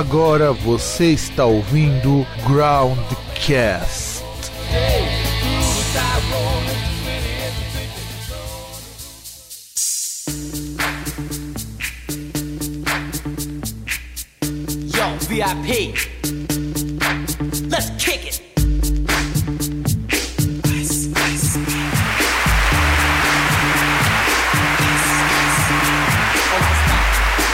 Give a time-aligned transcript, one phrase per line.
[0.00, 4.24] Agora você está ouvindo Groundcast.
[14.86, 15.92] Yo, VIP.
[17.68, 18.40] Let's kick it.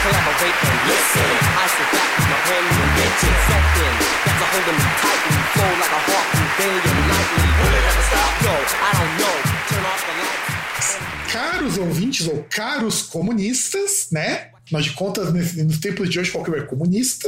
[0.01, 1.46] Collaborate and listen.
[2.47, 4.87] Mention something that's a holding me.
[5.51, 6.01] Flow like a
[6.63, 6.83] and.
[7.59, 8.31] Will it ever stop?
[8.41, 9.35] Yo, I don't know.
[9.67, 10.97] Turn off the lights.
[11.29, 14.51] Caros ouvintes ou caros comunistas, né?
[14.63, 17.27] Afinal de contas, nos tempos de hoje, qualquer é comunista.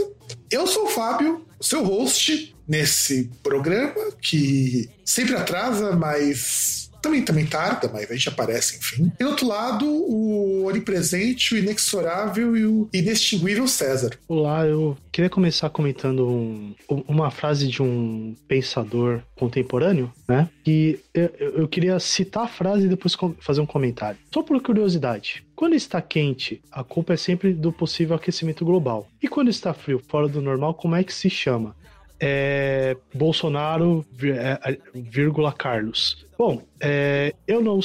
[0.50, 7.90] Eu sou o Fábio, seu host nesse programa que sempre atrasa, mas também, também tarda,
[7.92, 9.12] mas a gente aparece, enfim.
[9.20, 14.12] E do outro lado, o onipresente, o inexorável e o inextinguível César.
[14.28, 16.76] Olá, eu queria começar comentando um-
[17.08, 20.50] uma frase de um pensador contemporâneo, né?
[20.64, 24.18] Que eu, eu- queria citar a frase e depois fazer um comentário.
[24.34, 25.44] Só por curiosidade.
[25.56, 29.08] Quando está quente, a culpa é sempre do possível aquecimento global.
[29.22, 31.76] E quando está frio, fora do normal, como é que se chama?
[32.20, 36.28] É Bolsonaro, é, é, vírgula Carlos.
[36.40, 37.82] Bom, é, eu, não,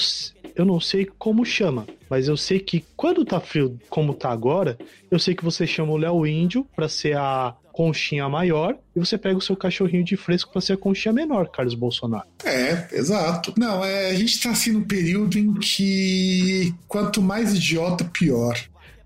[0.54, 4.78] eu não sei como chama, mas eu sei que quando tá frio como tá agora,
[5.10, 9.18] eu sei que você chama o Léo Índio pra ser a conchinha maior e você
[9.18, 12.28] pega o seu cachorrinho de fresco pra ser a conchinha menor, Carlos Bolsonaro.
[12.44, 13.52] É, exato.
[13.58, 18.56] Não, é, a gente tá assim num período em que quanto mais idiota, pior.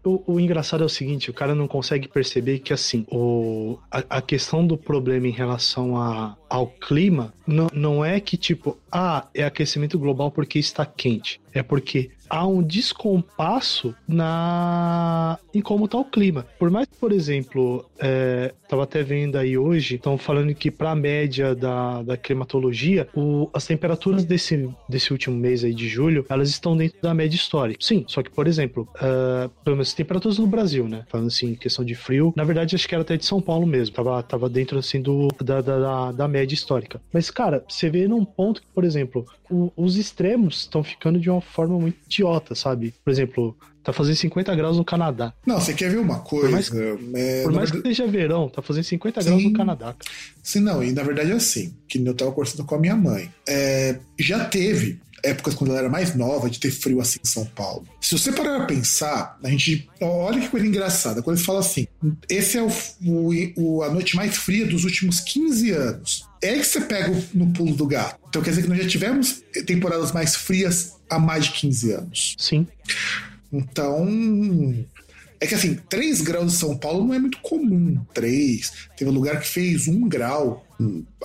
[0.04, 4.18] O, o engraçado é o seguinte, o cara não consegue perceber que assim, o, a,
[4.18, 9.26] a questão do problema em relação a, ao clima não, não é que tipo, ah,
[9.34, 11.40] é aquecimento global porque está quente.
[11.58, 16.46] É porque há um descompasso na em como está o clima.
[16.56, 20.92] Por mais que, por exemplo, é, tava até vendo aí hoje, estão falando que para
[20.92, 26.24] a média da, da climatologia, o, as temperaturas desse, desse último mês aí de julho,
[26.28, 27.80] elas estão dentro da média histórica.
[27.82, 31.04] Sim, só que, por exemplo, ah, pelo menos temperaturas no Brasil, né?
[31.08, 33.96] Falando assim, questão de frio, na verdade acho que era até de São Paulo mesmo,
[33.96, 37.00] tava, tava dentro assim do, da, da, da, da média histórica.
[37.12, 41.28] Mas, cara, você vê num ponto que, por exemplo, o- os extremos estão ficando de
[41.28, 42.94] uma forma muito idiota, sabe?
[43.04, 45.32] Por exemplo, tá fazendo 50 graus no Canadá.
[45.46, 46.50] Não, você quer ver uma coisa?
[46.50, 46.70] mais-
[47.14, 49.48] é, Por mais que verdade- seja verão, tá fazendo 50 graus Sim.
[49.48, 49.86] no Canadá.
[49.98, 50.12] cara.
[50.42, 53.30] Sim, não, e na verdade é assim, que eu tava conversando com a minha mãe.
[53.48, 57.44] É, já teve épocas quando ela era mais nova de ter frio assim em São
[57.44, 57.86] Paulo.
[58.00, 59.88] Se você parar pra pensar, a gente.
[60.00, 61.22] Olha que coisa engraçada.
[61.22, 61.86] Quando ele fala assim,
[62.28, 62.70] esse é o,
[63.56, 66.26] o- a noite mais fria dos últimos 15 anos.
[66.42, 68.18] É que você pega no pulo do gato.
[68.28, 72.36] Então quer dizer que nós já tivemos temporadas mais frias há mais de 15 anos.
[72.38, 72.66] Sim.
[73.52, 74.84] Então.
[75.40, 78.00] É que assim, 3 graus em São Paulo não é muito comum.
[78.12, 78.72] 3.
[78.96, 80.66] Teve um lugar que fez 1 grau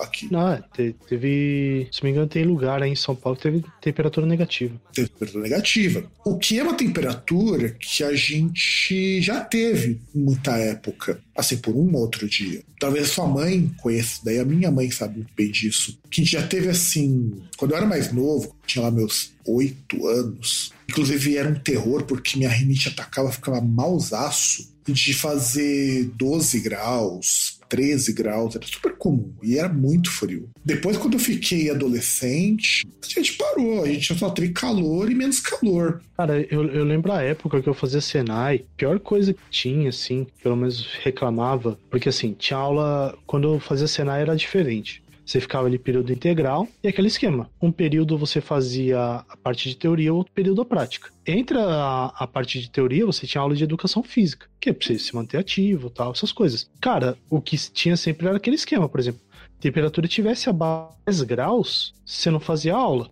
[0.00, 0.28] aqui.
[0.32, 1.88] Não, é, te- teve.
[1.92, 4.74] Se não me engano, tem lugar aí em São Paulo que teve temperatura negativa.
[4.92, 6.04] Temperatura negativa.
[6.24, 11.20] O que é uma temperatura que a gente já teve em muita época.
[11.36, 12.62] Assim, por um ou outro dia.
[12.78, 15.98] Talvez sua mãe conheça, daí a minha mãe sabe muito bem disso.
[16.10, 17.32] Que já teve assim.
[17.56, 20.72] Quando eu era mais novo, tinha lá meus oito anos.
[20.88, 24.72] Inclusive era um terror porque minha rinite atacava, ficava mausaço.
[24.86, 30.48] De fazer 12 graus, 13 graus, era super comum e era muito frio.
[30.64, 35.40] Depois, quando eu fiquei adolescente, a gente parou, a gente só teve calor e menos
[35.40, 36.00] calor.
[36.16, 40.24] Cara, eu, eu lembro a época que eu fazia Senai, pior coisa que tinha, assim,
[40.40, 43.18] pelo menos reclamava, porque assim, tinha aula.
[43.26, 45.02] Quando eu fazia Senai era diferente.
[45.24, 47.50] Você ficava ali período integral e aquele esquema.
[47.60, 51.10] Um período você fazia a parte de teoria, outro período a prática.
[51.26, 54.86] Entre a, a parte de teoria, você tinha aula de educação física, que é pra
[54.86, 56.70] você se manter ativo tal, essas coisas.
[56.80, 59.20] Cara, o que tinha sempre era aquele esquema, por exemplo.
[59.58, 63.10] Temperatura tivesse abaixo de 10 graus, você não fazia aula.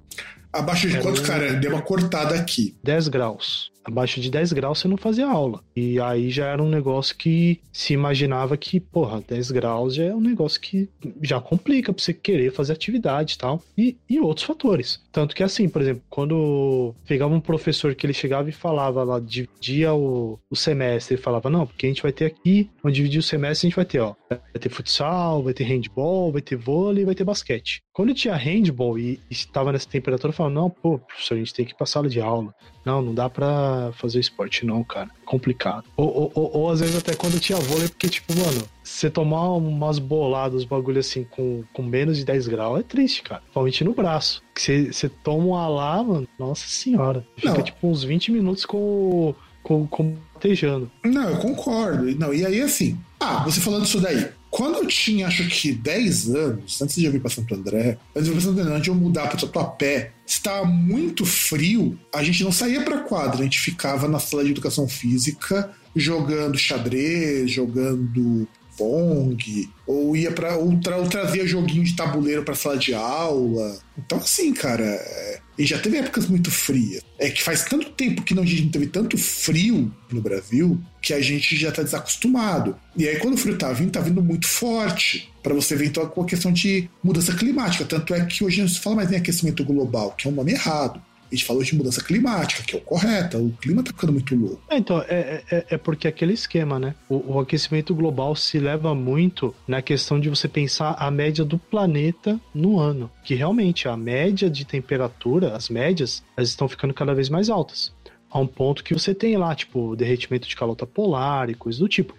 [0.52, 1.54] Abaixo de Era quanto, um- cara?
[1.54, 2.76] Deu uma cortada aqui.
[2.84, 3.71] 10 graus.
[3.84, 5.60] Abaixo de 10 graus você não fazia aula.
[5.74, 10.14] E aí já era um negócio que se imaginava que, porra, 10 graus já é
[10.14, 10.88] um negócio que
[11.20, 13.62] já complica pra você querer fazer atividade e tal.
[13.76, 15.00] E, e outros fatores.
[15.10, 19.20] Tanto que assim, por exemplo, quando pegava um professor que ele chegava e falava lá,
[19.20, 23.18] dividia o, o semestre, ele falava, não, porque a gente vai ter aqui, vamos dividir
[23.18, 27.04] o semestre, a gente vai ter, ó, ter futsal, vai ter handball, vai ter vôlei,
[27.04, 27.82] vai ter basquete.
[27.92, 31.64] Quando tinha handball e estava nessa temperatura, eu falava, não, pô, professor, a gente tem
[31.64, 32.54] que ir pra sala de aula.
[32.84, 35.10] Não, não dá pra fazer esporte, não, cara.
[35.24, 35.84] Complicado.
[35.96, 39.50] Ou, ou, ou, ou às vezes até quando tinha vôlei, porque, tipo, mano, você tomar
[39.52, 43.40] umas boladas, bagulho assim, com, com menos de 10 graus, é triste, cara.
[43.42, 44.42] Principalmente no braço.
[44.54, 47.26] Que você, toma uma lá, mano, nossa senhora.
[47.36, 47.62] Fica, Não.
[47.62, 50.90] tipo, uns 20 minutos com o com, combatejando.
[51.04, 52.04] Não, eu concordo.
[52.18, 54.28] Não, e aí, assim, ah, você falando isso daí.
[54.50, 58.28] Quando eu tinha, acho que 10 anos, antes de eu vir para Santo André, antes
[58.28, 62.42] de eu Santo André, antes de eu mudar para Tatuapé, estava muito frio, a gente
[62.42, 68.48] não saía para quadra, a gente ficava na sala de educação física jogando xadrez, jogando
[68.82, 73.78] Pong, ou ia para ou, tra, ou trazia joguinho de tabuleiro para sala de aula.
[73.96, 77.00] Então assim, cara, é, e já teve épocas muito frias.
[77.16, 80.80] É que faz tanto tempo que não, a gente não teve tanto frio no Brasil
[81.00, 82.76] que a gente já tá desacostumado.
[82.96, 85.32] E aí quando o frio tá vindo, tá vindo muito forte.
[85.42, 87.84] Para você ver então com a questão de mudança climática.
[87.84, 90.52] Tanto é que hoje não se fala mais em aquecimento global, que é um nome
[90.52, 91.00] errado.
[91.32, 93.38] A gente falou de mudança climática, que é o correto.
[93.38, 94.60] O clima tá ficando muito louco.
[94.68, 96.94] É, então, é, é, é porque aquele esquema, né?
[97.08, 101.56] O, o, aquecimento global se leva muito na questão de você pensar a média do
[101.56, 103.10] planeta no ano.
[103.24, 107.94] Que realmente a média de temperatura, as médias, elas estão ficando cada vez mais altas.
[108.30, 111.88] A um ponto que você tem lá, tipo, derretimento de calota polar e coisas do
[111.88, 112.14] tipo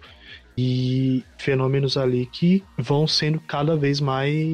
[0.56, 4.46] e fenômenos ali que vão sendo cada vez mais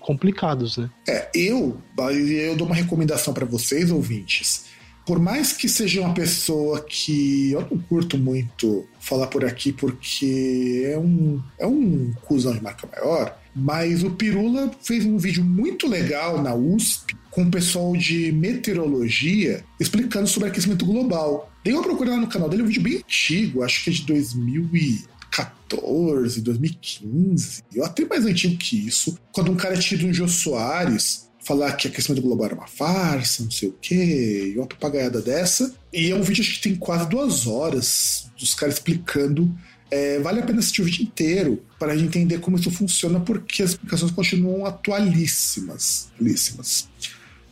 [0.00, 0.90] complicados, né?
[1.08, 4.66] É, eu, eu dou uma recomendação para vocês, ouvintes.
[5.06, 10.82] Por mais que seja uma pessoa que eu não curto muito falar por aqui porque
[10.84, 15.86] é um, é um cuzão de marca maior, mas o Pirula fez um vídeo muito
[15.86, 21.52] legal na USP com o pessoal de meteorologia explicando sobre aquecimento global.
[21.62, 24.68] Dei uma procurada no canal dele, um vídeo bem antigo, acho que é de 2000
[24.74, 30.28] e 2014, 2015, ou até mais antigo que isso, quando um cara tido um Jô
[30.28, 34.66] Soares falar que a aquecimento global era uma farsa, não sei o quê, e uma
[34.66, 35.72] papagaiada dessa.
[35.92, 39.56] E é um vídeo acho que tem quase duas horas dos caras explicando.
[39.88, 43.70] É, vale a pena assistir o vídeo inteiro para entender como isso funciona, porque as
[43.70, 46.08] explicações continuam atualíssimas.
[46.14, 46.88] atualíssimas.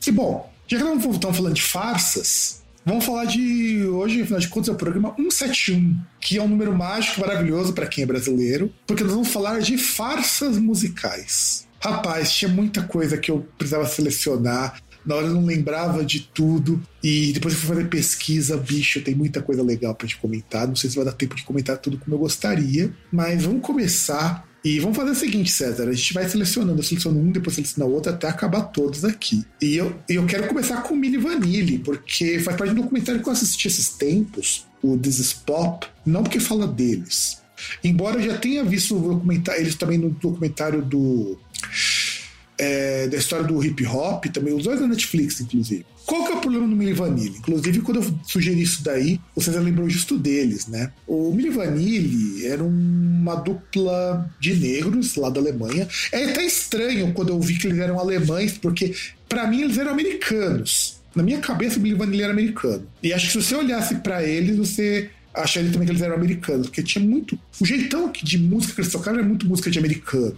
[0.04, 4.48] E bom, já que nós estamos falando de farsas, Vamos falar de hoje, afinal de
[4.48, 8.70] contas, é o programa 171, que é um número mágico maravilhoso para quem é brasileiro,
[8.86, 11.66] porque nós vamos falar de farsas musicais.
[11.80, 14.82] Rapaz, tinha muita coisa que eu precisava selecionar.
[15.04, 16.82] Na hora eu não lembrava de tudo.
[17.02, 20.68] E depois eu fui fazer pesquisa, bicho, tem muita coisa legal pra gente comentar.
[20.68, 22.90] Não sei se vai dar tempo de comentar tudo como eu gostaria.
[23.10, 27.20] Mas vamos começar e vamos fazer o seguinte, César: a gente vai selecionando, eu seleciono
[27.20, 29.44] um, depois seleciono outro, até acabar todos aqui.
[29.60, 33.28] E eu, eu quero começar com o Mini Vanille, porque faz parte do documentário que
[33.28, 37.42] eu assisti esses tempos, o This is Pop, não porque fala deles.
[37.82, 41.38] Embora eu já tenha visto documentário, eles também no documentário do.
[42.56, 45.84] É, da história do hip hop, também, os dois da Netflix, inclusive.
[46.06, 47.38] Qual que é o problema do Milli Vanilli?
[47.38, 50.92] Inclusive, quando eu sugeri isso daí, vocês lembrou justo deles, né?
[51.06, 55.88] O Milli Vanilli era uma dupla de negros lá da Alemanha.
[56.12, 58.94] É até estranho quando eu vi que eles eram alemães, porque
[59.28, 61.00] para mim eles eram americanos.
[61.14, 62.86] Na minha cabeça, o Milli Vanilli era americano.
[63.02, 66.68] E acho que se você olhasse para eles, você acharia também que eles eram americanos,
[66.68, 67.38] porque tinha muito.
[67.60, 70.36] O jeitão de música que eles tocavam era muito música de americano.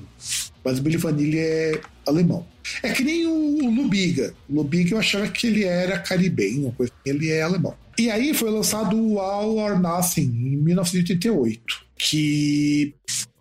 [0.64, 2.46] Mas o Billy Vanilli é alemão.
[2.82, 4.34] É que nem o Lubiga.
[4.48, 6.90] O Lubiga eu achava que ele era caribenho, assim.
[7.04, 7.74] ele é alemão.
[7.98, 11.62] E aí foi lançado o All or Nothing em 1988,
[11.96, 12.94] que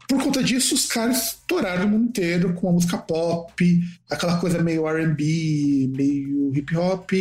[0.07, 4.61] por conta disso, os caras estouraram o mundo inteiro com a música pop, aquela coisa
[4.61, 7.11] meio RB, meio hip hop,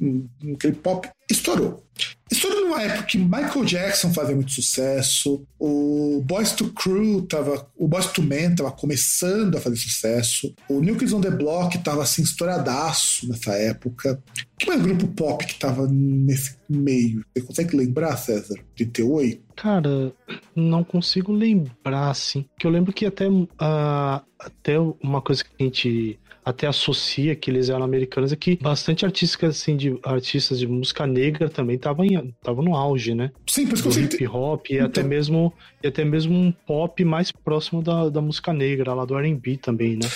[0.00, 1.08] hum, aquele pop.
[1.28, 1.84] Estourou.
[2.30, 7.88] Estourou numa época que Michael Jackson fazia muito sucesso, o Boys to Crew tava, o
[7.88, 12.02] Boys to Men tava começando a fazer sucesso, o New Kids on the Block tava
[12.02, 14.22] assim estouradaço nessa época.
[14.58, 17.24] Que mais grupo pop que tava nesse meio?
[17.34, 18.56] Você consegue lembrar, César?
[18.76, 19.40] 38?
[19.56, 20.12] Cara,
[20.54, 22.44] não consigo lembrar, assim.
[22.58, 26.18] Que eu lembro que até, uh, até uma coisa que a gente
[26.48, 31.06] até associa que eles eram americanos, é que bastante artistas, assim, de, artistas de música
[31.06, 33.30] negra também estavam no auge, né?
[33.46, 34.86] Sim, por isso que hip hop e, então...
[34.86, 35.52] até mesmo,
[35.82, 39.96] e até mesmo um pop mais próximo da, da música negra, lá do R&B também,
[39.96, 40.08] né?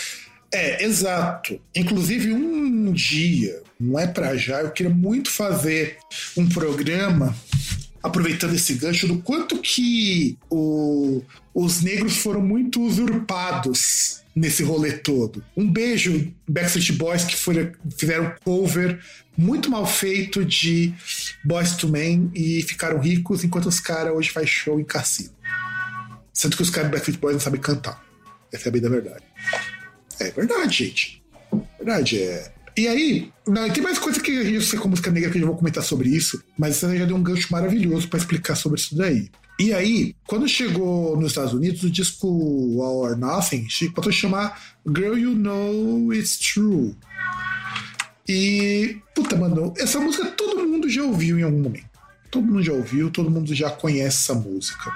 [0.51, 1.61] É, exato.
[1.77, 5.99] Inclusive, um dia, não é para já, eu queria muito fazer
[6.37, 7.37] um programa
[8.03, 11.23] aproveitando esse gancho do quanto que o,
[11.55, 15.45] os negros foram muito usurpados nesse rolê todo.
[15.57, 18.99] Um beijo, Backstreet Boys, que foi, fizeram cover
[19.37, 20.93] muito mal feito de
[21.45, 25.31] Boys to Men e ficaram ricos, enquanto os caras hoje faz show em cassino.
[26.33, 28.03] Sendo que os caras do Backstreet Boys não sabem cantar.
[28.53, 29.25] Essa é a bem da verdade.
[30.21, 31.23] É verdade, gente.
[31.79, 32.53] Verdade, é.
[32.77, 35.43] E aí, não, tem mais coisa que a gente sei com música negra que eu
[35.43, 38.81] já vou comentar sobre isso, mas você já deu um gancho maravilhoso para explicar sobre
[38.81, 39.31] isso daí.
[39.63, 42.27] E aí, quando chegou nos Estados Unidos, o disco
[42.83, 46.97] All or Nothing passou a chamar Girl You Know It's True.
[48.29, 51.87] E, puta, mano, essa música todo mundo já ouviu em algum momento.
[52.29, 54.91] todo mundo já ouviu, todo mundo já conhece essa música.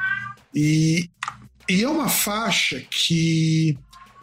[0.52, 1.08] E,
[1.68, 3.78] e é uma faixa que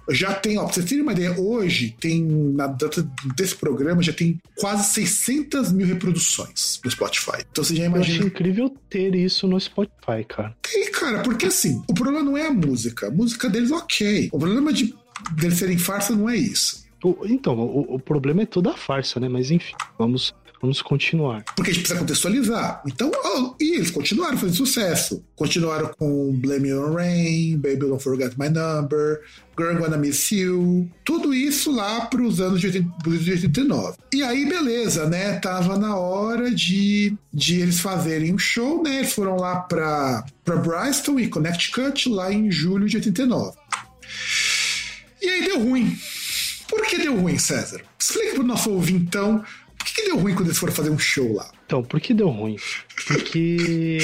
[0.09, 4.13] já tem, ó, pra vocês terem uma ideia, hoje tem, na data desse programa, já
[4.13, 7.43] tem quase 600 mil reproduções no Spotify.
[7.51, 8.25] Então você já Eu acho imagina.
[8.25, 10.55] incrível ter isso no Spotify, cara.
[10.61, 13.07] Tem, cara, porque assim, o problema não é a música.
[13.07, 14.29] A música deles, ok.
[14.31, 14.93] O problema de
[15.35, 16.83] deles serem farsa não é isso.
[17.25, 19.27] Então, o, o problema é toda a farsa, né?
[19.27, 20.33] Mas enfim, vamos,
[20.63, 21.43] vamos continuar.
[21.57, 22.81] Porque a gente precisa contextualizar.
[22.87, 25.21] Então, ó, e eles continuaram fazendo sucesso.
[25.35, 29.21] Continuaram com Blame on Rain, Baby Don't Forget My Number,
[29.59, 30.89] Girl Gonna Miss You.
[31.03, 33.97] Tudo isso lá para os anos de 80 de 89.
[34.13, 35.37] E aí, beleza, né?
[35.39, 38.99] Tava na hora de, de eles fazerem um show, né?
[38.99, 43.57] Eles foram lá para Bristol e Connecticut lá em julho de 89.
[45.21, 45.93] E aí deu ruim.
[46.69, 47.81] Por que deu ruim, César?
[47.99, 49.62] Explica pro nosso ouvintão por
[49.95, 51.49] que, que deu ruim quando eles foram fazer um show lá.
[51.65, 52.55] Então, por que deu ruim?
[53.07, 53.97] Porque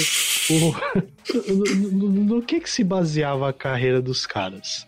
[0.50, 0.74] o,
[1.54, 4.86] no, no- no que que se baseava a carreira dos caras?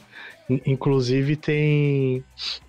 [0.50, 2.24] In- Inclusive tem,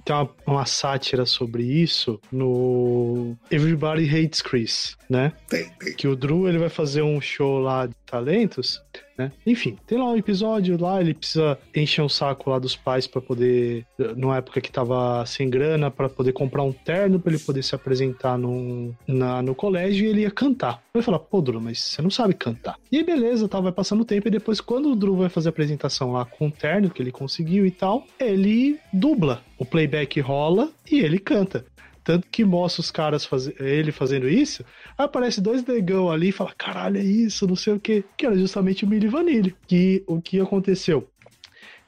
[0.05, 5.33] tem uma, uma sátira sobre isso no Everybody Hates Chris, né?
[5.49, 5.95] Tem, tem.
[5.95, 8.83] que o Drew ele vai fazer um show lá de talentos,
[9.17, 9.33] né?
[9.47, 13.21] Enfim, tem lá um episódio lá, ele precisa encher um saco lá dos pais pra
[13.21, 17.63] poder, numa época que tava sem grana, pra poder comprar um terno pra ele poder
[17.63, 20.83] se apresentar no, na, no colégio e ele ia cantar.
[20.93, 22.77] Vai falar, pô, Drew, mas você não sabe cantar.
[22.91, 25.49] E aí, beleza, tá, vai passando o tempo e depois, quando o Drew vai fazer
[25.49, 29.43] a apresentação lá com o terno que ele conseguiu e tal, ele dubla.
[29.63, 31.65] O playback rola e ele canta.
[32.03, 33.47] Tanto que mostra os caras, faz...
[33.61, 34.65] ele fazendo isso,
[34.99, 38.05] aparece dois negão ali e fala, caralho, é isso, não sei o que.
[38.17, 39.55] Que era justamente o Milli Vanilli.
[39.69, 41.09] Que o que aconteceu?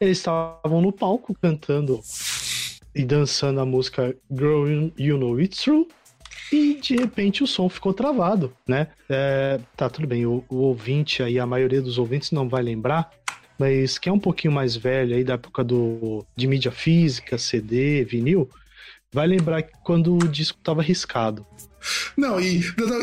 [0.01, 2.01] Eles estavam no palco cantando
[2.95, 5.89] e dançando a música You- You Know It's True.
[6.53, 8.87] E de repente o som ficou travado, né?
[9.09, 13.11] É, tá, tudo bem, o, o ouvinte aí, a maioria dos ouvintes não vai lembrar,
[13.59, 18.05] mas quem é um pouquinho mais velho aí da época do, de mídia física, CD,
[18.05, 18.49] vinil,
[19.13, 21.47] vai lembrar que quando o disco tava riscado.
[22.17, 22.61] Não, e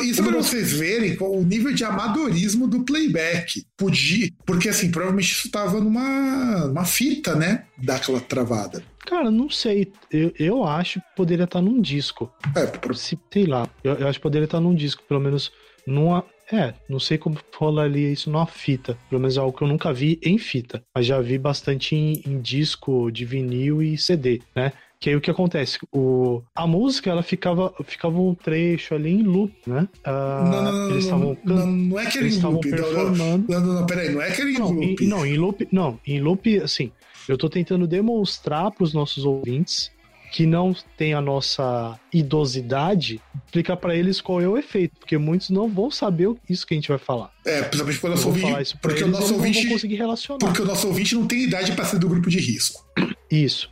[0.09, 3.63] isso para vocês verem qual o nível de amadorismo do playback.
[3.77, 7.65] Podia, porque assim, provavelmente isso tava numa, numa fita, né?
[7.77, 8.83] Daquela travada.
[9.05, 9.91] Cara, não sei.
[10.11, 12.31] Eu, eu acho que poderia estar num disco.
[12.55, 13.69] É, pro- Se, sei lá.
[13.83, 15.51] Eu, eu acho que poderia estar num disco, pelo menos
[15.85, 16.23] numa.
[16.51, 18.97] É, não sei como rolaria isso numa fita.
[19.09, 20.83] Pelo menos é algo que eu nunca vi em fita.
[20.93, 24.73] Mas já vi bastante em, em disco de vinil e CD, né?
[24.99, 25.79] Que aí o que acontece?
[25.91, 29.87] O, a música, ela ficava, ficava um trecho ali em loop, né?
[30.03, 32.55] Ah, não, não, não, eles não, estavam não, não é que era eles em estavam
[32.57, 32.69] loop.
[32.69, 33.45] Não, não, performando.
[33.49, 35.03] não, não, não, peraí, não é que era em Não, loop.
[35.03, 36.91] em, não, em loop, não, em loop, assim,
[37.27, 39.89] eu tô tentando demonstrar para os nossos ouvintes
[40.31, 45.49] que não tem a nossa idosidade, explicar para eles qual é o efeito, porque muitos
[45.49, 47.31] não vão saber isso que a gente vai falar.
[47.45, 48.47] É, principalmente porque o Eu nosso ouvinte.
[48.47, 49.63] falar isso para Porque eles, o nosso não ouvinte.
[49.63, 50.39] vão conseguir relacionar.
[50.39, 52.83] Porque o nosso ouvinte não tem idade para ser do grupo de risco.
[53.29, 53.69] Isso.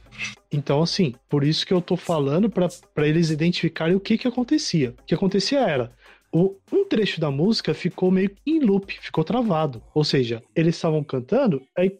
[0.51, 4.93] Então, assim, por isso que eu tô falando para eles identificarem o que que acontecia.
[4.99, 5.91] O que acontecia era,
[6.31, 9.81] o, um trecho da música ficou meio em loop, ficou travado.
[9.93, 11.97] Ou seja, eles estavam cantando, aí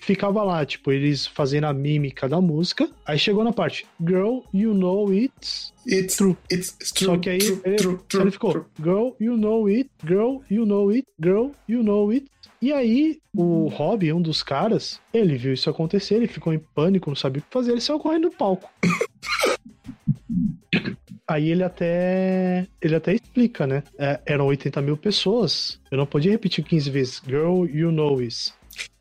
[0.00, 4.74] ficava lá, tipo, eles fazendo a mímica da música, aí chegou na parte, Girl, you
[4.74, 6.36] know it's It's True.
[6.50, 7.06] It's, true.
[7.06, 8.64] Só que aí true, ele, true, true, ele ficou, true.
[8.82, 12.26] girl, you know it, girl, you know it, girl, you know it.
[12.60, 17.08] E aí, o Rob, um dos caras, ele viu isso acontecer, ele ficou em pânico,
[17.08, 18.68] não sabia o que fazer, ele saiu correndo do palco.
[21.28, 22.66] Aí ele até.
[22.80, 23.82] Ele até explica, né?
[23.98, 25.78] É, eram 80 mil pessoas.
[25.90, 27.22] Eu não podia repetir 15 vezes.
[27.26, 28.54] Girl, you know this.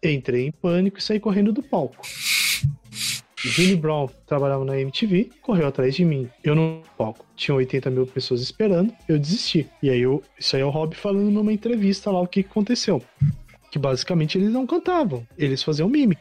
[0.04, 2.02] Entrei em pânico e saí correndo do palco.
[3.40, 6.28] Jimmy Brown trabalhava na MTV, correu atrás de mim.
[6.44, 7.26] Eu no palco.
[7.36, 9.70] Tinha 80 mil pessoas esperando, eu desisti.
[9.82, 13.02] E aí, eu, isso aí é o Rob falando numa entrevista lá o que aconteceu.
[13.72, 16.18] Que basicamente eles não cantavam, eles faziam mime.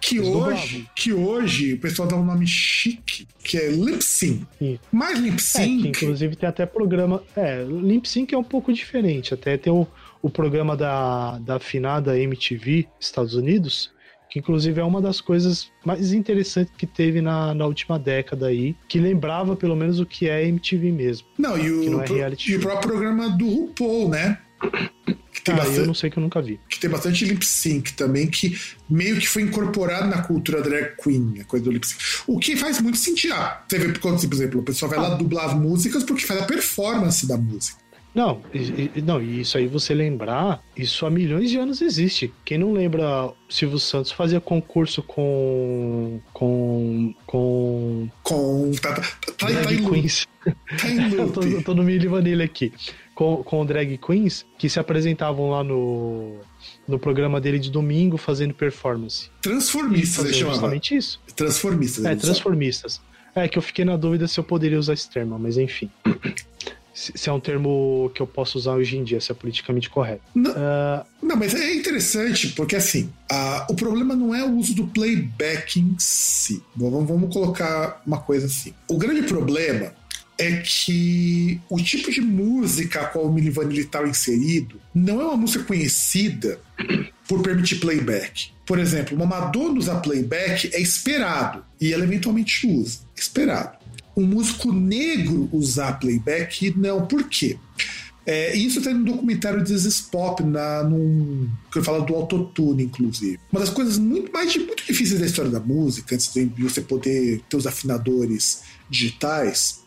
[0.00, 4.46] Que hoje, que hoje o pessoal dá um nome chique, que é lip sync.
[4.92, 5.88] Mais lip É, sync.
[5.88, 7.22] inclusive tem até programa.
[7.36, 9.34] É, Limp Sync é um pouco diferente.
[9.34, 9.86] Até tem o,
[10.22, 13.90] o programa da, da afinada MTV Estados Unidos,
[14.30, 18.76] que inclusive é uma das coisas mais interessantes que teve na, na última década aí,
[18.88, 21.26] que lembrava pelo menos o que é MTV mesmo.
[21.38, 22.06] não, e que o, não é
[22.46, 24.38] e o próprio programa do RuPaul, né?
[25.38, 26.58] Que tem, Ah, eu bastante, não sei que eu nunca vi.
[26.68, 28.58] que tem bastante lip sync também, que
[28.90, 32.00] meio que foi incorporado na cultura drag queen, a coisa do lip sync.
[32.26, 33.34] O que faz muito sentido.
[33.34, 36.42] Ah, você vê quando, por exemplo, o pessoal vai lá dublar as músicas porque faz
[36.42, 37.78] a performance da música.
[38.14, 42.32] Não, e, não, e isso aí você lembrar, isso há milhões de anos existe.
[42.44, 46.18] Quem não lembra, Silvio Santos fazia concurso com.
[46.32, 47.14] com.
[47.26, 48.08] com.
[48.22, 48.72] Com.
[48.82, 50.08] Tá, tá, tá, tá, drag em loop.
[50.80, 51.52] Tá em Eu tô, loop.
[51.52, 52.72] eu tô no Milli Vanilha aqui.
[53.18, 56.36] Com, com drag queens que se apresentavam lá no,
[56.86, 59.28] no programa dele de domingo fazendo performance.
[59.42, 60.54] Transformistas, ele chamava.
[60.54, 61.20] justamente isso.
[61.34, 62.04] Transformistas.
[62.04, 63.00] É, transformistas.
[63.34, 65.90] É que eu fiquei na dúvida se eu poderia usar esse termo, mas enfim.
[66.94, 70.20] Se é um termo que eu posso usar hoje em dia, se é politicamente correto.
[70.34, 74.74] Não, Ah, não, mas é interessante, porque assim, a- o problema não é o uso
[74.74, 76.60] do playback em si.
[76.74, 78.74] Vamos, vamos colocar uma coisa assim.
[78.88, 79.92] O grande problema
[80.38, 85.24] é que o tipo de música a qual o Milli Vanilli está inserido não é
[85.24, 86.60] uma música conhecida
[87.26, 88.50] por permitir playback.
[88.64, 93.00] Por exemplo, uma Madonna usar playback é esperado e ela eventualmente usa.
[93.16, 93.76] Esperado.
[94.16, 97.06] Um músico negro usar playback, não.
[97.06, 97.58] Por quê?
[98.26, 102.84] É, isso tem no documentário This is Pop, na, num, que eu falo do autotune,
[102.84, 103.40] inclusive.
[103.50, 107.40] Uma das coisas muito mais muito difíceis da história da música, antes de você poder
[107.48, 109.77] ter os afinadores digitais,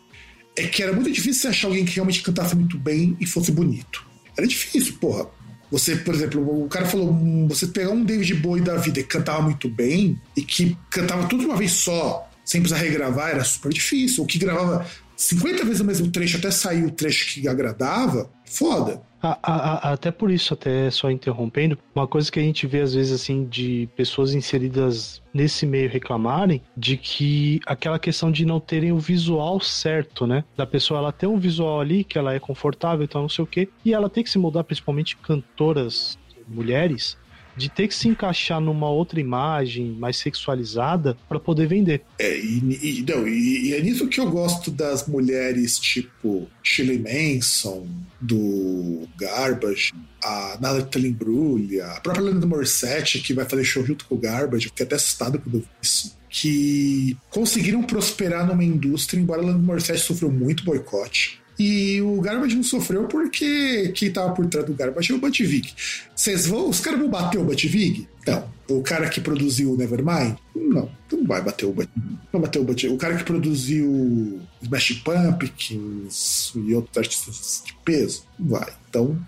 [0.56, 3.50] é que era muito difícil você achar alguém que realmente cantasse muito bem e fosse
[3.50, 4.04] bonito.
[4.36, 5.26] Era difícil, porra.
[5.70, 9.08] Você, por exemplo, o cara falou, hum, você pegar um David Bowie da vida que
[9.08, 13.72] cantava muito bem e que cantava tudo uma vez só, sem precisar regravar, era super
[13.72, 14.22] difícil.
[14.22, 19.02] O que gravava 50 vezes o mesmo trecho até sair o trecho que agradava, foda.
[19.22, 22.80] A- a- a- até por isso, até só interrompendo, uma coisa que a gente vê
[22.80, 28.58] às vezes assim de pessoas inseridas nesse meio reclamarem de que aquela questão de não
[28.58, 30.42] terem o visual certo, né?
[30.56, 33.46] Da pessoa ela ter um visual ali que ela é confortável, então não sei o
[33.46, 37.16] quê, e ela tem que se mudar, principalmente cantoras mulheres,
[37.56, 42.02] de ter que se encaixar numa outra imagem mais sexualizada para poder vender.
[42.18, 46.98] É, e, e- não, e- e é nisso que eu gosto das mulheres tipo Shirley
[46.98, 47.86] Manson,
[48.20, 49.92] do Garbage,
[50.22, 54.66] a Natalie Imbruglia, a própria Leonard Morissette, que vai fazer show junto com o Garbage,
[54.68, 59.66] fiquei até assustado quando eu vi isso, que conseguiram prosperar numa indústria, embora a Leonard
[59.66, 61.41] Morissette sofreu muito boicote.
[61.58, 65.40] E o Garbage não sofreu porque quem tava por trás do Garbage é o Butch
[65.42, 65.72] Vig.
[66.14, 68.08] Vocês vão, os caras vão bater o Butch Vig?
[68.26, 68.50] Não.
[68.70, 70.36] O cara que produziu o Nevermind?
[70.56, 70.90] Não.
[71.12, 71.90] Não vai bater o Butch
[72.32, 78.24] Não bater o Butch O cara que produziu Smash Pumpkins e outros artistas de peso?
[78.38, 78.72] Não vai.
[78.88, 79.18] Então,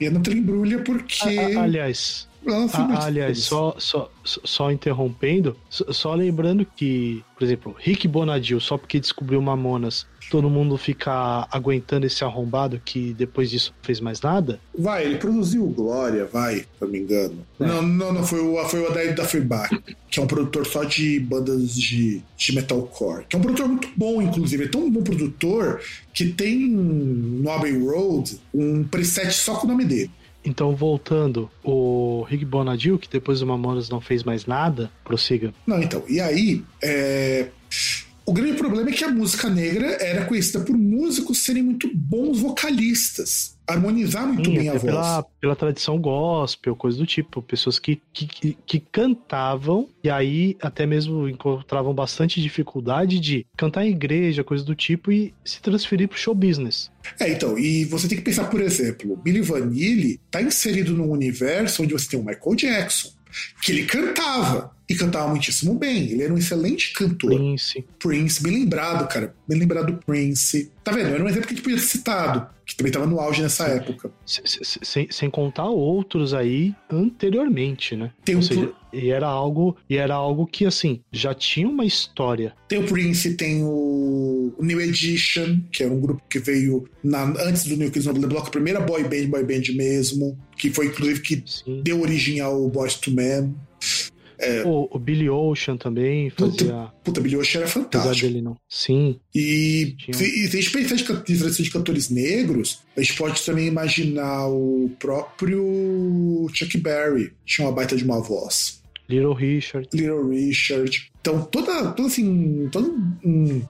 [0.00, 1.16] e a Natalie embrulha porque.
[1.22, 7.22] A- a- aliás, não Ah, muito aliás, só, só- só interrompendo, só, só lembrando que,
[7.36, 13.14] por exemplo, Rick Bonadil, só porque descobriu Mamonas, todo mundo fica aguentando esse arrombado que
[13.14, 14.60] depois disso não fez mais nada.
[14.76, 17.46] Vai, ele produziu o Glória, vai, se eu não me engano.
[17.60, 17.66] É.
[17.66, 19.76] Não, não, não, foi o, foi o Adair da Freibach,
[20.10, 23.24] que é um produtor só de bandas de, de metalcore.
[23.28, 24.64] Que é um produtor muito bom, inclusive.
[24.64, 25.80] É tão bom produtor
[26.12, 30.10] que tem no Abbey Road um preset só com o nome dele.
[30.44, 35.52] Então, voltando, o Rick Bonadil, que depois do Mamonas não fez mais nada, prossiga.
[35.66, 37.48] Não, então, e aí, é,
[38.28, 42.38] o grande problema é que a música negra era conhecida por músicos serem muito bons
[42.38, 44.82] vocalistas, harmonizar muito Sim, bem a voz.
[44.82, 47.40] pela, pela tradição gospel, coisa do tipo.
[47.40, 53.92] Pessoas que, que, que, cantavam e aí até mesmo encontravam bastante dificuldade de cantar em
[53.92, 56.90] igreja, coisa do tipo, e se transferir pro show business.
[57.18, 61.82] É, então, e você tem que pensar, por exemplo, Billy Vanilli tá inserido num universo
[61.82, 63.08] onde você tem o Michael Jackson,
[63.62, 67.34] que ele cantava, e cantava muitíssimo bem, ele era um excelente cantor.
[67.34, 67.84] Prince.
[67.98, 70.72] Prince, bem lembrado, cara, bem lembrado do Prince.
[70.82, 71.08] Tá vendo?
[71.08, 74.10] Era um exemplo que a gente podia ter citado, também tava no auge nessa época.
[74.24, 78.12] Se- se- Sem, sem contar outros aí anteriormente, né?
[78.24, 82.54] Tem um seja, e era algo e era algo que assim já tinha uma história.
[82.68, 87.64] Tem o Prince, tem o New Edition, que era um grupo que veio na- antes
[87.64, 90.86] do New Kids on the Block, a primeira boy band, boy band mesmo, que foi
[90.86, 91.82] inclusive que Sim.
[91.82, 93.54] deu origem ao Boys to Men.
[94.64, 96.88] O, o Billy Ocean também fazia.
[97.02, 98.26] Puta, Billy Ocean era Apesar fantástico.
[98.28, 98.56] dele não.
[98.68, 99.18] Sim.
[99.34, 100.16] E, Tinha.
[100.16, 103.14] se- e se a gente pensar de, can- de tradição de cantores negros, a gente
[103.16, 108.80] pode também imaginar o próprio Chuck Berry, tinha uma baita de uma voz.
[109.08, 109.88] Little Richard.
[109.92, 111.10] Little Richard.
[111.20, 112.88] Então, toda, toda assim, toda
[113.24, 113.62] um-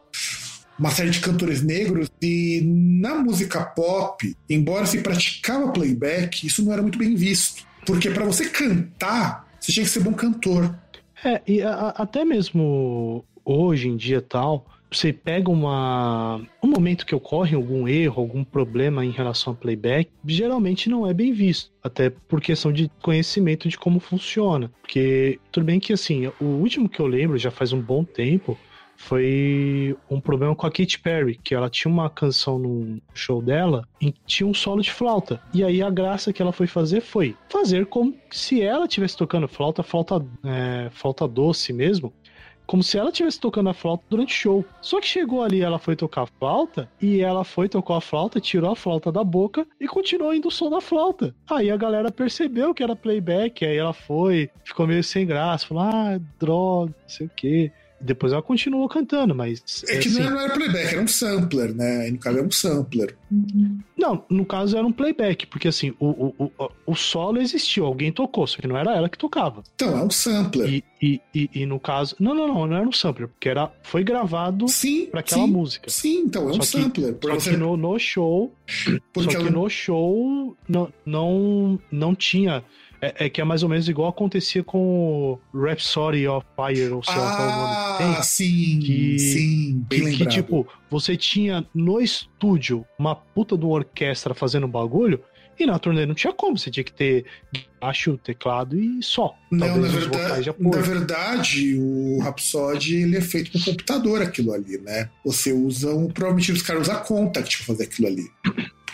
[0.79, 6.73] uma série de cantores negros e na música pop, embora se praticava playback, isso não
[6.73, 7.67] era muito bem visto.
[7.87, 10.75] Porque para você cantar, você tinha que ser bom cantor.
[11.25, 17.15] É, e a- até mesmo hoje em dia tal, você pega uma um momento que
[17.15, 22.09] ocorre algum erro, algum problema em relação a playback, geralmente não é bem visto, até
[22.09, 24.71] por questão de conhecimento de como funciona.
[24.81, 28.57] Porque tudo bem que assim, o último que eu lembro já faz um bom tempo
[28.99, 33.89] foi um problema com a Katy Perry, que ela tinha uma canção no show dela
[34.01, 35.41] que tinha um solo de flauta.
[35.55, 39.47] E aí a graça que ela foi fazer foi fazer como se ela estivesse tocando
[39.47, 42.13] flauta, flauta, é, flauta doce mesmo,
[42.67, 44.65] como se ela estivesse tocando a flauta durante o show.
[44.83, 48.41] Só que chegou ali, ela foi tocar a flauta, e ela foi, tocou a flauta,
[48.41, 51.35] tirou a flauta da boca e continuou indo o som da flauta.
[51.49, 55.85] Aí a galera percebeu que era playback, aí ela foi, ficou meio sem graça, falou,
[55.85, 57.73] ah, droga, não sei o quê.
[58.01, 59.63] Depois ela continuou cantando, mas.
[59.89, 62.03] É que assim, não era playback, era um sampler, né?
[62.03, 63.17] Aí no caso era um sampler.
[63.97, 68.13] Não, no caso era um playback, porque assim, o, o, o, o solo existiu, alguém
[68.13, 69.63] tocou, só que não era ela que tocava.
[69.75, 70.69] Então, é um sampler.
[70.73, 72.15] E, e, e, e no caso.
[72.21, 74.67] Não, não, não, não era um sampler, porque era, foi gravado
[75.11, 75.91] pra aquela sim, música.
[75.91, 77.15] Sim, então, é um Só que- sampler.
[77.15, 78.53] Por Só você- que no, no show.
[79.13, 82.63] porque só que ela- no show não, não, não tinha.
[83.01, 87.03] É, é que é mais ou menos igual acontecia com o Rhapsody of Fire, ou
[87.05, 88.07] sei lá qual é o nome que tem.
[88.17, 93.65] Ah, sim, Que- sim, bem Que, que, tipo, você tinha no estúdio uma puta de
[93.65, 95.21] uma orquestra fazendo bagulho,
[95.61, 97.25] e na turnê não tinha como, você tinha que ter
[97.81, 99.35] baixo, teclado e só.
[99.51, 105.11] Não, na verdade, na verdade, o Rhapsody ele é feito com computador aquilo ali, né?
[105.25, 106.07] Você usa um.
[106.09, 108.23] Provavelmente os caras usam Contact pra fazer aquilo ali.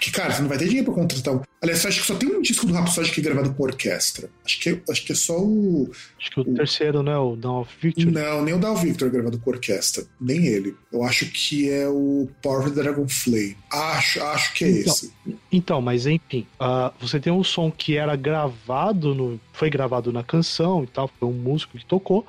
[0.04, 1.40] Porque, cara, você não vai ter dinheiro pra contratar um.
[1.62, 4.28] Aliás, acho que só tem um disco do Rhapsody que é gravado com orquestra.
[4.44, 5.90] Acho que, acho que é só o.
[6.20, 7.16] Acho que o terceiro, né?
[7.16, 8.10] O Dawn of Victory.
[8.10, 10.04] Não, nem o Dal Victor é gravado com orquestra.
[10.20, 10.76] Nem ele.
[10.92, 13.56] Eu acho que é o Power of the Dragon Flame.
[13.70, 15.12] Acho, acho que é Então, esse.
[15.50, 19.40] Então, mas enfim, ah, você tem um som que era gravado no.
[19.54, 22.26] Foi gravado na canção e tal, foi um músico que tocou.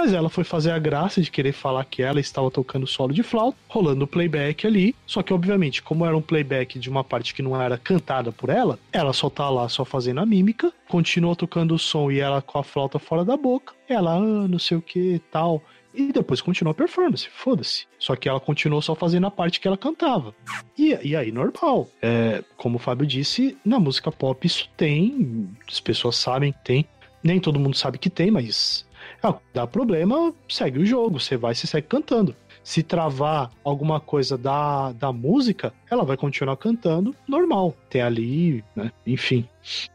[0.00, 3.22] Mas ela foi fazer a graça de querer falar que ela estava tocando solo de
[3.22, 4.96] flauta, rolando o playback ali.
[5.06, 8.48] Só que, obviamente, como era um playback de uma parte que não era cantada por
[8.48, 12.40] ela, ela só tá lá só fazendo a mímica, continuou tocando o som e ela
[12.40, 13.74] com a flauta fora da boca.
[13.86, 15.62] Ela, ah, não sei o que tal.
[15.92, 17.84] E depois continuou a performance, foda-se.
[17.98, 20.34] Só que ela continuou só fazendo a parte que ela cantava.
[20.78, 21.90] E, e aí, normal.
[22.00, 26.86] É, como o Fábio disse, na música pop isso tem, as pessoas sabem que tem.
[27.22, 28.88] Nem todo mundo sabe que tem, mas
[29.22, 32.34] ah, dá problema, segue o jogo, você vai, você segue cantando.
[32.62, 37.74] Se travar alguma coisa da, da música, ela vai continuar cantando normal.
[37.88, 38.92] Tem ali, né?
[39.06, 39.48] Enfim.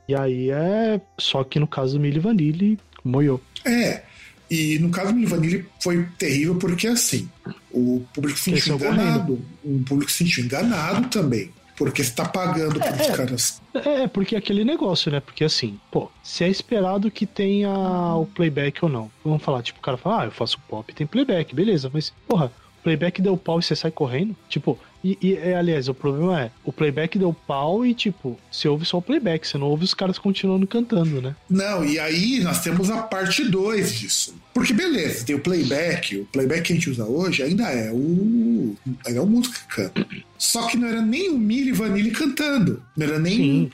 [0.10, 1.00] E aí é.
[1.18, 3.40] Só que no caso do Milli Vanilli, moiou.
[3.64, 4.02] É.
[4.50, 7.30] E no caso do Milli Vanilli foi terrível porque assim,
[7.72, 9.42] o público se sentiu enganado.
[9.64, 11.52] O público se sentiu enganado também.
[11.76, 13.62] Porque você tá pagando para os caras.
[13.74, 15.20] É, porque é aquele negócio, né?
[15.20, 17.70] Porque assim, pô, se é esperado que tenha
[18.16, 19.12] o playback ou não.
[19.24, 22.52] Vamos falar, tipo, o cara fala, ah, eu faço pop, tem playback, beleza, mas, porra,
[22.86, 24.36] playback deu pau e você sai correndo?
[24.48, 28.68] Tipo, e, e, é, aliás, o problema é, o playback deu pau e, tipo, você
[28.68, 31.36] ouve só o playback, você não ouve os caras continuando cantando, né?
[31.50, 34.36] Não, e aí nós temos a parte 2 disso.
[34.54, 38.76] Porque beleza, tem o playback, o playback que a gente usa hoje ainda é o.
[39.06, 40.08] Ainda é o músico que canta.
[40.38, 42.82] Só que não era nem o Milli Vanilli cantando.
[42.96, 43.36] Não era nem.
[43.36, 43.72] Sim.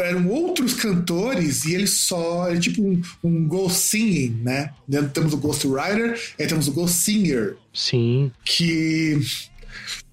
[0.00, 2.48] Eram outros cantores e eles só.
[2.48, 4.72] É tipo um, um ghost singing, né?
[4.86, 7.56] Dentro Temos o Ghost Rider e temos o Ghost Singer.
[7.72, 8.30] Sim.
[8.44, 9.20] Que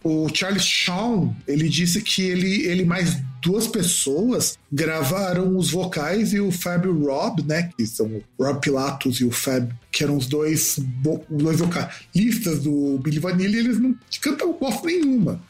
[0.03, 6.39] o Charles Shawn, ele disse que ele, ele mais duas pessoas gravaram os vocais e
[6.39, 10.27] o Fábio Rob, né, que são o Rob Pilatos e o Fab, que eram os
[10.27, 15.41] dois, os dois vocalistas do Billy Vanilli, eles não cantam bosta nenhuma.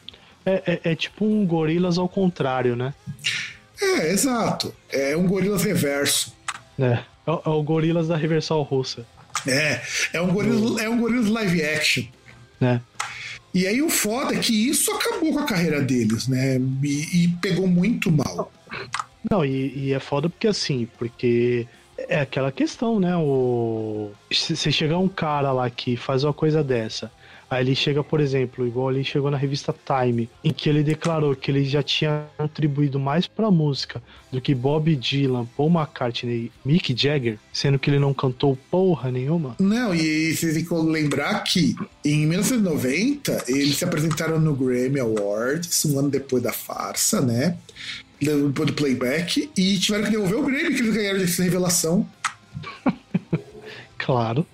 [0.44, 2.92] É, é, é tipo um gorilas ao contrário, né?
[3.82, 4.74] É, exato.
[4.90, 6.32] É um gorilas reverso.
[6.78, 7.00] É.
[7.26, 9.04] É, o- é o gorilas da reversal russa,
[9.46, 9.80] É,
[10.12, 12.04] é um gorilas, é um gorilas live action.
[12.60, 12.80] né?
[13.54, 16.58] E aí o foda é que isso acabou com a carreira deles, né?
[16.82, 18.50] E, e pegou muito mal.
[19.30, 21.66] Não, e, e é foda porque assim, porque
[21.98, 23.14] é aquela questão, né?
[23.16, 24.10] O.
[24.32, 27.12] Se se chegar um cara lá que faz uma coisa dessa,
[27.52, 31.36] aí ele chega, por exemplo, igual ele chegou na revista Time, em que ele declarou
[31.36, 36.68] que ele já tinha contribuído mais pra música do que Bob Dylan, Paul McCartney e
[36.68, 39.54] Mick Jagger, sendo que ele não cantou porra nenhuma.
[39.60, 45.84] Não, e vocês têm que lembrar que em 1990 eles se apresentaram no Grammy Awards,
[45.84, 47.58] um ano depois da farsa, né?
[48.18, 52.08] Depois do playback, e tiveram que devolver o Grammy que eles ganharam dessa revelação.
[54.04, 54.44] Claro.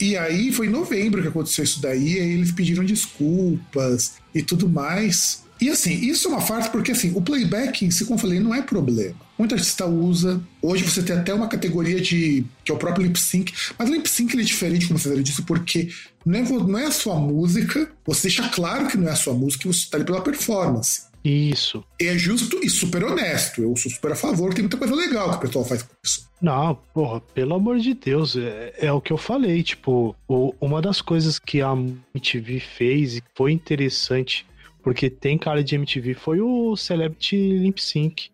[0.00, 4.68] E aí foi em novembro que aconteceu isso daí, aí eles pediram desculpas e tudo
[4.68, 5.44] mais.
[5.60, 8.40] E assim, isso é uma farsa porque assim, o playback em si, como eu falei,
[8.40, 9.16] não é problema.
[9.38, 10.40] Muita artista usa.
[10.60, 12.44] Hoje você tem até uma categoria de.
[12.64, 13.52] que é o próprio lip sync.
[13.78, 15.88] Mas o lip sync ele é diferente, como você disse, porque
[16.24, 17.90] não é, não é a sua música.
[18.04, 21.02] Você deixa claro que não é a sua música e você está ali pela performance.
[21.28, 21.82] Isso.
[22.00, 23.60] E é justo e super honesto.
[23.62, 26.26] Eu sou super a favor, tem muita coisa legal que o pessoal faz com isso.
[26.40, 30.80] Não, porra, pelo amor de Deus, é, é o que eu falei, tipo, o- uma
[30.80, 34.46] das coisas que a MTV fez e foi interessante,
[34.82, 38.30] porque tem cara de MTV, foi o Celebrity Lip Sync.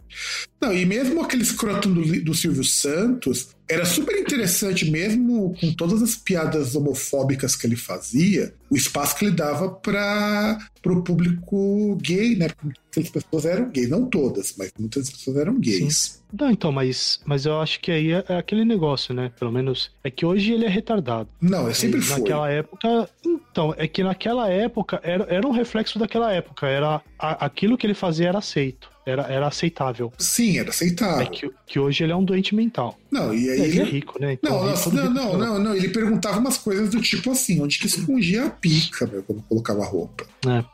[0.61, 6.03] Não, e mesmo aquele escroto do, do Silvio Santos, era super interessante, mesmo com todas
[6.03, 12.37] as piadas homofóbicas que ele fazia, o espaço que ele dava para o público gay,
[12.37, 12.49] né?
[12.49, 16.23] Porque muitas pessoas eram gays, não todas, mas muitas pessoas eram gays.
[16.33, 19.33] Não, então, mas, mas eu acho que aí é, é aquele negócio, né?
[19.39, 21.29] Pelo menos é que hoje ele é retardado.
[21.41, 22.19] Não, é sempre E foi.
[22.21, 23.09] Naquela época.
[23.25, 26.67] Então, é que naquela época era, era um reflexo daquela época.
[26.67, 28.92] Era a- aquilo que ele fazia era aceito.
[29.05, 30.13] Era, era aceitável.
[30.19, 31.23] Sim, era aceitável.
[31.23, 32.97] É que, que hoje ele é um doente mental.
[33.11, 34.35] Não, e aí É, ele é ele- rico, né?
[34.35, 35.47] Então, Não, rico, nossa, todo não, não, fala.
[35.47, 35.75] não, não.
[35.77, 39.85] Ele perguntava umas coisas do tipo assim, onde que escondia a pica, meu, quando colocava
[39.85, 40.25] roupa.
[40.47, 40.65] É.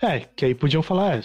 [0.00, 1.22] É, que aí podiam falar, é,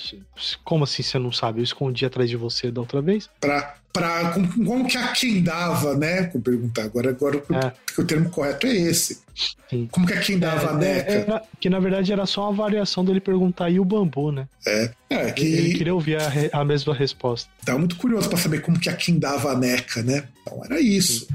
[0.63, 1.59] como assim você não sabe?
[1.59, 3.29] Eu escondi atrás de você da outra vez.
[3.39, 6.29] Pra, pra, como, como que a quem dava, né?
[6.33, 6.83] Vou perguntar.
[6.83, 8.01] Agora, agora É.
[8.01, 9.21] o termo correto é esse.
[9.69, 9.87] Sim.
[9.91, 11.11] Como que a quem dava a É, neca?
[11.11, 14.47] era- que na verdade era só uma variação dele perguntar e o bambu, né?
[14.67, 17.49] É, é que Ele queria ouvir a, re- a mesma resposta.
[17.63, 20.27] tava muito curioso pra saber como que a quem dava a neca, né?
[20.41, 21.27] Então era isso.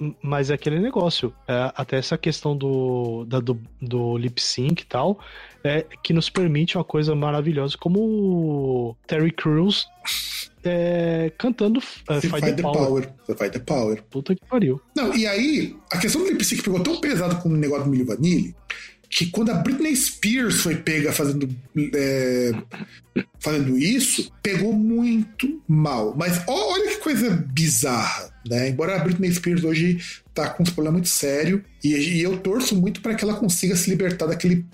[0.00, 1.32] M- Mas é aquele negócio.
[1.48, 5.18] é, até essa questão do, da- do, do lip sync e tal,
[5.64, 9.86] é, que nos permite uma coisa maravilhosa, como o Terry Crews
[10.64, 12.78] é, cantando Você Fight vai the Power.
[12.78, 13.08] power.
[13.26, 14.02] Você vai the power.
[14.10, 14.80] Puta que pariu.
[14.96, 17.90] Não, e aí, a questão do lip sync pegou tão pesado com o negócio do
[17.90, 18.54] Milli Vanilli
[19.12, 21.48] que quando a Britney Spears foi pega fazendo,
[21.96, 22.52] é,
[23.40, 26.14] fazendo isso, pegou muito mal.
[26.16, 28.68] Mas ó- olha que coisa bizarra, né?
[28.68, 29.98] Embora a Britney Spears hoje
[30.32, 33.74] tá com um problema muito sério e, e eu torço muito para que ela consiga
[33.74, 34.64] se libertar daquele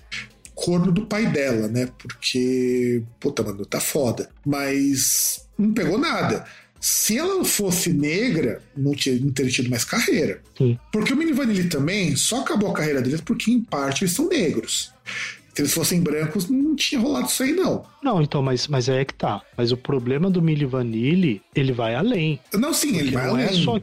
[0.53, 1.89] corno do pai dela, né?
[1.97, 4.29] Porque, puta, mano, tá foda.
[4.45, 6.45] Mas não pegou nada.
[6.79, 10.41] Se ela fosse negra, não, tinha, não teria tido mais carreira.
[10.57, 10.77] Sim.
[10.91, 14.27] Porque o Mini Vanilli também só acabou a carreira deles porque, em parte, eles são
[14.29, 14.93] negros.
[15.55, 17.83] Se eles fossem brancos, não tinha rolado isso aí, não.
[18.03, 19.41] Não, então, mas, mas aí é que tá.
[19.57, 22.39] Mas o problema do Milli Vanilli, ele vai além.
[22.53, 23.45] Não, sim, ele vai não além.
[23.47, 23.79] é só.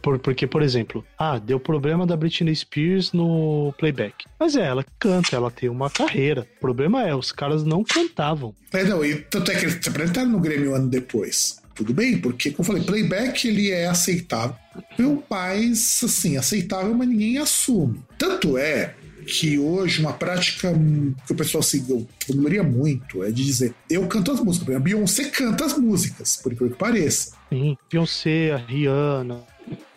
[0.00, 4.26] Por- porque, por exemplo, ah, deu problema da Britney Spears no playback.
[4.38, 6.46] Mas é, ela canta, ela tem uma carreira.
[6.56, 8.54] O problema é, os caras não cantavam.
[8.72, 11.60] É, não, e tanto é que eles se apresentaram no Grêmio um ano depois.
[11.74, 14.54] Tudo bem, porque, como eu falei, playback ele é aceitável,
[15.28, 18.00] mas, assim, aceitável, mas ninguém assume.
[18.18, 18.94] Tanto é
[19.26, 20.72] que hoje uma prática
[21.26, 21.82] que o pessoal se
[22.28, 24.76] gloria muito é de dizer, eu canto as músicas.
[24.76, 27.32] A Beyoncé canta as músicas, por incrível que pareça.
[27.48, 29.40] Sim, Beyoncé, a Rihanna.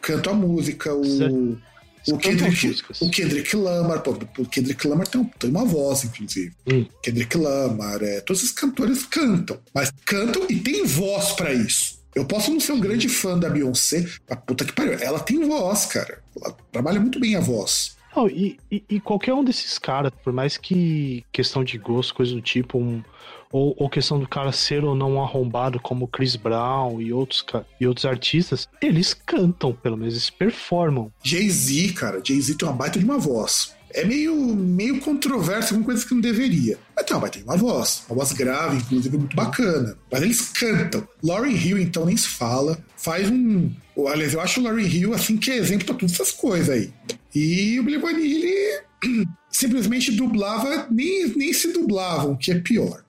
[0.06, 1.04] Canto a música, o...
[1.04, 1.62] Certo.
[2.08, 6.54] O Kendrick, o Kendrick Lamar, pô, o Kendrick Lamar tem, tem uma voz, inclusive.
[6.72, 6.86] Hum.
[7.02, 12.00] Kendrick Lamar, é, todos esses cantores cantam, mas cantam e tem voz pra isso.
[12.14, 15.44] Eu posso não ser um grande fã da Beyoncé, mas puta que pariu, ela tem
[15.48, 16.20] voz, cara.
[16.40, 17.96] Ela trabalha muito bem a voz.
[18.16, 22.36] Não, e, e- e qualquer um desses caras, por mais que questão de gosto, coisa
[22.36, 23.04] do tipo, um-
[23.52, 27.46] ou, ou questão do cara ser ou não arrombado, como Chris Brown e outros,
[27.80, 31.12] e outros artistas, eles cantam, pelo menos, eles performam.
[31.24, 33.74] Jay-Z, cara, Jay-Z tem uma baita de uma voz.
[33.96, 36.78] É meio, meio controverso com coisas que não deveria.
[36.94, 38.04] Mas tem uma baita de uma voz.
[38.10, 39.98] Uma voz grave, inclusive, muito bacana.
[40.12, 41.08] Mas eles cantam.
[41.24, 42.78] Lauryn Hill, então, nem se fala.
[42.98, 43.72] Faz um...
[44.10, 46.92] Aliás, eu acho o Lauryn Hill, assim, que é exemplo pra todas essas coisas aí.
[47.34, 48.54] E o Billy Vanilli
[49.50, 53.05] simplesmente dublava, nem, nem se o que é pior.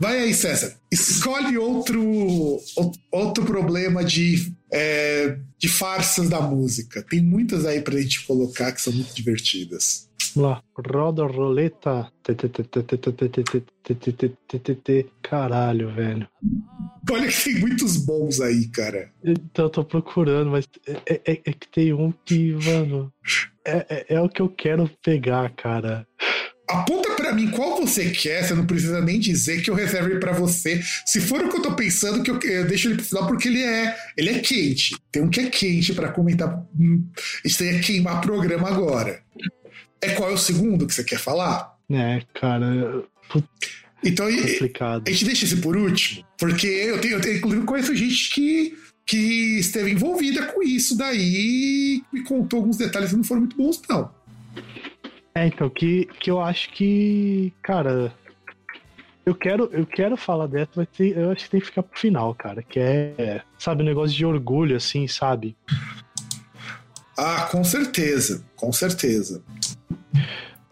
[0.00, 0.76] Vai aí, César.
[0.90, 2.60] Escolhe outro,
[3.10, 7.02] outro problema de, é, de farsas da música.
[7.02, 10.08] Tem muitas aí pra gente colocar que são muito divertidas.
[10.34, 10.62] Vamos lá.
[10.76, 12.12] Roda roleta.
[15.22, 16.28] Caralho, velho.
[17.10, 19.10] Olha que tem muitos bons aí, cara.
[19.24, 23.12] Então eu tô procurando, mas é, é, é que tem um que, mano.
[23.64, 26.06] É, é, é o que eu quero pegar, cara.
[26.68, 30.32] Aponta pra mim qual você quer, você não precisa nem dizer que eu reserve pra
[30.32, 30.82] você.
[31.06, 33.48] Se for o que eu tô pensando, que eu, eu deixo ele pro final porque
[33.48, 34.94] ele é, ele é quente.
[35.10, 36.62] Tem um que é quente pra comentar.
[36.78, 37.06] Hum,
[37.44, 39.22] Isso aí é queimar programa agora.
[40.00, 41.74] É qual é o segundo que você quer falar?
[41.90, 43.02] É, cara.
[44.04, 45.04] Então, Complicado.
[45.06, 48.78] a gente deixa esse por último, porque eu tenho, eu tenho inclusive conheço gente que,
[49.04, 53.56] que esteve envolvida com isso daí e me contou alguns detalhes que não foram muito
[53.56, 54.10] bons, não.
[55.38, 58.12] É, então, que, que eu acho que, cara,
[59.24, 61.96] eu quero, eu quero falar dessa, mas tem- eu acho que tem que ficar pro
[61.96, 65.56] final, cara, que é, sabe, um negócio de orgulho, assim, sabe?
[67.16, 69.40] Ah, com certeza, com certeza.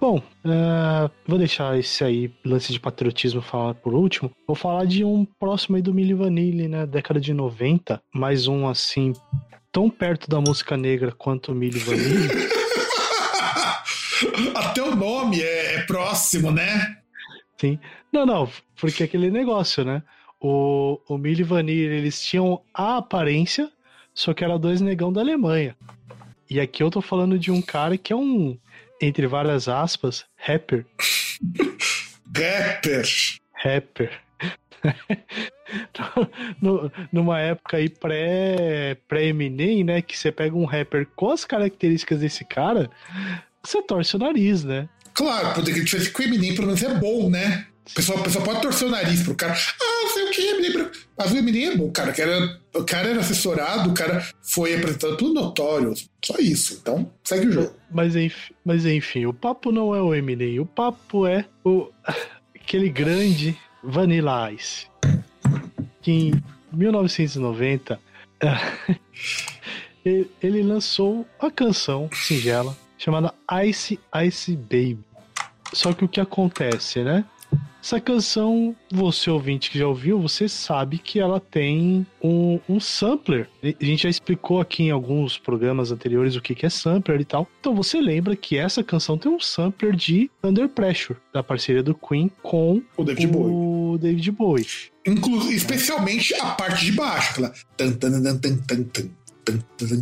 [0.00, 4.32] Bom, é, vou deixar esse aí, lance de patriotismo, falar por último.
[4.48, 8.66] Vou falar de um próximo aí do Milli Vanilli, né, década de 90, mais um,
[8.66, 9.12] assim,
[9.70, 12.48] tão perto da música negra quanto o Milli Vanilli.
[14.54, 16.98] Até o nome é, é próximo, né?
[17.58, 17.78] Sim.
[18.12, 18.50] Não, não,
[18.80, 20.02] porque aquele negócio, né?
[20.40, 23.70] O, o Milli Vanilli, eles tinham a aparência,
[24.14, 25.76] só que era dois negão da Alemanha.
[26.48, 28.56] E aqui eu tô falando de um cara que é um,
[29.00, 30.86] entre várias aspas, rapper.
[32.36, 33.06] Rapper.
[33.54, 34.20] Rapper.
[37.12, 40.02] numa época aí pré, pré-Eminem, né?
[40.02, 42.90] Que você pega um rapper com as características desse cara,
[43.66, 44.88] você torce o nariz, né?
[45.14, 47.66] Claro, porque ele tivesse com o Eminem, pelo menos é bom, né?
[47.90, 49.54] O pessoal, o pessoal pode torcer o nariz pro cara.
[49.54, 50.90] Ah, sei o que, Eminem.
[51.16, 52.10] Mas o Eminem é bom, cara.
[52.10, 55.94] O cara, o cara era assessorado, o cara foi apresentado tudo notório.
[56.24, 56.78] Só isso.
[56.80, 57.74] Então, segue o jogo.
[57.90, 60.60] Mas enfim, mas enfim, o papo não é o Eminem.
[60.60, 61.88] O papo é o
[62.54, 64.86] aquele grande Vanilla Ice.
[66.02, 68.00] Que em 1990
[70.04, 74.98] ele lançou a canção singela chamada Ice Ice Baby.
[75.72, 77.24] Só que o que acontece, né?
[77.86, 83.48] Essa canção, você ouvinte que já ouviu, você sabe que ela tem um, um, sampler.
[83.62, 87.24] A gente já explicou aqui em alguns programas anteriores o que, que é sampler e
[87.24, 87.46] tal.
[87.60, 91.94] Então você lembra que essa canção tem um sampler de Under Pressure, da parceria do
[91.94, 93.98] Queen com o David o Bowie.
[94.00, 94.66] David Bowie.
[95.06, 97.52] Inclu especialmente a parte de baixo, aquela.
[97.76, 99.10] Tan, tan, tan, tan, tan, tan.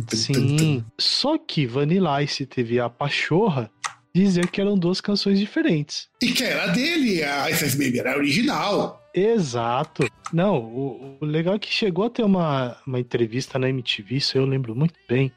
[0.07, 3.69] Sim, só que Vanilla Ice teve a pachorra
[4.13, 6.07] dizer que eram duas canções diferentes.
[6.21, 9.01] E que era dele, a Ice Baby era original.
[9.13, 10.09] Exato.
[10.33, 14.37] Não, o, o, legal é que chegou a ter uma, uma entrevista na MTV, isso
[14.37, 15.31] eu lembro muito bem,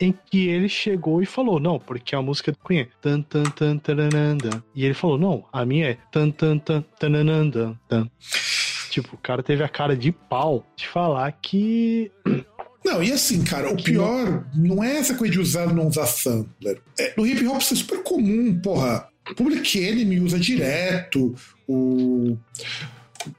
[0.00, 3.44] em que ele chegou e falou, não, porque a música do Queen é tan tan
[3.44, 4.62] tan tarananda.
[4.74, 7.78] E ele falou, não, a minha é tan tan tan tarananda.
[7.88, 8.10] Tan.
[8.90, 12.12] Tipo, o cara teve a cara de pau de falar que
[12.84, 16.06] não, e assim, cara, o pior não é essa coisa de usar ou não usar
[16.06, 16.80] sampler.
[16.98, 19.08] É, no hip hop isso é super comum, porra.
[19.36, 21.34] Public Enemy usa direto,
[21.68, 22.36] o.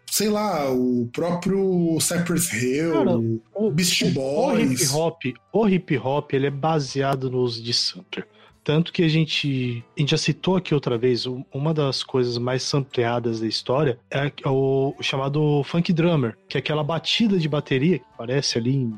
[0.09, 3.19] Sei lá, o próprio Cypress Hill, cara,
[3.53, 4.69] o Beast Boys.
[4.69, 8.25] O hip hop, o hip hop ele é baseado no uso de sampler.
[8.63, 12.63] Tanto que a gente, a gente já citou aqui outra vez, uma das coisas mais
[12.63, 18.05] sampleadas da história é o chamado funk drummer, que é aquela batida de bateria que
[18.13, 18.95] aparece ali em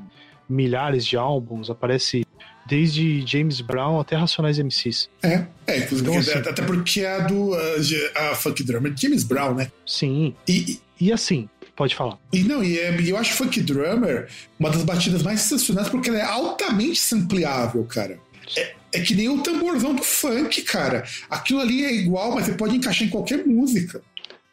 [0.47, 2.25] milhares de álbuns, aparece
[2.65, 5.10] desde James Brown até Racionais MCs.
[5.23, 9.23] É, é inclusive, então, assim, até porque é a do a, a Funk Drummer James
[9.23, 9.71] Brown, né?
[9.86, 10.36] Sim.
[10.47, 12.17] E, e assim, pode falar.
[12.34, 14.27] E não, e é, eu acho Funk Drummer
[14.60, 18.19] uma das batidas mais sensacionais porque ela é altamente sampleável, cara.
[18.58, 21.03] É, é que nem o tamborzão do funk, cara.
[21.29, 24.01] Aquilo ali é igual, mas você pode encaixar em qualquer música.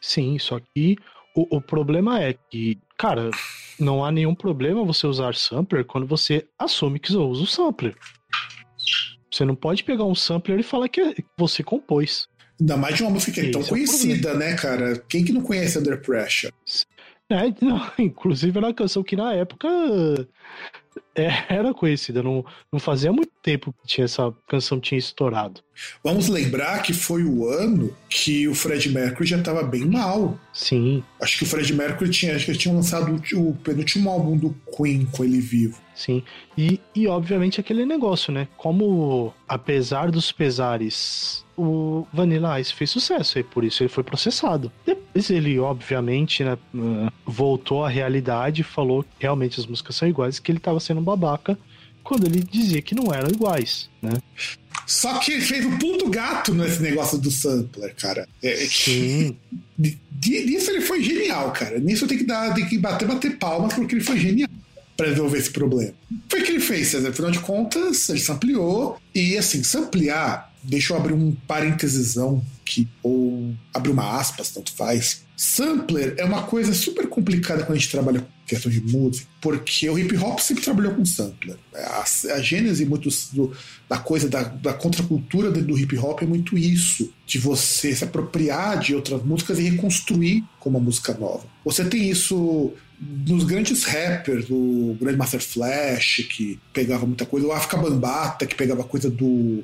[0.01, 0.97] Sim, só que
[1.35, 3.31] o, o problema é que, cara,
[3.79, 7.95] não há nenhum problema você usar sampler quando você assume que usa o sampler.
[9.31, 12.27] Você não pode pegar um sampler e falar que você compôs.
[12.59, 14.97] Ainda mais de uma música que é tão é conhecida, né, cara?
[15.09, 16.53] Quem que não conhece Under Pressure?
[17.29, 19.67] É, não, inclusive era uma canção que na época
[21.15, 25.61] é, era conhecida, não, não fazia muito tempo que tinha essa canção tinha estourado.
[26.03, 30.39] Vamos lembrar que foi o ano que o Fred Mercury já estava bem mal.
[30.53, 31.03] Sim.
[31.19, 35.05] Acho que o Fred Mercury tinha, acho que tinha lançado o, penúltimo álbum do Queen
[35.05, 35.79] com ele vivo.
[35.95, 36.21] Sim.
[36.55, 38.47] E, e obviamente aquele negócio, né?
[38.55, 44.71] Como apesar dos pesares o Vanilla Ice fez sucesso e por isso ele foi processado.
[44.85, 46.57] Depois ele, obviamente, né,
[47.25, 50.99] voltou à realidade e falou que realmente as músicas são iguais que ele estava sendo
[50.99, 51.57] um babaca
[52.03, 54.11] quando ele dizia que não eram iguais, né?
[54.85, 58.27] Só que ele fez um puto gato nesse negócio do sampler, cara.
[58.41, 59.37] É, é Sim.
[59.77, 61.79] Nisso ele foi genial, cara.
[61.79, 64.49] Nisso tem que dar, tem que bater, bater palmas porque ele foi genial
[64.95, 65.93] para resolver esse problema.
[66.29, 67.09] Foi o que ele fez, César.
[67.09, 68.99] Afinal de contas, ele sampleou.
[69.13, 75.23] E assim, samplear, deixa eu abrir um parêntesesão que, ou abrir uma aspas, tanto faz.
[75.35, 79.89] Sampler é uma coisa super complicada quando a gente trabalha com questão de música, porque
[79.89, 81.57] o hip hop sempre trabalhou com sampler.
[81.73, 82.03] A,
[82.35, 83.51] a gênese muito do,
[83.89, 88.79] da coisa da, da contracultura do hip hop é muito isso, de você se apropriar
[88.79, 91.45] de outras músicas e reconstruir como uma música nova.
[91.65, 92.73] Você tem isso
[93.27, 98.83] nos grandes rappers, o Grandmaster Flash, que pegava muita coisa, o África Bambata, que pegava
[98.83, 99.63] coisa do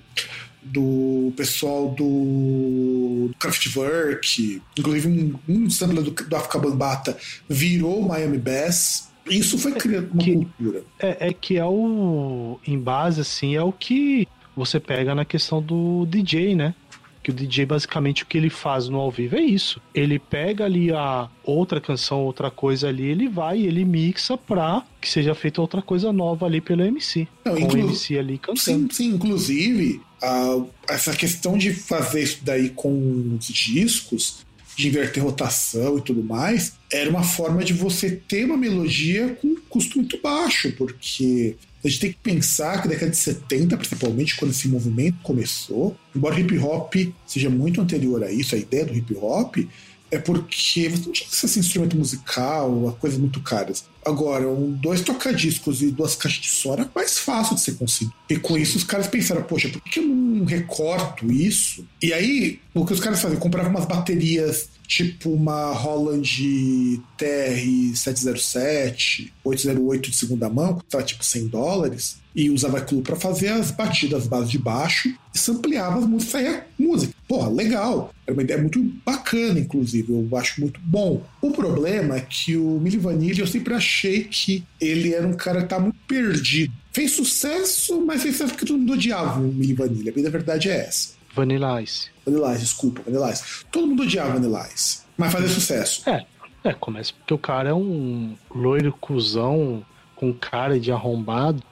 [0.62, 8.38] do pessoal do, do Kraftwerk, inclusive um, um sampler do, do África Bambata virou Miami
[8.38, 9.10] Bass.
[9.30, 10.84] Isso foi criando uma que, cultura.
[11.00, 12.60] É, é que é o.
[12.66, 16.74] Em base, assim, é o que você pega na questão do DJ, né?
[17.30, 19.80] Que o DJ, basicamente, o que ele faz no ao vivo é isso.
[19.94, 24.84] Ele pega ali a outra canção, outra coisa ali, ele vai e ele mixa pra
[25.00, 27.28] que seja feita outra coisa nova ali pelo MC.
[27.46, 27.82] Não, com inclu...
[27.82, 28.60] o MC ali cantando.
[28.62, 30.02] Sim, sim, inclusive,
[30.88, 36.74] essa questão de fazer isso daí com os discos de inverter rotação e tudo mais,
[36.92, 41.88] era uma forma de você ter uma melodia com um custo muito baixo, porque a
[41.88, 46.36] gente tem que pensar que na década de 70, principalmente, quando esse movimento começou, embora
[46.36, 46.94] o hip hop
[47.26, 49.58] seja muito anterior a isso, a ideia do hip hop,
[50.12, 53.86] é porque você não tinha acesso a instrumento musical, coisas muito caras.
[54.10, 58.16] Agora, um, dois tocadiscos e duas caixas de som era mais fácil de ser conseguido.
[58.28, 61.86] E com isso os caras pensaram, poxa, por que eu não recorto isso?
[62.02, 63.40] E aí, o que os caras faziam?
[63.40, 71.48] Compravam umas baterias tipo uma Holland TR-707, 808 de segunda mão, que tá tipo 100
[71.48, 76.32] dólares, e usava aquilo para fazer as batidas base de baixo e sampleava as músicas,
[76.32, 77.14] saía música.
[77.28, 78.14] Porra, legal.
[78.26, 81.22] Era uma ideia muito bacana, inclusive, eu acho muito bom.
[81.40, 85.62] O problema é que o Milli Vanilli, eu sempre achei que ele era um cara
[85.62, 86.74] que tá muito perdido.
[86.92, 90.10] Fez sucesso, mas fez sucesso porque todo mundo odiava o Milli Vanilli.
[90.10, 91.10] A bem da verdade é essa.
[91.36, 92.08] Vanilla Ice.
[92.26, 93.44] Vanilla Ice, desculpa, Vanilla Ice.
[93.72, 96.10] Todo mundo odiava Vanilla Ice, mas fazia sucesso.
[96.10, 96.26] É,
[96.64, 99.86] é, começa porque o cara é um loiro cuzão
[100.16, 101.64] com cara de arrombado,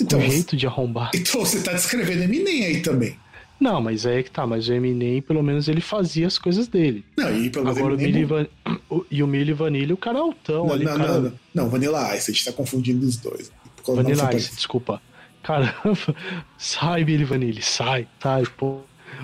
[0.00, 1.10] Então, com jeito de arrombado.
[1.14, 3.16] então você tá descrevendo Eminem aí também.
[3.60, 6.66] Não, mas aí é que tá, mas o Eminem, pelo menos, ele fazia as coisas
[6.68, 7.04] dele.
[7.16, 8.46] Não, e pelo menos Agora o Milli Van...
[8.90, 11.12] o- e o Milli Vanilli, o cara é altão Não, ali, não, cara...
[11.14, 13.50] não, não, não, Vanilla Ice, a gente tá confundindo os dois.
[13.86, 15.00] Vanilla Ice, desculpa.
[15.42, 15.74] Caramba,
[16.58, 18.80] sai Billy Vanilli, sai, sai, pô.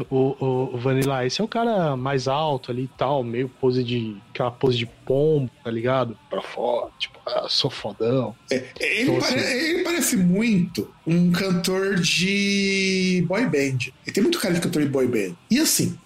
[0.09, 4.17] O, o, Vanilla Ice é o cara mais alto ali e tal, meio pose de.
[4.31, 6.17] aquela pose de pombo, tá ligado?
[6.29, 8.35] Pra fora, tipo, ah, sou fodão.
[8.51, 13.79] É, ele, Então, pare- assim- ele parece muito um cantor de boy band.
[14.07, 15.35] Ele tem muito cara de cantor de boy band.
[15.51, 15.99] E assim,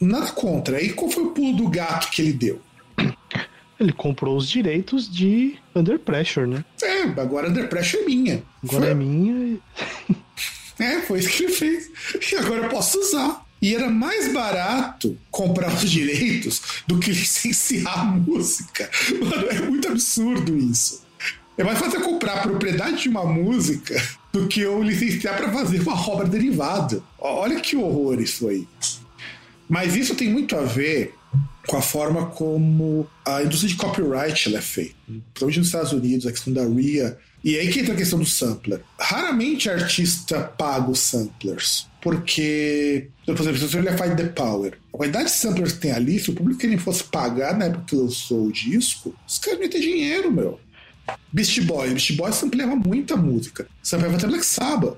[0.00, 0.76] nada contra.
[0.78, 2.60] Aí qual foi o pulo do gato que ele deu?
[3.80, 6.64] Ele comprou os direitos de Under Pressure, né?
[6.80, 8.42] É, agora Under Pressure é minha.
[8.62, 9.58] Agora Foi- é minha.
[10.82, 11.90] É, foi isso que ele fez.
[12.32, 13.44] E agora eu posso usar.
[13.60, 18.90] E era mais barato comprar os direitos do que licenciar a música.
[19.20, 21.02] Mano, é muito absurdo isso.
[21.56, 24.02] É mais fácil comprar a propriedade de uma música
[24.32, 27.00] do que eu licenciar para fazer uma obra derivada.
[27.18, 28.66] Olha que horror isso aí.
[29.68, 31.14] Mas isso tem muito a ver
[31.66, 34.94] com a forma como a indústria de copyright é feita.
[35.06, 37.16] Principalmente nos Estados Unidos, a questão da RIA.
[37.44, 38.80] E aí que entra a questão do sampler.
[38.98, 41.88] Raramente artista paga os samplers.
[42.00, 46.18] Porque, por exemplo, se olhar Find the Power, a quantidade de samplers que tem ali,
[46.18, 49.58] se o público que ele fosse pagar na época que lançou o disco, os caras
[49.58, 50.60] não iam ter dinheiro, meu.
[51.32, 51.92] Beast Boys.
[51.92, 53.66] Beast Boys sampleava muita música.
[53.82, 54.96] Sampleava até Black Sabbath.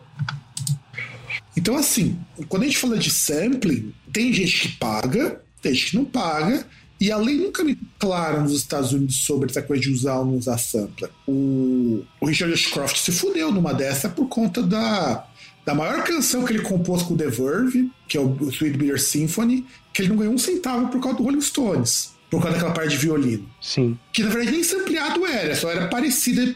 [1.56, 2.18] Então, assim,
[2.48, 6.66] quando a gente fala de sampling, tem gente que paga, tem gente que não paga,
[7.00, 10.24] e a lei nunca me clara nos Estados Unidos sobre essa coisa de usar ou
[10.24, 11.10] não usar sampler.
[11.26, 15.26] O, o Richard Ashcroft se fudeu numa dessa por conta da,
[15.66, 19.00] da maior canção que ele compôs com o The Verve, que é o Sweet Bitter
[19.00, 22.74] Symphony, que ele não ganhou um centavo por causa do Rolling Stones, por causa daquela
[22.74, 23.98] parte de violino Sim.
[24.12, 26.54] que na verdade nem sampleado era, só era parecida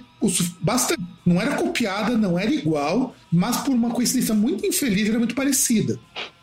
[0.61, 1.03] bastante.
[1.25, 5.99] Não era copiada, não era igual, mas por uma coincidência muito infeliz era muito parecida.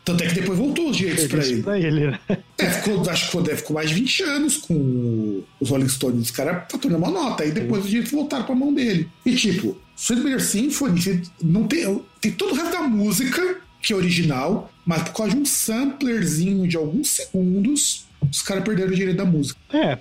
[0.06, 1.62] Tanto é que depois voltou os direitos pra Isso ele.
[1.64, 2.20] pra ele, né?
[2.58, 6.22] É, ficou, acho que ficou, ficou mais de 20 anos com os Rolling Stones.
[6.22, 7.42] Os caras faturando uma nota.
[7.42, 9.08] Aí depois os direitos voltaram pra mão dele.
[9.26, 14.72] E tipo, Sweet Symphony não tem, tem todo o resto da música, que é original,
[14.84, 19.24] mas por causa de um samplerzinho de alguns segundos, os caras perderam o direito da
[19.24, 19.58] música.
[19.72, 19.98] É,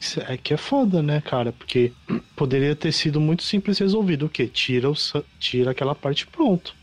[0.00, 1.52] isso é que é foda, né, cara?
[1.52, 1.92] Porque
[2.34, 4.26] poderia ter sido muito simples resolvido.
[4.26, 4.48] O quê?
[4.48, 4.94] Tira, o,
[5.38, 6.74] tira aquela parte e pronto.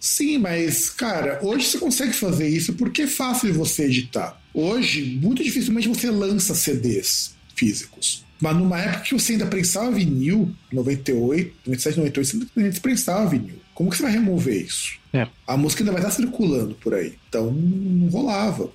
[0.00, 4.40] Sim, mas, cara, hoje você consegue fazer isso porque é fácil você editar.
[4.54, 8.24] Hoje, muito dificilmente você lança CDs físicos.
[8.40, 13.60] Mas numa época que você ainda prensava vinil, 98, 97, 98, você ainda prensava vinil.
[13.74, 14.98] Como que você vai remover isso?
[15.12, 15.28] É.
[15.46, 17.14] A música ainda vai estar circulando por aí.
[17.28, 18.70] Então, não rolava.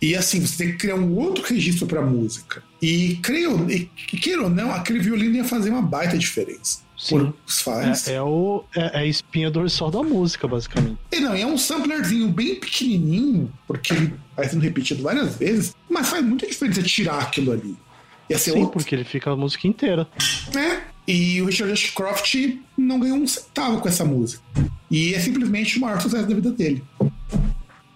[0.00, 2.62] E assim, você tem que criar um outro registro para música.
[2.80, 3.84] E, creio, e
[4.16, 6.80] queira ou não, aquele violino ia fazer uma baita diferença.
[7.02, 7.32] Sim.
[7.46, 8.06] Faz.
[8.06, 10.98] É, é o, é, é a espinha dorsal da música, basicamente.
[11.10, 16.08] E não, é um samplerzinho bem pequenininho, porque ele vai sendo repetido várias vezes, mas
[16.08, 17.76] faz muita diferença tirar aquilo ali.
[18.30, 20.06] Ia ser Sim, outro, porque ele fica a música inteira.
[20.54, 20.84] né?
[21.08, 22.36] E o Richard Ashcroft
[22.78, 24.40] não ganhou um centavo com essa música.
[24.88, 26.84] E é simplesmente o maior sucesso da vida dele.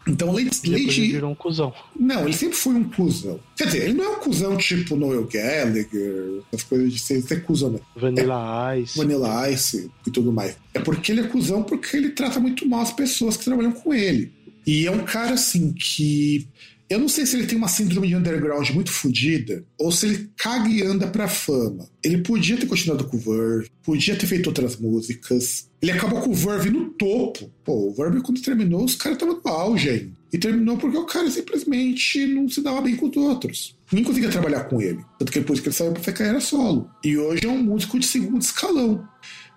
[0.09, 0.51] Então, E ele
[0.85, 1.73] Lady virou um cuzão.
[1.99, 3.41] não, ele sempre foi um cuzão.
[3.57, 7.43] Quer dizer, ele não é um cuzão tipo Noel Gallagher, essas coisas de ser, ser
[7.43, 7.81] cuzão, né?
[7.97, 8.97] Vanilla Ice.
[8.97, 10.57] Vanilla Ice e tudo mais.
[10.73, 13.93] É porque ele é cuzão porque ele trata muito mal as pessoas que trabalham com
[13.93, 14.33] ele.
[14.67, 16.47] E é um cara, assim, que
[16.89, 20.31] Eu não sei se ele tem uma síndrome de underground muito fodida ou se ele
[20.37, 21.89] caga e anda pra fama.
[22.03, 25.69] Ele podia ter continuado com o Verve, podia ter feito outras músicas.
[25.83, 27.51] Ele acabou com o Verve no topo.
[27.65, 30.17] Pô, o Verve, quando terminou, os caras estavam no auge ainda.
[30.33, 33.77] E terminou porque o cara simplesmente não se dava bem com os outros.
[33.91, 35.05] Ninguém conseguia trabalhar com ele.
[35.19, 36.91] Tanto que depois que ele saiu pra carreira solo.
[37.05, 39.07] E hoje é um músico de segundo escalão.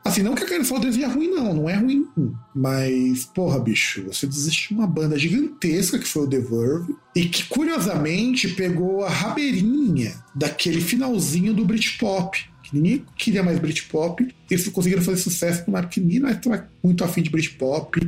[0.03, 2.07] Assim, não que a carreira solo dele seja ruim, não, não é ruim.
[2.55, 7.25] Mas, porra, bicho, você desiste de uma banda gigantesca que foi o The Verve e
[7.25, 12.49] que, curiosamente, pegou a rabeirinha daquele finalzinho do Britpop.
[12.63, 14.27] Que ninguém queria mais Britpop.
[14.49, 17.99] Eles conseguiram fazer sucesso numa época que ninguém estava muito afim de Britpop.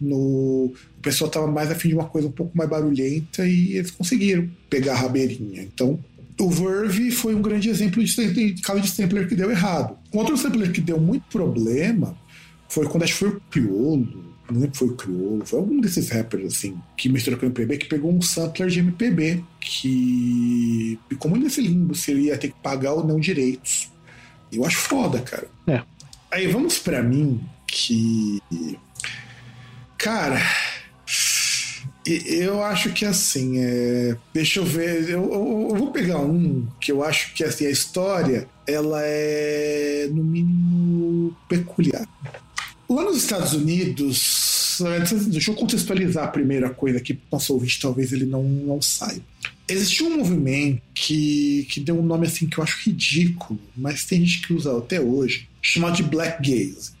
[0.00, 0.72] No...
[0.98, 4.48] O pessoal estava mais afim de uma coisa um pouco mais barulhenta e eles conseguiram
[4.68, 5.62] pegar a rabeirinha.
[5.62, 5.98] Então,
[6.40, 9.97] o Verve foi um grande exemplo de, de caso de sampler que deu errado.
[10.12, 12.16] Um outro sampler que deu muito problema
[12.68, 15.80] foi quando acho que foi o Criolo, não lembro se foi o Criolo, foi algum
[15.80, 20.98] desses rappers assim, que misturou com o MPB, que pegou um sampler de MPB, que
[21.08, 23.90] ficou muito nesse limbo se ele ia ter que pagar ou não direitos.
[24.50, 25.48] Eu acho foda, cara.
[25.66, 25.82] É.
[26.30, 28.42] Aí vamos para mim, que.
[29.98, 30.40] Cara,
[32.06, 34.16] eu acho que assim, é...
[34.32, 37.70] deixa eu ver, eu, eu, eu, vou pegar um que eu acho que assim, a
[37.70, 42.06] história ela é no mínimo peculiar.
[42.88, 44.80] Lá nos Estados Unidos,
[45.28, 49.22] deixa eu contextualizar a primeira coisa o nosso ouvinte, talvez ele não, não saiba.
[49.66, 54.24] Existiu um movimento que, que deu um nome assim que eu acho ridículo, mas tem
[54.24, 56.92] gente que usa até hoje, chamado de Black Gaze.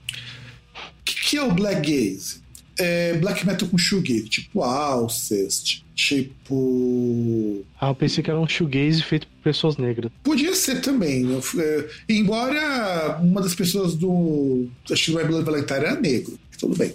[0.74, 2.42] O que, que é o Black Gaze?
[2.78, 7.64] é, black metal com shoegaze, tipo Alcest, tipo.
[7.80, 10.12] Ah, eu pensei que era um shoegaze feito por pessoas negras.
[10.22, 11.26] Podia ser também.
[11.58, 14.68] É, embora uma das pessoas do.
[14.90, 16.94] Acho que do Blood Valentine era negro, tudo bem.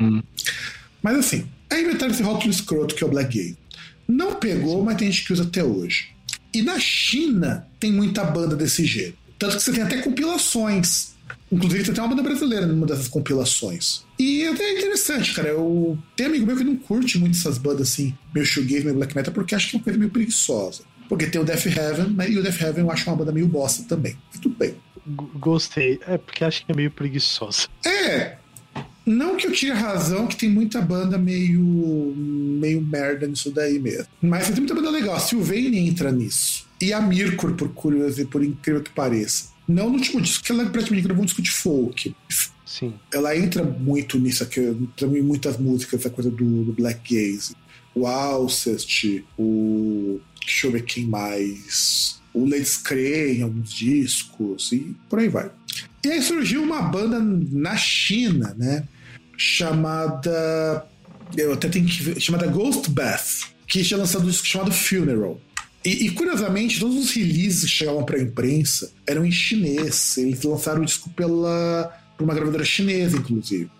[0.00, 0.20] Hum.
[1.00, 3.56] Mas assim, aí inventaram esse rótulo escroto que é o Black Gay.
[4.08, 6.08] Não pegou, mas tem gente que usa até hoje.
[6.52, 9.16] E na China tem muita banda desse jeito.
[9.38, 11.13] Tanto que você tem até compilações
[11.52, 14.02] Inclusive, tem até uma banda brasileira numa dessas compilações.
[14.18, 15.48] E é até interessante, cara.
[15.48, 19.14] Eu tenho amigo meu que não curte muito essas bandas assim, meio shoegaze, meio black
[19.14, 20.82] metal, porque acha que é uma coisa meio preguiçosa.
[21.08, 23.46] Porque tem o Death Heaven, mas e o Death Heaven eu acho uma banda meio
[23.46, 24.16] bosta também.
[24.30, 24.74] Mas tudo bem.
[25.38, 26.00] Gostei.
[26.06, 27.68] É porque acho que é meio preguiçosa.
[27.84, 28.38] É.
[29.04, 31.62] Não que eu tire razão que tem muita banda meio
[32.16, 34.06] meio merda nisso daí mesmo.
[34.22, 35.20] Mas tem muita banda legal.
[35.20, 36.66] Sylvain entra nisso.
[36.80, 39.53] E a Mirkor, por curioso e por incrível que pareça.
[39.66, 42.14] Não no último disco, que ela praticamente gravou um disco de folk.
[42.66, 42.94] Sim.
[43.12, 44.60] Ela entra muito nisso aqui,
[44.96, 47.54] também muitas músicas, essa coisa do, do Black Gaze.
[47.94, 50.20] O Alcest, o.
[50.44, 52.20] Deixa eu ver quem mais.
[52.34, 55.50] O Lady Scray em alguns discos e por aí vai.
[56.04, 58.86] E aí surgiu uma banda na China, né?
[59.36, 60.84] Chamada.
[61.36, 62.20] Eu até tenho que ver.
[62.20, 65.40] Chamada Ghost Bath, que tinha lançado um disco chamado Funeral.
[65.84, 70.16] E, e, curiosamente, todos os releases que chegavam para a imprensa eram em chinês.
[70.16, 73.70] Eles lançaram o disco pela, por uma gravadora chinesa, inclusive,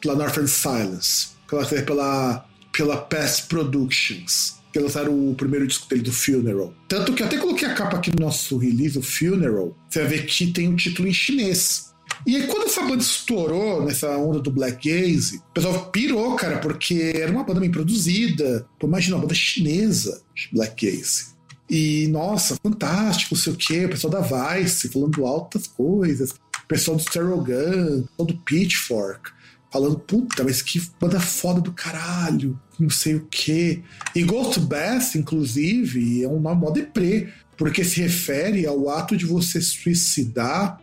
[0.00, 6.12] pela Northern Silence, pela, pela, pela Past Productions, que lançaram o primeiro disco dele, do
[6.12, 6.72] Funeral.
[6.86, 10.26] Tanto que até coloquei a capa aqui no nosso release, o Funeral, você vai ver
[10.26, 11.88] que tem o um título em chinês.
[12.24, 16.58] E aí, quando essa banda estourou nessa onda do Black Gaze, o pessoal pirou, cara,
[16.58, 18.66] porque era uma banda bem produzida.
[18.78, 21.37] Pô, imagina, uma banda chinesa, Black Gaze.
[21.68, 23.84] E, nossa, fantástico, não sei o quê.
[23.84, 26.30] O pessoal da Vice falando altas coisas.
[26.30, 29.30] O pessoal do Sterogun, o pessoal do Pitchfork,
[29.72, 33.82] falando, puta, mas que banda foda do caralho, não sei o quê.
[34.14, 39.26] E Ghost Bass, inclusive, é um nome mó deprê, porque se refere ao ato de
[39.26, 40.80] você suicidar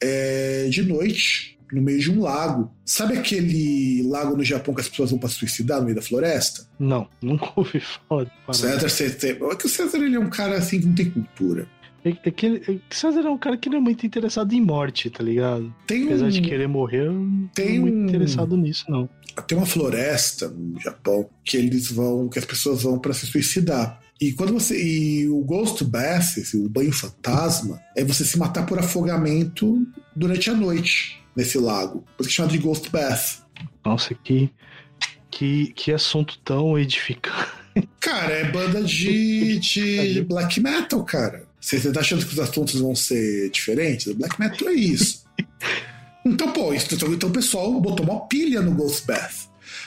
[0.00, 2.70] é, de noite no meio de um lago.
[2.84, 6.66] Sabe aquele lago no Japão que as pessoas vão para suicidar no meio da floresta?
[6.78, 8.30] Não, nunca ouvi falar.
[8.52, 9.30] César, tem...
[9.30, 11.68] é que o César ele é um cara assim que não tem cultura.
[12.04, 15.10] É, é que é César é um cara que não é muito interessado em morte,
[15.10, 15.74] tá ligado?
[15.86, 16.30] Tem Apesar um...
[16.30, 18.06] de querer morrer, eu não tem muito um...
[18.06, 19.08] interessado nisso, não.
[19.46, 24.00] Tem uma floresta no Japão que eles vão, que as pessoas vão para se suicidar.
[24.18, 24.82] E quando você.
[24.82, 30.54] E o Ghost Bath, o banho fantasma, é você se matar por afogamento durante a
[30.54, 32.04] noite nesse lago.
[32.16, 33.42] Por isso que chamado de Ghost Bath.
[33.84, 34.50] Nossa, que,
[35.30, 37.52] que, que assunto tão edificante.
[38.00, 41.46] Cara, é banda de, de black metal, cara.
[41.60, 44.10] Você tá achando que os assuntos vão ser diferentes?
[44.14, 45.24] Black metal é isso.
[46.28, 49.46] Então, pô, então, então o pessoal botou uma pilha no Ghost Bath.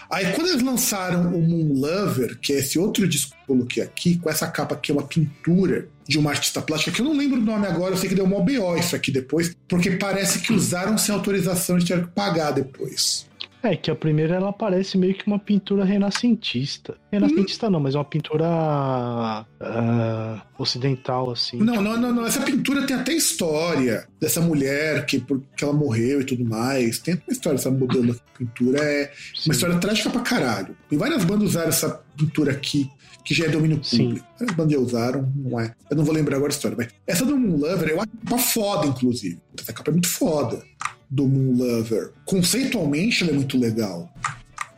[0.10, 3.84] Aí quando eles lançaram o Moon Lover, que é esse outro disco que eu coloquei
[3.84, 7.16] aqui, com essa capa que é uma pintura de uma artista plástica, que eu não
[7.16, 10.40] lembro o nome agora, eu sei que deu mó BO isso aqui depois, porque parece
[10.40, 13.29] que usaram sem autorização e tiveram que pagar depois.
[13.62, 16.96] É que a primeira ela parece meio que uma pintura renascentista.
[17.12, 21.58] Renascentista não, mas uma pintura ah, ocidental, assim.
[21.58, 22.26] Não, não, não, não.
[22.26, 27.00] Essa pintura tem até história dessa mulher que, por- que ela morreu e tudo mais.
[27.00, 28.80] Tem uma história, essa modelo da pintura.
[28.84, 29.50] É Sim.
[29.50, 30.76] uma história trágica pra caralho.
[30.90, 32.90] E várias bandas usaram essa pintura aqui,
[33.26, 34.06] que já é domínio Sim.
[34.06, 34.28] público.
[34.40, 35.74] Várias bandas já usaram, não é?
[35.90, 38.38] Eu não vou lembrar agora a história, mas essa do Moon Lover eu acho uma
[38.40, 39.38] foda, inclusive.
[39.60, 40.64] Essa capa é muito foda
[41.10, 42.12] do Moon Lover.
[42.26, 44.14] Conceitualmente ela é muito legal.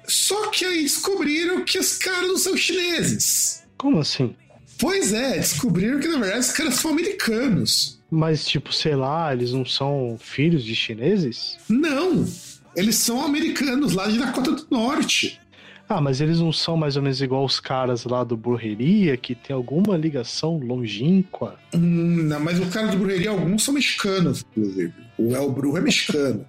[0.07, 3.63] Só que aí descobriram que os caras não são chineses.
[3.77, 4.35] Como assim?
[4.79, 8.01] Pois é, descobriram que na verdade os caras são americanos.
[8.09, 11.57] Mas, tipo, sei lá, eles não são filhos de chineses?
[11.69, 12.27] Não,
[12.75, 15.39] eles são americanos lá de Dakota do Norte.
[15.87, 19.35] Ah, mas eles não são mais ou menos igual os caras lá do Burreria, que
[19.35, 21.57] tem alguma ligação longínqua?
[21.73, 24.93] Hum, não, mas o cara do Brujeria, alguns são mexicanos, inclusive.
[25.27, 26.45] O El Bru é mexicano.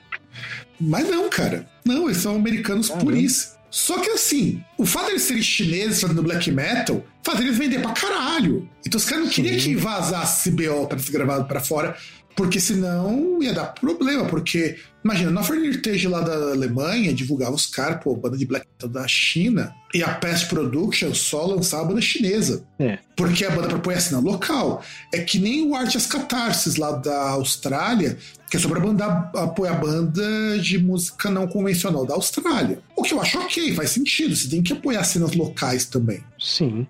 [0.80, 1.68] Mas não, cara.
[1.84, 3.04] Não, eles são americanos Caramba.
[3.04, 3.52] por isso.
[3.70, 7.80] Só que assim, o fato de eles serem chineses fazendo black metal faz eles vender
[7.80, 8.68] pra caralho.
[8.86, 11.96] Então os caras não queriam que vazasse BO pra ser gravado pra fora,
[12.34, 14.24] porque senão ia dar problema.
[14.26, 18.88] Porque, imagina, na Fernirtage lá da Alemanha divulgava os caras, pô, banda de black metal
[18.88, 22.64] da China, e a Pest Production só lançava a banda chinesa.
[22.78, 22.98] É.
[23.16, 24.82] Porque a banda propõe assim, não, local.
[25.12, 28.16] É que nem o Arte as Catarses lá da Austrália,
[28.50, 32.80] que é sobre a banda apoiar a banda de música não convencional da Austrália.
[32.96, 34.34] O que eu acho ok, faz sentido.
[34.34, 36.22] Você tem que apoiar cenas locais também.
[36.38, 36.86] Sim.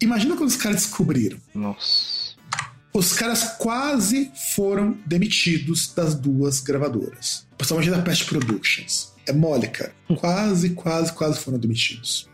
[0.00, 1.38] Imagina quando os caras descobriram.
[1.54, 2.15] Nossa.
[2.96, 7.46] Os caras quase foram demitidos das duas gravadoras.
[7.58, 9.12] Principalmente da Pest Productions.
[9.26, 9.92] É mole, cara.
[10.16, 12.26] Quase, quase, quase foram demitidos.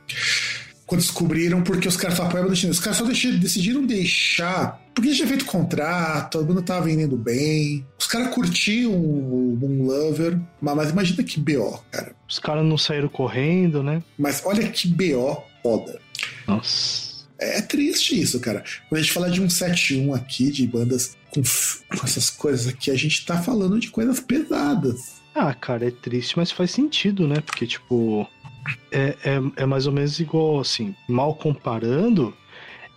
[0.86, 4.80] Quando descobriram, porque os caras falaram, "Pô, Os caras só decidiram deixar.
[4.94, 7.84] Porque tinha feito contrato, a banda tava vendendo bem.
[7.98, 10.38] Os caras curtiam o Moon Lover.
[10.60, 12.14] Mas, mas imagina que BO, cara.
[12.28, 14.00] Os caras não saíram correndo, né?
[14.16, 15.98] Mas olha que BO foda.
[16.46, 17.11] Nossa.
[17.42, 18.62] É triste isso, cara.
[18.88, 22.90] Quando a gente fala de um 7-1 aqui, de bandas com, com essas coisas aqui,
[22.90, 25.22] a gente tá falando de coisas pesadas.
[25.34, 27.36] Ah, cara, é triste, mas faz sentido, né?
[27.40, 28.28] Porque, tipo,
[28.90, 32.34] é, é, é mais ou menos igual, assim, mal comparando,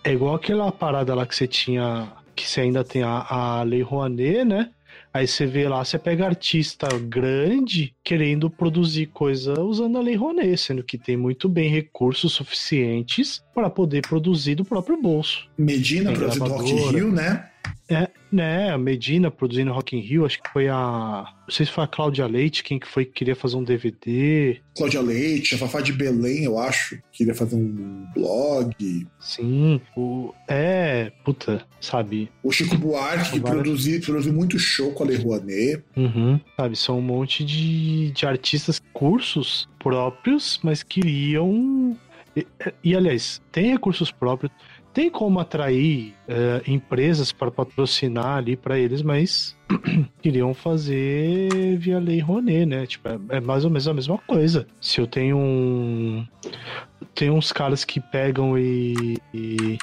[0.04, 3.82] é igual aquela parada lá que você tinha, que você ainda tem a, a Lei
[3.82, 4.70] Rouanet, né?
[5.16, 10.58] Aí você vê lá, você pega artista grande querendo produzir coisa usando a Lei Rouanet,
[10.58, 15.48] sendo que tem muito bem recursos suficientes para poder produzir do próprio bolso.
[15.56, 16.94] Medina, Tem produzido Rock.
[16.94, 17.48] Rio, né?
[17.88, 21.24] É, né, a Medina produzindo Rock in Rio, acho que foi a.
[21.46, 24.60] Não sei se foi a Cláudia Leite, quem que foi que queria fazer um DVD.
[24.76, 29.06] Cláudia Leite, a Fafá de Belém, eu acho, queria fazer um blog.
[29.20, 30.34] Sim, o.
[30.48, 32.28] É, puta, sabe?
[32.42, 35.82] O Chico Buarque, que Várias- produziu, produziu muito show com a Lei Rouanet.
[35.96, 41.96] Uhum, sabe, são um monte de, de artistas, cursos próprios, mas queriam.
[42.36, 42.46] E,
[42.84, 44.52] e, aliás, tem recursos próprios,
[44.96, 49.54] tem como atrair é, empresas para patrocinar ali para eles, mas
[50.22, 52.86] queriam fazer via lei Rouanet, né?
[52.86, 54.66] Tipo, é, é mais ou menos a mesma coisa.
[54.80, 56.26] Se eu tenho um.
[57.14, 59.18] Tem uns caras que pegam e.
[59.34, 59.76] e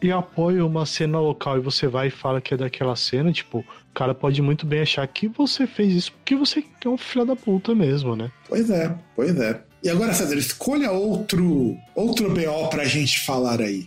[0.00, 3.58] e apoia uma cena local e você vai e fala que é daquela cena, tipo,
[3.58, 7.24] o cara pode muito bem achar que você fez isso porque você é um filho
[7.24, 8.30] da puta mesmo, né?
[8.48, 9.60] Pois é, pois é.
[9.82, 13.86] E agora, César, escolha outro, outro BO pra gente falar aí.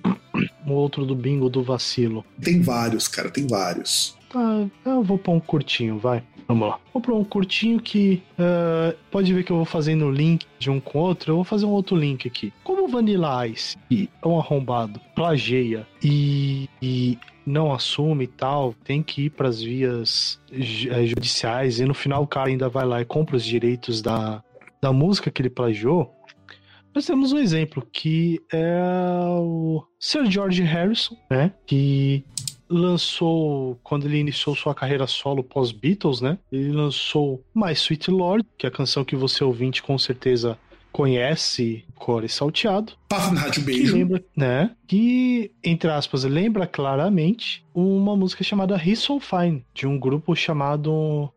[0.65, 2.23] Um outro do bingo do vacilo.
[2.41, 4.17] Tem vários, cara, tem vários.
[4.29, 6.23] Tá, eu vou pôr um curtinho, vai.
[6.47, 6.79] Vamos lá.
[6.93, 10.79] Vou pôr um curtinho que ah, pode ver que eu vou fazendo link de um
[10.79, 11.31] com o outro.
[11.31, 12.53] Eu vou fazer um outro link aqui.
[12.63, 19.01] Como o Vanilla Ice é um arrombado, plageia e, e não assume e tal, tem
[19.01, 23.01] que ir para as vias eh, judiciais e no final o cara ainda vai lá
[23.01, 24.43] e compra os direitos da,
[24.82, 26.13] da música que ele plagiou.
[26.93, 28.77] Nós temos um exemplo que é
[29.38, 31.53] o Sir George Harrison, né?
[31.65, 32.25] Que
[32.67, 36.38] lançou, quando ele iniciou sua carreira solo pós-Beatles, né?
[36.51, 40.57] Ele lançou My Sweet Lord, que é a canção que você ouvinte com certeza
[40.91, 43.95] conhece, Core Salteado, Passa na Rádio que Beijo.
[43.95, 44.75] lembra, né?
[44.88, 51.32] Que, entre aspas, lembra claramente uma música chamada He's So Fine, de um grupo chamado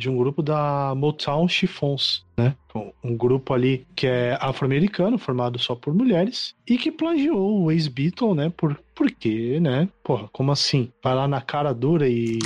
[0.00, 2.56] de um grupo da Motown Chiffons, né?
[2.66, 7.70] Então, Um grupo ali que é afro-americano, formado só por mulheres, e que plagiou o
[7.70, 8.50] ex-Beatle, né?
[8.56, 9.88] Por, por quê, né?
[10.02, 10.90] Porra, como assim?
[11.04, 12.38] Vai lá na cara dura e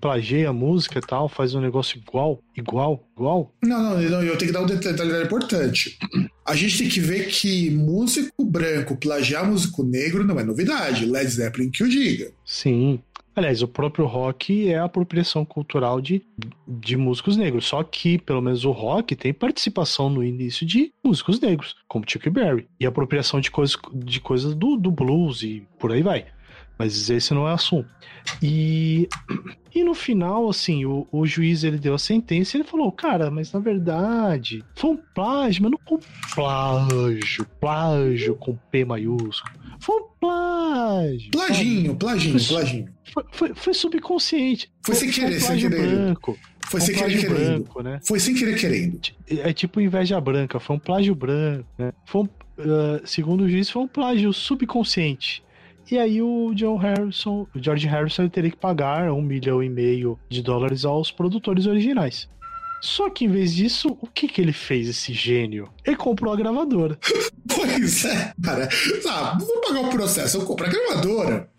[0.00, 3.52] plageia a música e tal, faz um negócio igual, igual, igual.
[3.62, 5.98] Não, não, não, eu tenho que dar um detalhe importante.
[6.46, 11.04] A gente tem que ver que músico branco plagiar músico negro não é novidade.
[11.04, 12.30] Led Zeppelin que o diga.
[12.44, 13.00] Sim.
[13.38, 16.20] Aliás, o próprio rock é a apropriação cultural de,
[16.66, 17.66] de músicos negros.
[17.66, 22.28] Só que, pelo menos, o rock tem participação no início de músicos negros, como Chuck
[22.28, 22.66] Berry.
[22.80, 26.26] E apropriação de coisas, de coisas do, do blues e por aí vai.
[26.76, 27.88] Mas esse não é assunto.
[28.42, 29.08] E,
[29.72, 33.30] e no final, assim, o, o juiz ele deu a sentença e ele falou: Cara,
[33.30, 36.00] mas na verdade foi um plágio, mas não um
[36.34, 39.67] plágio, plágio com P maiúsculo.
[39.80, 41.30] Foi um plágio.
[41.30, 42.88] Plaginho, plaginho, Foi- plaginho.
[43.12, 44.70] Foi, foi, foi subconsciente.
[44.84, 45.86] Foi sem um querer, sem plágio querer.
[45.88, 46.38] branco.
[46.66, 47.34] Foi um sem querer querendo.
[47.34, 48.00] branco, né?
[48.06, 49.00] Foi sem querer querendo.
[49.28, 51.92] É tipo inveja branca, foi um plágio branco, né?
[52.04, 55.42] Foi um, ah, segundo o juiz, foi um plágio subconsciente.
[55.90, 59.70] E aí o John Harrison, o George Harrison ele teria que pagar um milhão e
[59.70, 62.28] meio de dólares aos produtores originais.
[62.80, 65.68] Só que em vez disso, o que que ele fez, esse gênio?
[65.84, 66.98] Ele comprou a gravadora.
[67.50, 68.68] Pois é, cara.
[69.08, 71.50] Ah, vou pagar o processo, eu compro a gravadora.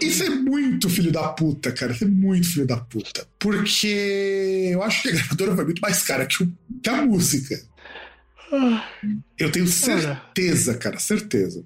[0.00, 1.92] Isso é muito filho da puta, cara.
[1.92, 3.26] Isso é muito filho da puta.
[3.38, 6.52] Porque eu acho que a gravadora foi muito mais cara que, o-
[6.82, 7.60] que a música.
[8.52, 8.86] Ah,
[9.38, 9.74] Eu tenho Cara.
[9.74, 11.64] certeza, cara, certeza.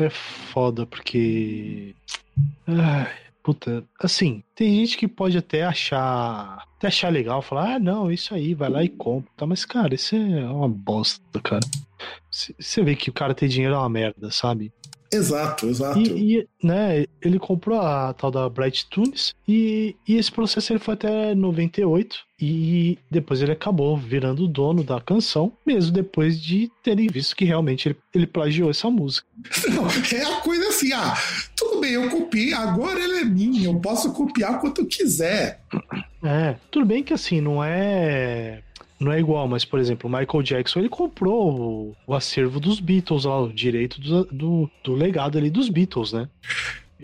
[0.00, 0.10] É
[0.52, 1.94] foda, porque.
[2.66, 3.12] Ai,
[3.42, 6.64] puta, assim, tem gente que pode até achar.
[6.76, 9.30] Até achar legal, falar, ah, não, isso aí, vai lá e compra.
[9.36, 11.64] Tá, mas, cara, isso é uma bosta, cara.
[12.30, 14.72] Você vê que o cara tem dinheiro é uma merda, sabe?
[15.12, 15.98] Exato, exato.
[15.98, 20.80] E, e, né, ele comprou a tal da Bright Tunes e, e esse processo ele
[20.80, 26.70] foi até 98 e depois ele acabou virando o dono da canção, mesmo depois de
[26.82, 29.26] terem visto que realmente ele, ele plagiou essa música.
[29.68, 31.14] Não, é a coisa assim, ah,
[31.54, 35.60] tudo bem, eu copiei, agora ela é minha, eu posso copiar quanto eu quiser.
[36.24, 38.62] É, tudo bem que assim, não é.
[39.02, 42.78] Não é igual, mas, por exemplo, o Michael Jackson ele comprou o, o acervo dos
[42.78, 46.28] Beatles lá, o direito do, do, do legado ali dos Beatles, né?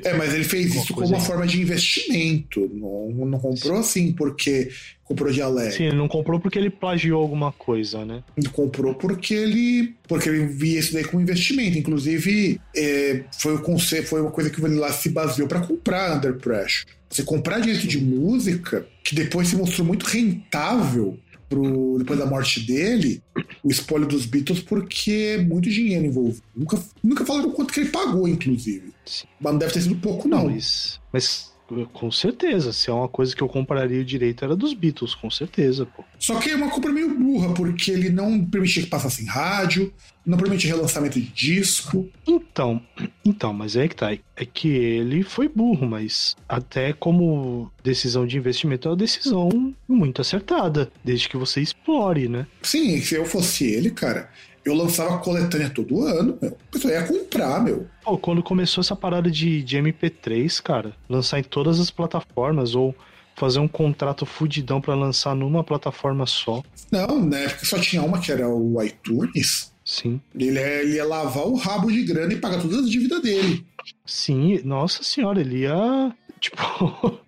[0.04, 2.70] É, mas ele fez isso como uma forma de investimento.
[2.72, 4.70] Não, não comprou assim porque
[5.02, 5.72] comprou de alegre.
[5.72, 8.22] Sim, ele não comprou porque ele plagiou alguma coisa, né?
[8.36, 11.78] Ele comprou porque ele porque ele via isso daí como investimento.
[11.78, 16.16] Inclusive, é, foi o conceito, foi uma coisa que ele lá se baseou para comprar
[16.16, 16.86] Under Pressure.
[17.10, 21.18] Você comprar direito de música, que depois se mostrou muito rentável
[21.48, 23.22] pro, depois da morte dele,
[23.62, 26.42] o espólio dos Beatles, porque é muito dinheiro envolvido.
[26.54, 28.92] Nunca, nunca falaram quanto que ele pagou, inclusive.
[29.04, 29.26] Sim.
[29.40, 30.48] Mas não deve ter sido pouco, não.
[30.48, 31.47] Mas, mas
[31.92, 35.30] com certeza, se é uma coisa que eu compraria o direito era dos Beatles, com
[35.30, 36.04] certeza, pô.
[36.18, 39.92] Só que é uma compra meio burra, porque ele não permitia que passasse em rádio,
[40.24, 42.08] não permitia relançamento de disco.
[42.26, 42.80] Então,
[43.24, 44.12] então, mas é que tá.
[44.12, 50.20] É que ele foi burro, mas até como decisão de investimento é uma decisão muito
[50.20, 52.46] acertada, desde que você explore, né?
[52.62, 54.30] Sim, se eu fosse ele, cara,
[54.64, 56.50] eu lançava coletânea todo ano, meu.
[56.50, 57.86] A pessoa ia comprar, meu.
[58.08, 62.94] Pô, quando começou essa parada de, de MP3, cara, lançar em todas as plataformas ou
[63.36, 67.50] fazer um contrato fudidão pra lançar numa plataforma só, Não, né?
[67.50, 69.74] Porque só tinha uma que era o iTunes.
[69.84, 70.18] sim.
[70.34, 73.66] Ele ia, ele ia lavar o rabo de grana e pagar todas as dívidas dele.
[74.06, 76.16] Sim, nossa senhora, ele ia.
[76.40, 77.20] Tipo.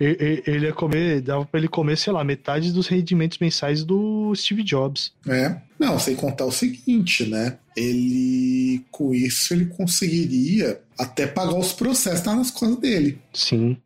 [0.00, 1.20] Ele ia comer.
[1.20, 5.12] Dava pra ele comer, sei lá, metade dos rendimentos mensais do Steve Jobs.
[5.24, 5.62] né?
[5.78, 7.58] Não, sem contar o seguinte, né?
[7.76, 13.18] Ele, com isso, ele conseguiria até pagar os processos nas costas dele.
[13.32, 13.76] Sim.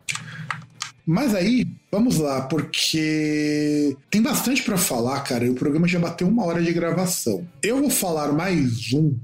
[1.06, 6.28] Mas aí, vamos lá, porque tem bastante pra falar, cara, e o programa já bateu
[6.28, 7.48] uma hora de gravação.
[7.62, 9.16] Eu vou falar mais um,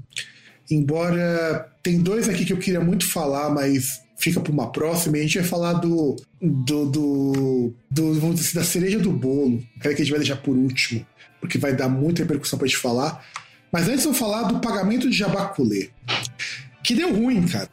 [0.69, 5.21] embora tem dois aqui que eu queria muito falar, mas fica pra uma próxima, e
[5.21, 9.63] a gente vai falar do, do, do, do vamos dizer assim, da cereja do bolo,
[9.77, 11.05] aquela que a gente vai deixar por último,
[11.39, 13.25] porque vai dar muita repercussão pra gente falar.
[13.71, 15.89] Mas antes eu vou falar do pagamento de Jabaculê,
[16.83, 17.69] que deu ruim, cara.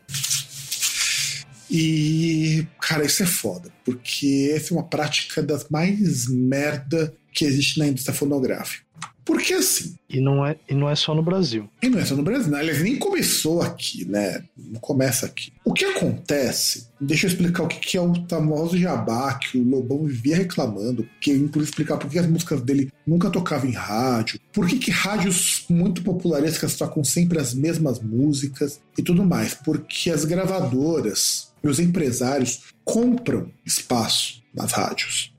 [1.71, 7.79] E, cara, isso é foda, porque essa é uma prática das mais merda que existe
[7.79, 8.85] na indústria fonográfica.
[9.25, 11.69] Porque assim, E não é, e não é só no Brasil.
[11.83, 12.59] e não é só no Brasil, né?
[12.59, 14.43] aliás, nem começou aqui, né?
[14.57, 15.53] Não começa aqui.
[15.65, 19.63] O que acontece, deixa eu explicar o que que é o famoso jabá que o
[19.69, 24.41] Lobão vivia reclamando, que inclusive explicar por que as músicas dele nunca tocavam em rádio,
[24.53, 29.55] por que, que rádios muito popularescas tocam sempre as mesmas músicas e tudo mais.
[29.55, 35.32] Porque as gravadoras e os empresários compram espaço nas rádios.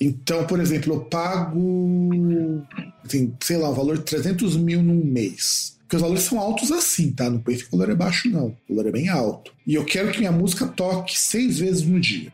[0.00, 2.62] Então, por exemplo, eu pago,
[3.04, 5.76] assim, sei lá, um valor de 300 mil num mês.
[5.80, 7.30] Porque os valores são altos assim, tá?
[7.44, 8.56] Pense que o valor é baixo, não.
[8.68, 9.52] O valor é bem alto.
[9.66, 12.32] E eu quero que minha música toque seis vezes no dia.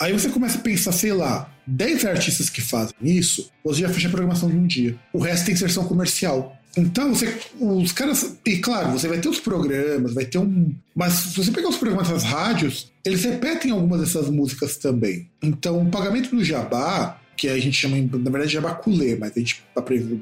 [0.00, 4.08] Aí você começa a pensar, sei lá, 10 artistas que fazem isso, você já fecha
[4.08, 4.96] a programação de um dia.
[5.12, 6.56] O resto tem inserção comercial.
[6.76, 8.36] Então, você, os caras.
[8.44, 10.74] E claro, você vai ter os programas, vai ter um.
[10.94, 15.30] Mas se você pegar os programas das rádios, eles repetem algumas dessas músicas também.
[15.42, 19.62] Então, o pagamento do jabá, que a gente chama, na verdade, jabaculê, mas a gente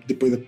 [0.06, 0.38] depois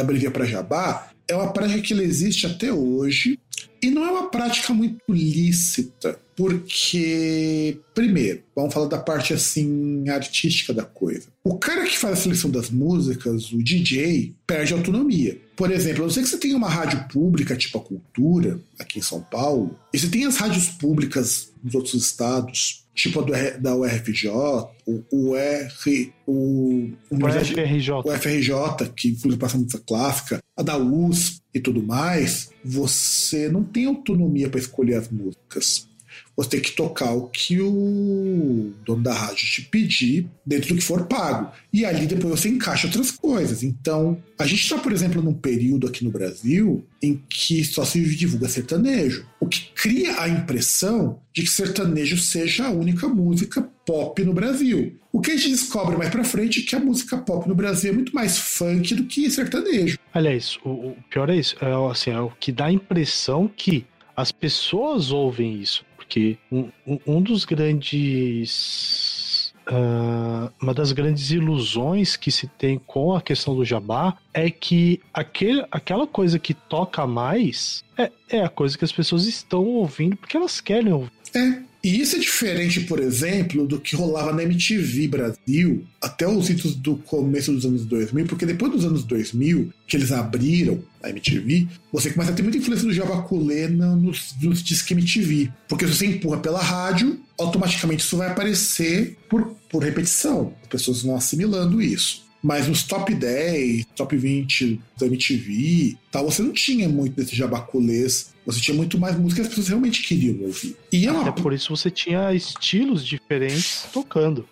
[0.00, 3.38] abrevia para jabá, é uma prática que existe até hoje
[3.82, 10.72] e não é uma prática muito lícita, porque, primeiro, vamos falar da parte assim artística
[10.72, 11.28] da coisa.
[11.44, 15.38] O cara que faz a seleção das músicas, o DJ, perde autonomia.
[15.56, 18.98] Por exemplo, a não ser que você tenha uma rádio pública, tipo a Cultura, aqui
[18.98, 23.60] em São Paulo, e você tem as rádios públicas nos outros estados, tipo a do,
[23.60, 27.92] da UFRJ, o, o R, o, o, FRJ.
[28.04, 33.62] o FRJ, que inclusive passa música clássica, a da USP e tudo mais, você não
[33.62, 35.88] tem autonomia para escolher as músicas.
[36.36, 40.84] Você tem que tocar o que o dono da rádio te pedir dentro do que
[40.84, 41.52] for pago.
[41.72, 43.62] E ali depois você encaixa outras coisas.
[43.62, 48.02] Então, a gente está, por exemplo, num período aqui no Brasil em que só se
[48.02, 54.24] divulga sertanejo, o que cria a impressão de que sertanejo seja a única música pop
[54.24, 54.98] no Brasil.
[55.12, 57.90] O que a gente descobre mais pra frente é que a música pop no Brasil
[57.90, 59.98] é muito mais funk do que sertanejo.
[60.12, 63.86] Aliás, o, o pior é isso, é, assim, é o que dá a impressão que
[64.16, 66.70] as pessoas ouvem isso porque um,
[67.06, 69.52] um dos grandes.
[69.66, 75.00] Uh, uma das grandes ilusões que se tem com a questão do jabá é que
[75.12, 80.18] aquele, aquela coisa que toca mais é, é a coisa que as pessoas estão ouvindo
[80.18, 81.10] porque elas querem ouvir.
[81.34, 86.48] É, e isso é diferente, por exemplo, do que rolava na MTV Brasil até os
[86.48, 91.10] idos do começo dos anos 2000, porque depois dos anos 2000, que eles abriram a
[91.10, 95.52] MTV, você começa a ter muita influência do Javaculê nos, nos discos MTV.
[95.68, 100.54] Porque se você empurra pela rádio, automaticamente isso vai aparecer por, por repetição.
[100.62, 102.23] As pessoas vão assimilando isso.
[102.44, 108.34] Mas nos top 10, top 20 da MTV, tal, você não tinha muito desse jabaculês.
[108.44, 110.76] Você tinha muito mais música que as pessoas realmente queriam ouvir.
[110.92, 111.22] E é uma...
[111.22, 114.46] Até por isso você tinha estilos diferentes tocando.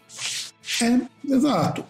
[0.80, 1.00] É,
[1.34, 1.84] exato.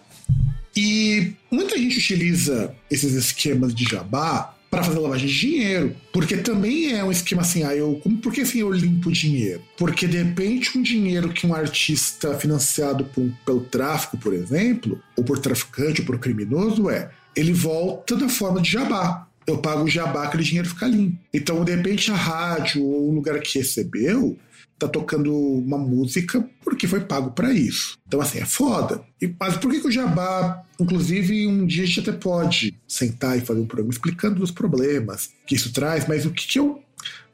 [0.75, 5.95] E muita gente utiliza esses esquemas de jabá para fazer lavagem de dinheiro.
[6.11, 7.99] Porque também é um esquema assim, ah, eu.
[8.01, 9.61] Como, por que assim eu limpo dinheiro?
[9.77, 15.23] Porque de repente um dinheiro que um artista financiado por, pelo tráfico, por exemplo, ou
[15.23, 19.27] por traficante ou por criminoso, é, ele volta da forma de jabá.
[19.45, 21.17] Eu pago o jabá, aquele dinheiro fica limpo.
[21.33, 24.37] Então, de repente, a rádio ou o lugar que recebeu
[24.77, 27.97] tá tocando uma música porque foi pago para isso.
[28.07, 29.03] Então, assim, é foda.
[29.21, 33.37] E, mas por que, que o Jabá, inclusive, um dia a gente até pode sentar
[33.37, 36.81] e fazer um programa explicando os problemas que isso traz, mas o que, que eu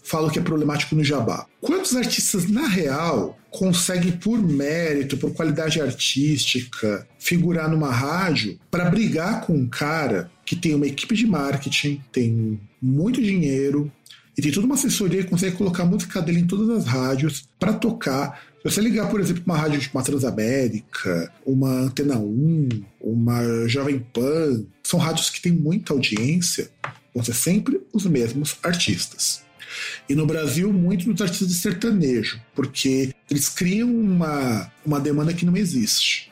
[0.03, 1.45] falo que é problemático no Jabá?
[1.61, 9.41] Quantos artistas, na real, conseguem, por mérito, por qualidade artística, figurar numa rádio para brigar
[9.41, 13.91] com um cara que tem uma equipe de marketing, tem muito dinheiro,
[14.39, 17.43] e tem toda uma assessoria que consegue colocar a música dele em todas as rádios
[17.59, 18.41] para tocar.
[18.59, 22.69] Se você ligar, por exemplo, uma rádio tipo uma Transamérica, uma Antena 1,
[23.01, 26.71] uma Jovem Pan, são rádios que têm muita audiência,
[27.13, 29.43] vão ser sempre os mesmos artistas.
[30.07, 35.45] E no Brasil, muito dos artistas de sertanejo, porque eles criam uma, uma demanda que
[35.45, 36.31] não existe.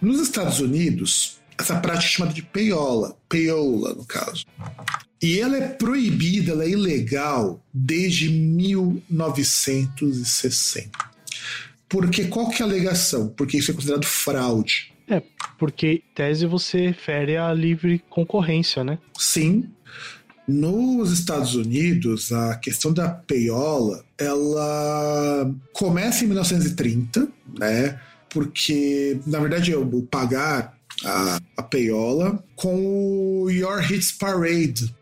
[0.00, 4.44] Nos Estados Unidos, essa prática é chamada de payola, payola no caso.
[5.24, 10.90] E ela é proibida, ela é ilegal desde 1960.
[11.88, 13.28] Porque qual que é a alegação?
[13.28, 14.92] Porque isso é considerado fraude.
[15.08, 15.22] É,
[15.58, 18.98] porque tese você fere a livre concorrência, né?
[19.18, 19.70] Sim.
[20.46, 27.26] Nos Estados Unidos, a questão da peiola, ela começa em 1930,
[27.58, 27.98] né?
[28.28, 34.94] Porque, na verdade, o pagar a, a peiola com o Your Hits Parade,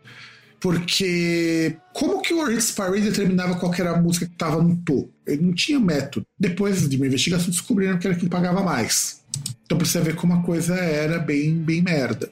[0.63, 5.11] porque como que o Hits Parade determinava qual era a música que estava no topo?
[5.27, 6.25] Ele não tinha método.
[6.39, 9.21] Depois de uma investigação, descobriram que era quem pagava mais.
[9.65, 12.31] Então pra você ver como a coisa era bem, bem merda.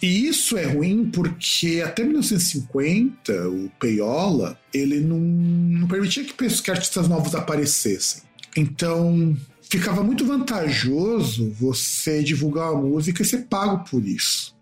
[0.00, 6.70] E isso é ruim porque até 1950 o Payola ele não, não permitia que, que
[6.70, 8.22] artistas novos aparecessem.
[8.56, 14.54] Então ficava muito vantajoso você divulgar uma música e ser pago por isso.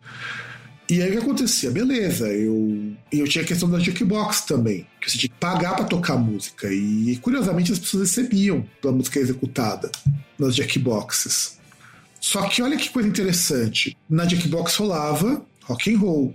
[0.89, 1.71] E aí o que acontecia?
[1.71, 5.87] Beleza, eu, eu tinha a questão da jukebox também, que você tinha que pagar para
[5.87, 6.71] tocar música.
[6.71, 9.91] E curiosamente as pessoas recebiam pela música executada
[10.39, 11.59] nas jukeboxes.
[12.21, 13.97] Só que olha que coisa interessante.
[14.09, 16.35] Na jukebox rolava rock and roll.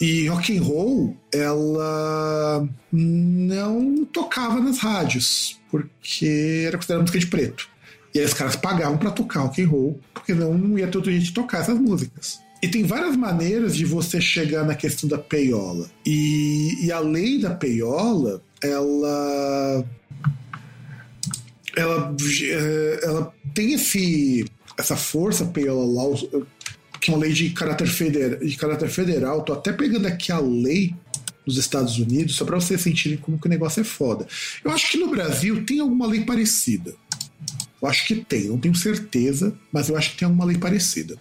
[0.00, 7.68] E rock and roll, ela não tocava nas rádios, porque era considerada música de preto.
[8.12, 11.12] E aí os caras pagavam para tocar rock and roll, porque não ia ter outro
[11.12, 12.40] jeito de tocar essas músicas.
[12.62, 15.90] E tem várias maneiras de você chegar na questão da peiola.
[16.06, 19.84] E, e a lei da peiola, ela.
[21.74, 24.44] Ela, eh, ela tem esse,
[24.78, 26.18] essa força peiola lá,
[27.00, 29.42] que é uma lei de caráter, federal, de caráter federal.
[29.42, 30.94] Tô até pegando aqui a lei
[31.44, 34.26] dos Estados Unidos, só para vocês sentirem como que o negócio é foda.
[34.62, 36.94] Eu acho que no Brasil tem alguma lei parecida.
[37.80, 41.18] Eu acho que tem, não tenho certeza, mas eu acho que tem alguma lei parecida.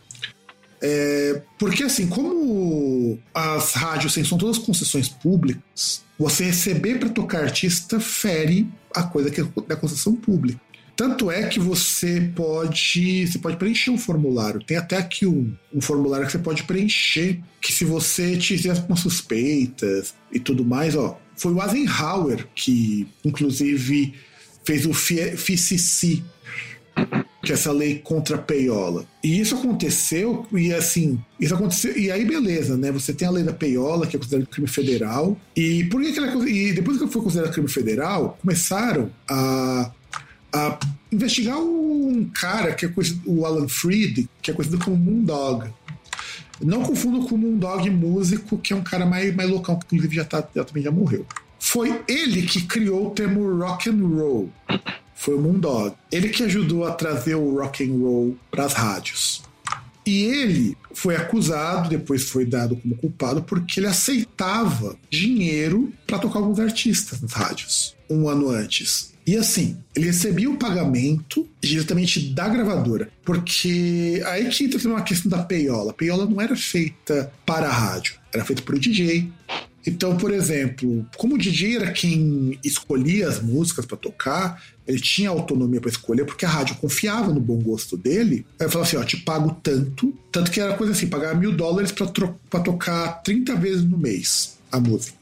[0.82, 7.44] É, porque assim, como as rádios assim, são todas concessões públicas, você receber para tocar
[7.44, 10.60] artista fere a coisa que é da concessão pública.
[10.96, 14.64] Tanto é que você pode, você pode preencher um formulário.
[14.64, 18.96] Tem até aqui um, um formulário que você pode preencher, que se você tiver com
[18.96, 24.14] suspeitas e tudo mais, ó, foi o Eisenhower que, inclusive,
[24.64, 26.24] fez o FICC,
[27.42, 29.06] que é essa lei contra a peiola.
[29.24, 32.92] E isso aconteceu, e assim, isso aconteceu, e aí beleza, né?
[32.92, 36.20] Você tem a lei da peiola, que é considerada crime federal, e por que, que
[36.20, 39.92] ela, e depois que foi considerada crime federal, começaram a
[40.54, 40.78] a
[41.12, 45.70] investigar um cara que é conhecido, o Alan Freed, que é conhecido como Moondog.
[46.62, 50.16] Não confundo com o Moondog músico, que é um cara mais, mais local, que inclusive
[50.16, 51.26] já, tá, já também já morreu.
[51.64, 54.50] Foi ele que criou o termo rock and roll.
[55.16, 55.96] Foi o Moondog.
[56.12, 59.44] Ele que ajudou a trazer o rock and roll para as rádios.
[60.04, 66.40] E ele foi acusado, depois foi dado como culpado, porque ele aceitava dinheiro para tocar
[66.40, 69.11] alguns artistas nas rádios, um ano antes.
[69.26, 75.30] E assim, ele recebia o pagamento diretamente da gravadora, porque aí que entra uma questão
[75.30, 75.92] da peiola.
[75.92, 79.32] A peiola não era feita para a rádio, era feita para o DJ.
[79.86, 85.30] Então, por exemplo, como o DJ era quem escolhia as músicas para tocar, ele tinha
[85.30, 88.46] autonomia para escolher, porque a rádio confiava no bom gosto dele.
[88.60, 90.14] Aí falava assim: ó, te pago tanto.
[90.32, 94.80] Tanto que era coisa assim: pagar mil dólares para tocar 30 vezes no mês a
[94.80, 95.18] música.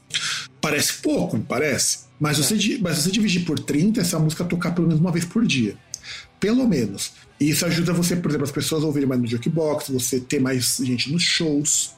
[0.59, 2.08] Parece pouco, não parece?
[2.19, 2.41] Mas, é.
[2.43, 5.75] você, mas você dividir por 30, essa música tocar pelo menos uma vez por dia.
[6.39, 7.13] Pelo menos.
[7.39, 10.39] E isso ajuda você, por exemplo, as pessoas a ouvirem mais no jukebox, você ter
[10.39, 11.93] mais gente nos shows.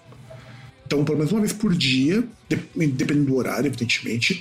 [0.86, 4.38] Então, pelo menos uma vez por dia, dependendo do horário, evidentemente,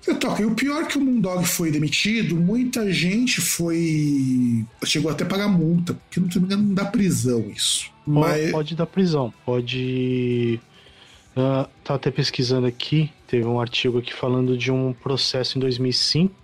[0.00, 0.42] você toca.
[0.42, 4.64] E o pior é que o Moondog foi demitido, muita gente foi.
[4.84, 7.90] chegou até a pagar multa, porque não, se não me engano, não dá prisão isso.
[8.06, 8.50] Mas...
[8.50, 10.58] Pode dar prisão, pode
[11.40, 16.34] Uh, tá até pesquisando aqui, teve um artigo aqui falando de um processo em 2005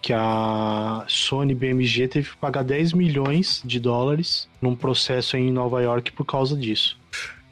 [0.00, 5.82] que a Sony BMG teve que pagar 10 milhões de dólares num processo em Nova
[5.82, 6.96] York por causa disso.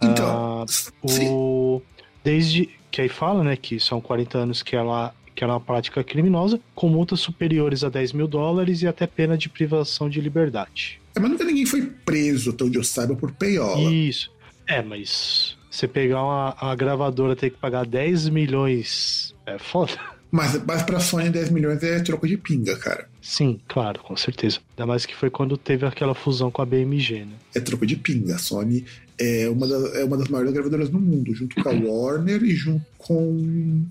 [0.01, 0.65] Então,
[1.03, 1.83] uh, o,
[2.23, 6.05] desde que aí fala, né, que são 40 anos que ela que era uma prática
[6.05, 11.01] criminosa, com multas superiores a 10 mil dólares e até pena de privação de liberdade.
[11.13, 13.93] É, mas nunca ninguém foi preso, até onde eu saiba, por peiola.
[13.93, 14.31] Isso.
[14.65, 19.93] É, mas você pegar uma, uma gravadora ter que pagar 10 milhões é foda.
[20.31, 23.09] Mas, mas pra Sony 10 milhões é troco de pinga, cara.
[23.21, 24.59] Sim, claro, com certeza.
[24.71, 27.35] Ainda mais que foi quando teve aquela fusão com a BMG, né?
[27.55, 28.35] É troco de pinga.
[28.35, 28.85] A Sony
[29.19, 32.55] é uma, das, é uma das maiores gravadoras do mundo, junto com a Warner e
[32.55, 33.85] junto com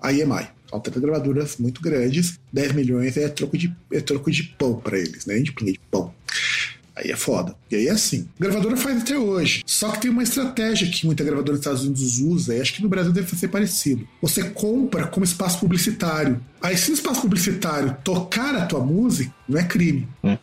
[0.00, 0.48] a EMI.
[0.68, 2.38] São três gravadoras muito grandes.
[2.52, 5.38] 10 milhões é troco de, é troco de pão para eles, né?
[5.40, 6.14] De pinga de pão.
[6.98, 7.54] Aí é foda.
[7.70, 8.28] E aí é assim.
[8.40, 9.62] A gravadora faz até hoje.
[9.64, 12.82] Só que tem uma estratégia que muita gravadora dos Estados Unidos usa, e acho que
[12.82, 14.06] no Brasil deve ser parecido.
[14.20, 16.40] Você compra como espaço publicitário.
[16.60, 20.08] Aí, se no espaço publicitário tocar a tua música, não é crime.
[20.24, 20.38] É.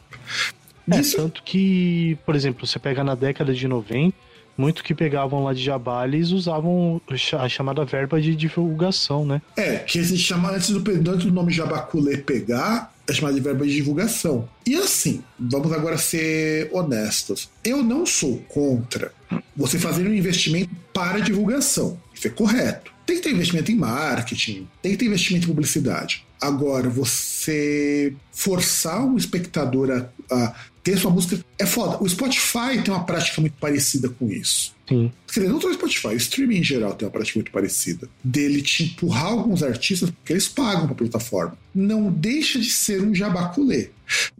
[0.90, 1.18] É, Isso...
[1.18, 4.16] tanto que, por exemplo, você pega na década de 90,
[4.58, 7.02] muito que pegavam lá de jabá, eles usavam
[7.38, 9.42] a chamada verba de divulgação, né?
[9.58, 10.80] É, que se chama antes do,
[11.12, 14.48] antes do nome jabaculê pegar, é chamado de verba de divulgação.
[14.66, 17.50] E assim, vamos agora ser honestos.
[17.64, 19.12] Eu não sou contra
[19.56, 22.00] você fazer um investimento para divulgação.
[22.14, 22.92] Isso é correto.
[23.06, 26.26] Tem que ter investimento em marketing, tem que ter investimento em publicidade.
[26.42, 31.98] Agora, você forçar um espectador a, a ter sua música é foda.
[32.02, 34.76] O Spotify tem uma prática muito parecida com isso.
[34.88, 35.12] Sim.
[35.34, 38.08] Quer dizer, não só o Spotify, o streaming em geral tem uma prática muito parecida.
[38.24, 41.58] Dele te empurrar alguns artistas porque eles pagam pra plataforma.
[41.74, 43.90] Não deixa de ser um jabaculê.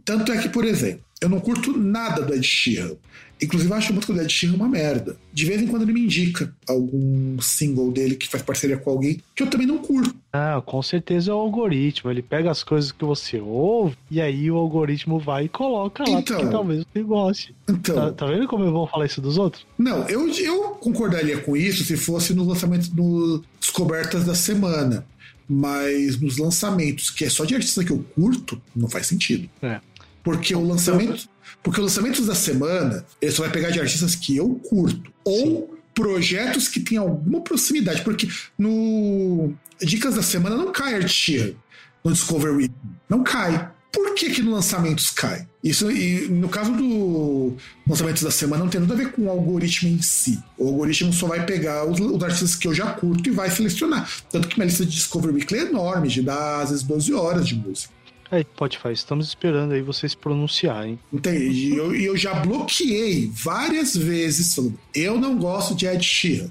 [0.04, 2.94] Tanto é que, por exemplo, eu não curto nada do Ed Sheeran.
[3.40, 5.16] Inclusive, eu acho a música do Ed Sheeran uma merda.
[5.32, 9.20] De vez em quando ele me indica algum single dele que faz parceria com alguém
[9.34, 10.14] que eu também não curto.
[10.32, 12.10] Ah, com certeza é o algoritmo.
[12.10, 16.20] Ele pega as coisas que você ouve e aí o algoritmo vai e coloca lá,
[16.20, 17.54] então, porque talvez você goste.
[17.68, 19.66] Então, tá, tá vendo como eu vou falar isso dos outros?
[19.78, 25.06] Não, eu, eu concordaria com isso se fosse no lançamento no Descobertas da Semana.
[25.48, 29.48] Mas nos lançamentos, que é só de artista que eu curto, não faz sentido.
[29.62, 29.80] É.
[30.24, 31.28] Porque o lançamento.
[31.66, 35.12] Porque os lançamentos da semana, ele só vai pegar de artistas que eu curto.
[35.24, 38.02] Ou projetos que têm alguma proximidade.
[38.02, 39.52] Porque no
[39.82, 41.56] Dicas da Semana não cai artista
[42.04, 42.70] no Discovery.
[43.08, 43.68] Não cai.
[43.92, 45.48] Por que, que no lançamentos cai?
[45.64, 49.30] Isso, e no caso do lançamentos da semana, não tem nada a ver com o
[49.30, 50.40] algoritmo em si.
[50.56, 54.08] O algoritmo só vai pegar os, os artistas que eu já curto e vai selecionar.
[54.30, 57.48] Tanto que minha lista de Discovery Weekly é enorme, de dar às vezes 12 horas
[57.48, 57.92] de música.
[58.30, 60.98] Aí, Spotify, estamos esperando aí vocês pronunciarem.
[61.12, 61.44] Entende?
[61.44, 66.50] E eu, eu já bloqueei várias vezes falando, eu não gosto de Ed Sheeran.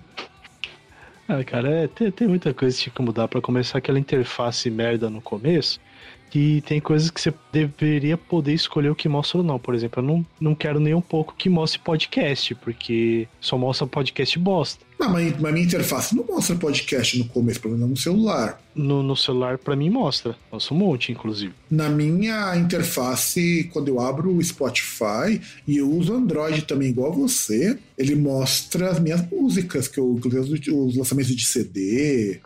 [1.27, 4.69] Ah, cara, é, tem, tem muita coisa que tinha que mudar para começar aquela interface
[4.69, 5.79] merda no começo.
[6.29, 9.57] Que tem coisas que você deveria poder escolher o que mostra ou não.
[9.57, 13.87] Por exemplo, eu não, não quero nem um pouco que mostre podcast, porque só mostra
[13.87, 14.85] podcast bosta.
[14.99, 18.61] Não, mas, mas minha interface não mostra podcast no começo, pelo menos no celular.
[18.73, 20.35] No, no celular, para mim, mostra.
[20.51, 21.53] Mostra um monte, inclusive.
[21.69, 27.77] Na minha interface, quando eu abro o Spotify e eu uso Android também, igual você,
[27.97, 32.39] ele mostra as minhas músicas, que eu inclusive os lançamentos de CD.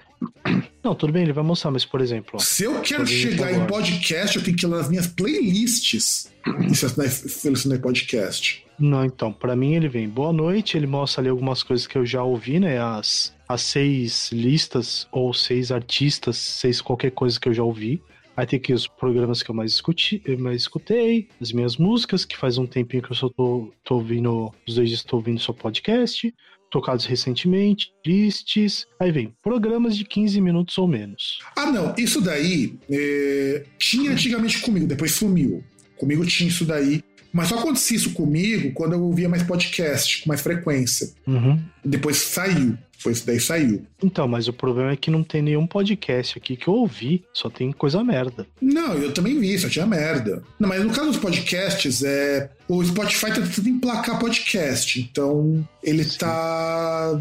[0.83, 2.39] Não, tudo bem, ele vai mostrar, mas por exemplo.
[2.39, 6.31] Se eu quero chegar em podcast, eu tenho que ir lá nas minhas playlists
[6.69, 8.65] e selecionar- podcast.
[8.79, 12.05] Não, então, pra mim ele vem boa noite, ele mostra ali algumas coisas que eu
[12.05, 12.79] já ouvi, né?
[12.79, 18.01] As, as seis listas ou seis artistas, seis qualquer coisa que eu já ouvi.
[18.37, 22.37] Aí tem aqui os programas que eu mais, escuti, mais escutei, as minhas músicas, que
[22.37, 25.51] faz um tempinho que eu só tô, tô ouvindo, os dois dias tô ouvindo só
[25.51, 26.33] podcast,
[26.69, 28.85] tocados recentemente, lists.
[28.99, 31.39] Aí vem programas de 15 minutos ou menos.
[31.55, 35.63] Ah, não, isso daí é, tinha antigamente comigo, depois sumiu.
[35.97, 37.03] Comigo tinha isso daí.
[37.31, 41.11] Mas só acontecia isso comigo quando eu ouvia mais podcast, com mais frequência.
[41.27, 41.59] Uhum.
[41.85, 42.77] Depois saiu.
[42.99, 43.85] Depois isso daí saiu.
[44.03, 47.49] Então, mas o problema é que não tem nenhum podcast aqui que eu ouvi, só
[47.49, 48.45] tem coisa merda.
[48.61, 50.43] Não, eu também vi, só tinha merda.
[50.59, 54.99] Não, mas no caso dos podcasts, é, o Spotify tá tentando emplacar podcast.
[54.99, 57.17] Então, ele tá.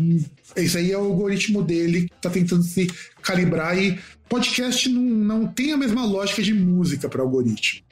[0.57, 2.89] Esse aí é o algoritmo dele tá tentando se
[3.23, 7.83] calibrar e podcast não, não tem a mesma lógica de música para algoritmo.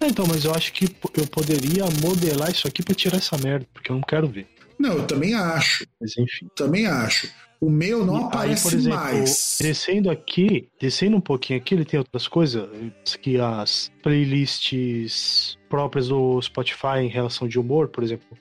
[0.00, 3.66] É, Então, mas eu acho que eu poderia modelar isso aqui pra tirar essa merda,
[3.74, 4.46] porque eu não quero ver.
[4.78, 5.86] Não, eu também acho.
[6.00, 6.48] Mas enfim.
[6.54, 7.28] Também acho.
[7.60, 9.58] O meu não E aparece aí, por exemplo, mais.
[9.60, 12.68] descendo aqui, descendo um pouquinho aqui, ele tem outras coisas,
[13.22, 18.36] que as playlists próprias do Spotify em relação de humor, por exemplo.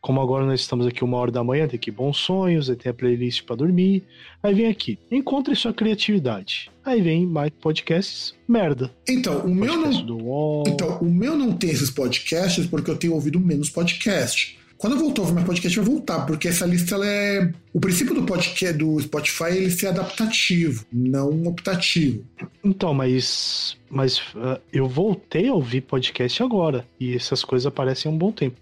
[0.00, 2.90] Como agora nós estamos aqui uma hora da manhã, tem aqui bons sonhos, aí tem
[2.90, 4.04] a playlist pra dormir.
[4.42, 6.70] Aí vem aqui, encontre sua criatividade.
[6.84, 8.90] Aí vem mais podcasts, merda.
[9.08, 10.06] Então, o meu Podcast não.
[10.06, 10.64] do UOL.
[10.66, 14.58] Então, o meu não tem esses podcasts porque eu tenho ouvido menos podcast.
[14.84, 17.50] Quando eu voltar a ouvir mais podcast, vai voltar, porque essa lista ela é.
[17.72, 22.22] O princípio do podcast do Spotify é ele ser adaptativo, não optativo.
[22.62, 26.86] Então, mas, mas ah, eu voltei a ouvir podcast agora.
[27.00, 28.60] E essas coisas aparecem há um bom tempo.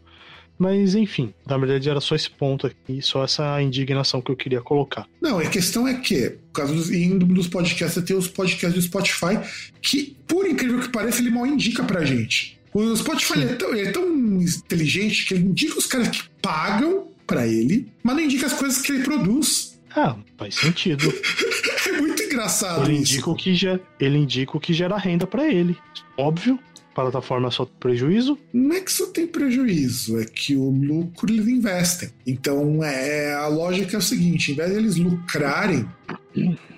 [0.56, 4.60] Mas enfim, na verdade era só esse ponto aqui, só essa indignação que eu queria
[4.60, 5.08] colocar.
[5.20, 8.80] Não, a questão é que, por causa dos, indo dos podcasts, tem os podcasts do
[8.80, 9.40] Spotify,
[9.80, 12.61] que, por incrível que pareça, ele mal indica pra gente.
[12.74, 16.22] O Spotify ele é, tão, ele é tão inteligente que ele indica os caras que
[16.40, 19.78] pagam pra ele, mas não indica as coisas que ele produz.
[19.94, 21.12] Ah, faz sentido.
[21.84, 23.12] É muito engraçado Ele isso.
[23.14, 25.76] indica o que, ge- ele indica o que gera renda pra ele.
[26.16, 26.58] Óbvio,
[26.94, 28.38] plataforma só tem prejuízo.
[28.52, 32.08] Não é que isso tem prejuízo, é que o lucro eles investem.
[32.26, 35.86] Então, é, a lógica é o seguinte: em vez de eles lucrarem,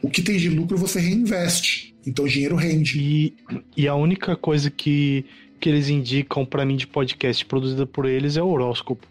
[0.03, 1.95] o que tem de lucro você reinveste.
[2.07, 2.99] Então, o dinheiro rende.
[2.99, 3.35] E,
[3.77, 5.25] e a única coisa que,
[5.61, 9.07] que eles indicam pra mim de podcast produzida por eles é o horóscopo.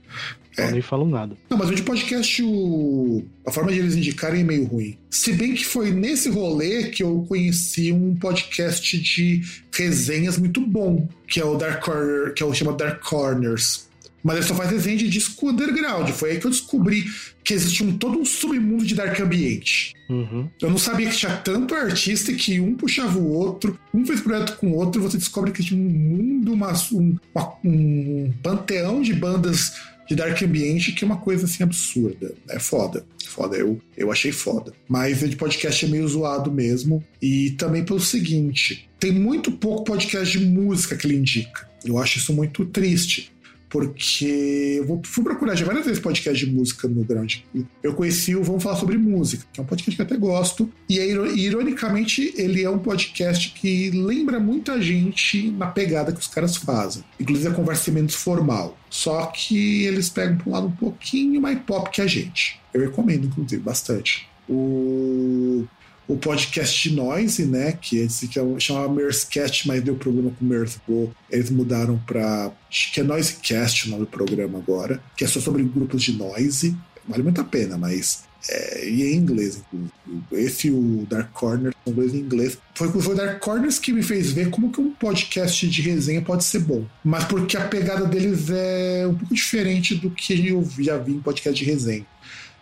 [0.55, 0.71] Eu É.
[0.71, 1.35] nem falo nada.
[1.49, 3.23] Não, mas o de podcast, o...
[3.45, 4.95] a forma de eles indicarem é meio ruim.
[5.09, 9.41] Se bem que foi nesse rolê que eu conheci um podcast de
[9.73, 13.89] resenhas muito bom, que é o Dark Corner, que é o chama Dark Corners.
[14.23, 16.09] Mas ele só faz resenha de disco underground.
[16.11, 17.05] Foi aí que eu descobri
[17.43, 19.93] que existe um, todo um submundo de dark ambiente.
[20.09, 20.49] Uhum.
[20.61, 24.57] Eu não sabia que tinha tanto artista que um puxava o outro, um fez projeto
[24.57, 27.17] com o outro, e você descobre que tinha um mundo, uma, um,
[27.65, 29.73] um panteão de bandas
[30.07, 32.33] de Dark Ambiente que é uma coisa assim absurda.
[32.49, 33.05] É foda.
[33.25, 34.73] Foda, eu, eu achei foda.
[34.87, 37.03] Mas o de podcast é meio zoado mesmo.
[37.21, 41.67] E também pelo seguinte: tem muito pouco podcast de música que ele indica.
[41.83, 43.31] Eu acho isso muito triste.
[43.73, 47.37] Porque eu fui procurar já várias vezes podcast de música no Ground.
[47.81, 50.69] Eu conheci o Vamos Falar Sobre Música, que é um podcast que eu até gosto.
[50.87, 56.19] E é iro- ironicamente, ele é um podcast que lembra muita gente na pegada que
[56.19, 57.03] os caras fazem.
[57.19, 58.77] Inclusive a conversa é menos formal.
[58.91, 62.59] Só que eles pegam para um lado um pouquinho mais pop que a gente.
[62.71, 64.27] Eu recomendo, inclusive, bastante.
[64.47, 65.65] O,
[66.07, 67.71] o podcast Noise, né?
[67.73, 71.15] Que esse que é chamava Merscast, mas deu problema com o Mersbo.
[71.29, 75.39] Eles mudaram para acho que é Noisecast o nome do programa agora, que é só
[75.39, 76.75] sobre grupos de noise.
[77.07, 79.93] Vale muito a pena, mas é, e em inglês, inclusive.
[80.33, 82.57] Esse e o Dark Corner são dois em inglês.
[82.75, 86.21] Foi, foi o Dark Corners que me fez ver como que um podcast de resenha
[86.21, 86.85] pode ser bom.
[87.03, 91.19] Mas porque a pegada deles é um pouco diferente do que eu já vi em
[91.19, 92.05] podcast de resenha.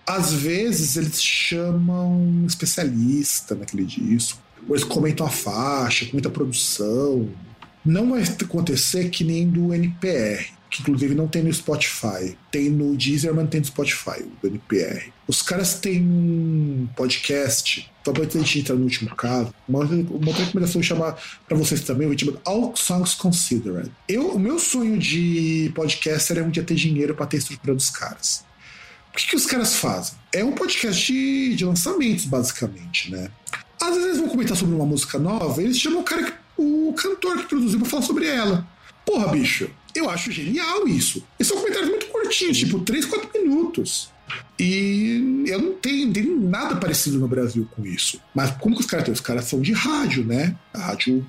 [0.06, 6.34] Às vezes eles chamam um especialista naquele disco, ou eles comentam a faixa, comentam a
[6.34, 7.30] produção.
[7.84, 12.38] Não vai acontecer que nem do NPR, que inclusive não tem no Spotify.
[12.52, 15.12] Tem no Deezer, mas não tem no Spotify, o NPR.
[15.28, 20.84] Os caras têm um podcast, só pra gente entrar no último caso, uma, uma recomendação
[20.84, 21.18] chamar
[21.48, 23.92] para vocês também, o chama All Songs Considered.
[24.08, 27.90] Eu, o meu sonho de podcast era um dia ter dinheiro para ter estrutura dos
[27.90, 28.44] caras.
[29.12, 30.14] O que, que os caras fazem?
[30.34, 33.30] É um podcast de, de lançamentos, basicamente, né?
[33.80, 36.94] Às vezes eles vão comentar sobre uma música nova, eles chamam o cara, que, o
[36.94, 38.66] cantor que produziu pra falar sobre ela.
[39.06, 41.24] Porra, bicho, eu acho genial isso.
[41.38, 44.10] E são comentários muito curtinhos, tipo 3, 4 minutos.
[44.58, 48.22] E eu não tenho, não tenho nada parecido no Brasil com isso.
[48.34, 49.14] Mas como que os caras têm?
[49.14, 50.56] Os caras são de rádio, né?
[50.74, 51.26] A rádio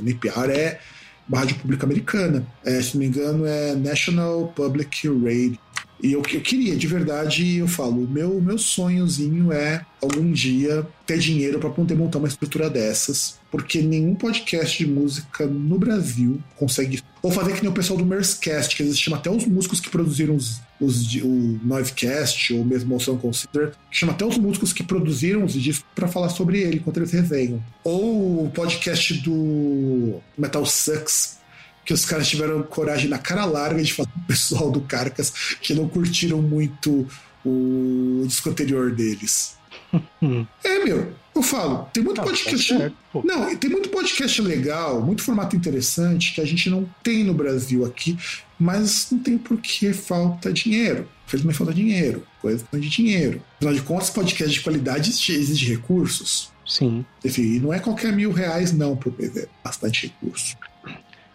[0.00, 0.80] NPR é
[1.28, 2.46] uma rádio pública americana.
[2.64, 5.58] É, se não me engano, é National Public Radio.
[6.02, 11.18] E eu, eu queria, de verdade, eu falo, meu, meu sonhozinho é algum dia ter
[11.18, 17.02] dinheiro para poder montar uma estrutura dessas, porque nenhum podcast de música no Brasil consegue.
[17.22, 19.88] Ou fazer que nem o pessoal do Merscast, que eles chamam até os músicos que
[19.88, 24.72] produziram os, os, o Noivecast, ou mesmo o Sound Consider, que chama até os músicos
[24.72, 27.62] que produziram os discos para falar sobre ele enquanto eles resenham.
[27.82, 31.38] Ou o podcast do Metal Sucks,
[31.86, 35.32] que os caras tiveram coragem na cara larga de falar com o pessoal do Carcas
[35.62, 37.06] que não curtiram muito
[37.44, 39.56] o disco anterior deles.
[40.64, 42.76] é, meu, eu falo, tem muito ah, podcast.
[42.76, 42.90] Tá
[43.24, 47.84] não, tem muito podcast legal, muito formato interessante que a gente não tem no Brasil
[47.84, 48.18] aqui,
[48.58, 51.08] mas não tem por que falta dinheiro.
[51.26, 53.42] Infelizmente falta dinheiro, coisa de dinheiro.
[53.56, 56.50] Afinal de contas, podcast de qualidade exige recursos.
[56.66, 57.04] Sim.
[57.24, 60.56] Enfim, não é qualquer mil reais, não, para é bastante recurso.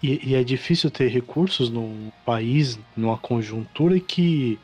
[0.01, 4.59] E, e, é difícil ter recursos num país, numa conjuntura que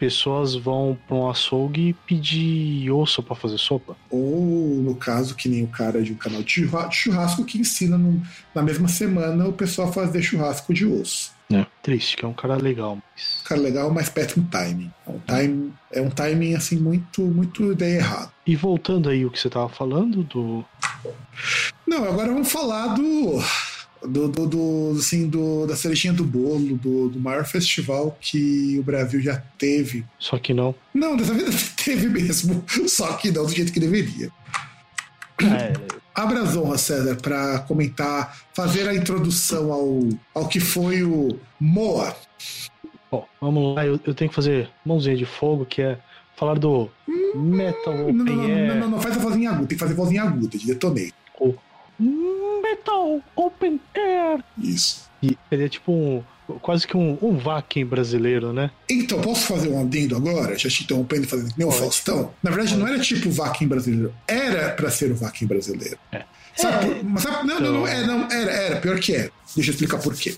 [0.00, 3.94] pessoas vão para um açougue pedir osso para fazer sopa.
[4.08, 8.20] Ou, no caso, que nem o cara de um canal de churrasco que ensina no,
[8.54, 11.32] na mesma semana o pessoal a fazer churrasco de osso.
[11.52, 12.96] É, triste, que é um cara legal.
[13.14, 13.42] Mas...
[13.44, 14.90] Cara legal, mas péssimo timing.
[15.06, 18.32] É um, time, é um timing, assim, muito, muito ideia errada.
[18.46, 20.64] E voltando aí o que você tava falando do...
[21.86, 23.42] Não, agora vamos falar do
[24.06, 28.82] do, do, do, assim, do, da cerejinha do bolo, do, do maior festival que o
[28.82, 30.04] Brasil já teve.
[30.18, 30.74] Só que não.
[30.94, 34.30] Não, dessa vez teve mesmo, só que não do jeito que deveria.
[35.42, 36.00] É.
[36.14, 40.00] Abra as honras, César, para comentar, fazer a introdução ao,
[40.34, 42.14] ao que foi o Moa.
[43.10, 45.98] Bom, vamos lá, eu, eu tenho que fazer mãozinha de fogo, que é
[46.36, 49.76] falar do hum, Metal Open não, não, não, não, não, faz a vozinha aguda, tem
[49.76, 51.12] que fazer a vozinha aguda, de detonei.
[51.38, 51.54] O
[52.80, 54.42] Metal Open Air.
[54.58, 55.08] Isso.
[55.22, 56.22] E ele é tipo um,
[56.60, 58.70] quase que um, um Vakin brasileiro, né?
[58.88, 60.56] Então, posso fazer um adendo agora?
[60.58, 62.32] Já te interrompendo e fazendo meu Faustão?
[62.42, 64.14] Na verdade, não era tipo o Vakin brasileiro.
[64.26, 65.98] Era pra ser o Vakin brasileiro.
[66.10, 66.24] É.
[66.56, 66.94] Sabe, é.
[66.94, 67.72] Por, sabe, não, então...
[67.72, 69.30] não, não, é, não, era, era, pior que é.
[69.54, 70.34] Deixa eu explicar por quê.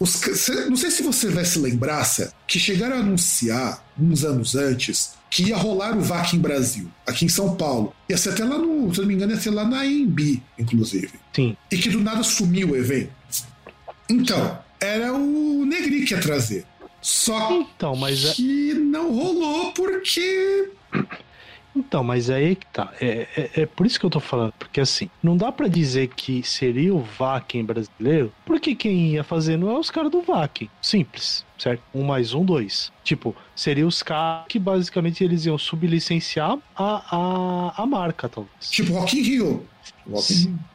[0.00, 4.54] Os, não sei se você vai se lembrar, Cé, que chegaram a anunciar, uns anos
[4.54, 7.94] antes, que ia rolar o VAC em Brasil, aqui em São Paulo.
[8.08, 10.42] Ia ser até lá no, se eu não me engano, ia ser lá na AMB,
[10.58, 11.12] inclusive.
[11.34, 11.54] Sim.
[11.70, 13.12] E que do nada sumiu o evento.
[14.08, 16.64] Então, era o Negri que ia trazer.
[17.02, 20.70] Só então, mas é que não rolou porque
[21.74, 22.92] então, mas é aí que tá.
[23.00, 24.52] É, é, é, por isso que eu tô falando.
[24.58, 29.56] Porque assim, não dá para dizer que seria o Vakin brasileiro, porque quem ia fazer
[29.56, 30.68] não é os caras do Vakin.
[30.82, 31.82] Simples, certo?
[31.94, 32.92] Um mais um, dois.
[33.04, 38.70] Tipo, seria os caras que basicamente eles iam sublicenciar a, a, a marca, talvez.
[38.70, 39.66] Tipo Rock in Rio.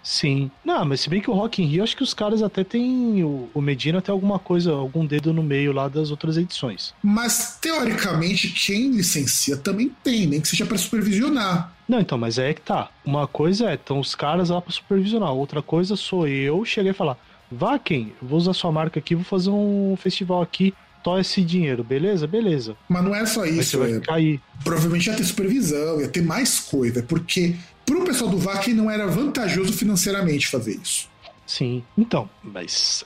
[0.04, 0.52] Sim.
[0.64, 3.24] Não, mas se bem que o Rock in Rio, acho que os caras até têm.
[3.24, 6.94] O, o Medina tem alguma coisa, algum dedo no meio lá das outras edições.
[7.04, 11.74] Mas, teoricamente, quem licencia também tem, nem que seja para supervisionar.
[11.88, 12.90] Não, então, mas é que tá.
[13.04, 15.34] Uma coisa é, estão os caras lá para supervisionar.
[15.34, 17.18] Outra coisa sou eu cheguei a falar:
[17.52, 18.14] vá quem?
[18.22, 20.74] Vou usar sua marca aqui, vou fazer um festival aqui
[21.06, 22.26] to esse dinheiro, beleza?
[22.26, 22.76] Beleza.
[22.90, 23.78] Mas não é só isso.
[23.78, 24.40] Vai é...
[24.64, 27.56] Provavelmente ia ter supervisão, ia ter mais coisa, porque
[27.86, 31.08] para o pessoal do VAC não era vantajoso financeiramente fazer isso.
[31.46, 33.04] Sim, então, mas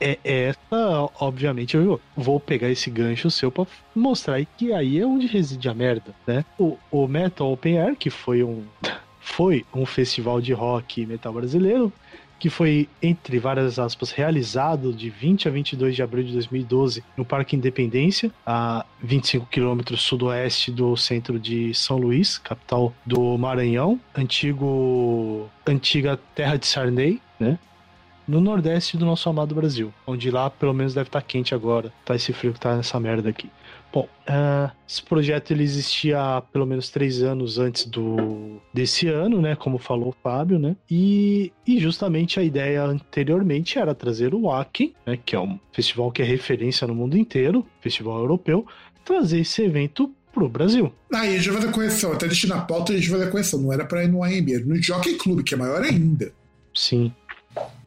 [0.00, 5.06] é, é essa, obviamente, eu vou pegar esse gancho seu pra mostrar que aí é
[5.06, 6.44] onde reside a merda, né?
[6.58, 8.64] O, o Metal Open Air, que foi um,
[9.20, 11.92] foi um festival de rock metal brasileiro,
[12.40, 17.24] que foi, entre várias aspas, realizado de 20 a 22 de abril de 2012 no
[17.24, 25.50] Parque Independência, a 25 quilômetros sudoeste do centro de São Luís, capital do Maranhão, antigo,
[25.66, 27.58] antiga terra de Sarney, né?
[28.26, 32.14] No nordeste do nosso amado Brasil, onde lá pelo menos deve estar quente agora, tá
[32.14, 33.50] esse frio que tá nessa merda aqui.
[33.92, 39.42] Bom, uh, esse projeto ele existia há pelo menos três anos antes do desse ano,
[39.42, 39.56] né?
[39.56, 40.76] Como falou o Fábio, né?
[40.88, 45.18] E, e justamente a ideia anteriormente era trazer o Wacken, né?
[45.24, 48.64] Que é um festival que é referência no mundo inteiro, festival europeu,
[49.04, 50.92] trazer esse evento pro Brasil.
[51.12, 53.60] Ah, a gente vai fazer correção, até deixei na pauta a gente vai fazer correção,
[53.60, 56.32] não era pra ir no AMB, era no Jockey Club, que é maior ainda.
[56.72, 57.12] Sim.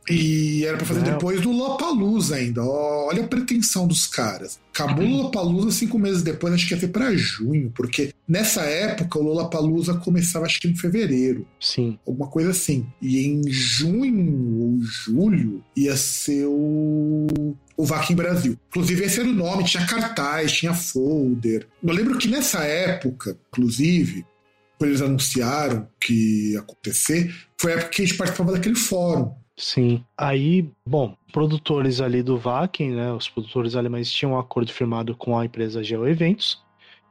[0.10, 2.64] E era pra fazer depois do Lollapalooza ainda.
[2.64, 4.60] Olha a pretensão dos caras.
[4.74, 9.20] Acabou o Lollapalooza cinco meses depois, acho que ia ser pra junho, porque nessa época
[9.20, 11.48] o Lollapalooza começava acho que em fevereiro.
[11.60, 11.98] Sim.
[12.06, 12.86] Alguma coisa assim.
[13.02, 18.58] E em junho ou julho ia ser o o Vakin Brasil.
[18.70, 21.68] Inclusive, esse era o nome, tinha cartaz, tinha folder.
[21.84, 24.26] Eu lembro que nessa época, inclusive,
[24.78, 29.34] quando eles anunciaram que ia acontecer, foi a época que a gente participava daquele fórum.
[29.56, 30.04] Sim.
[30.18, 35.38] Aí, bom, produtores ali do Vakin, né, os produtores alemães tinham um acordo firmado com
[35.38, 36.64] a empresa Geo Eventos,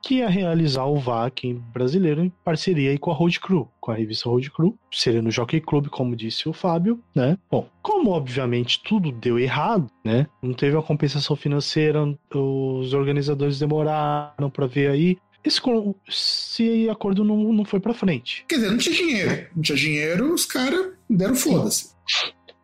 [0.02, 4.28] que ia realizar o Vakin brasileiro em parceria com a Road Crew, com a revista
[4.28, 7.38] Road Crew, seria no Jockey Club, como disse o Fábio, né?
[7.48, 10.26] Bom, como obviamente tudo deu errado, né?
[10.42, 12.02] Não teve a compensação financeira,
[12.34, 15.60] os organizadores demoraram para ver aí, esse,
[16.08, 18.44] esse acordo não, não foi para frente.
[18.48, 19.46] Quer dizer, não tinha dinheiro.
[19.54, 21.92] Não tinha dinheiro, os caras deram foda-se.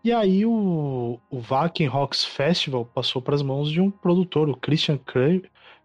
[0.02, 4.56] E aí o, o Wacken Rocks Festival passou para as mãos de um produtor, o
[4.56, 4.98] Christian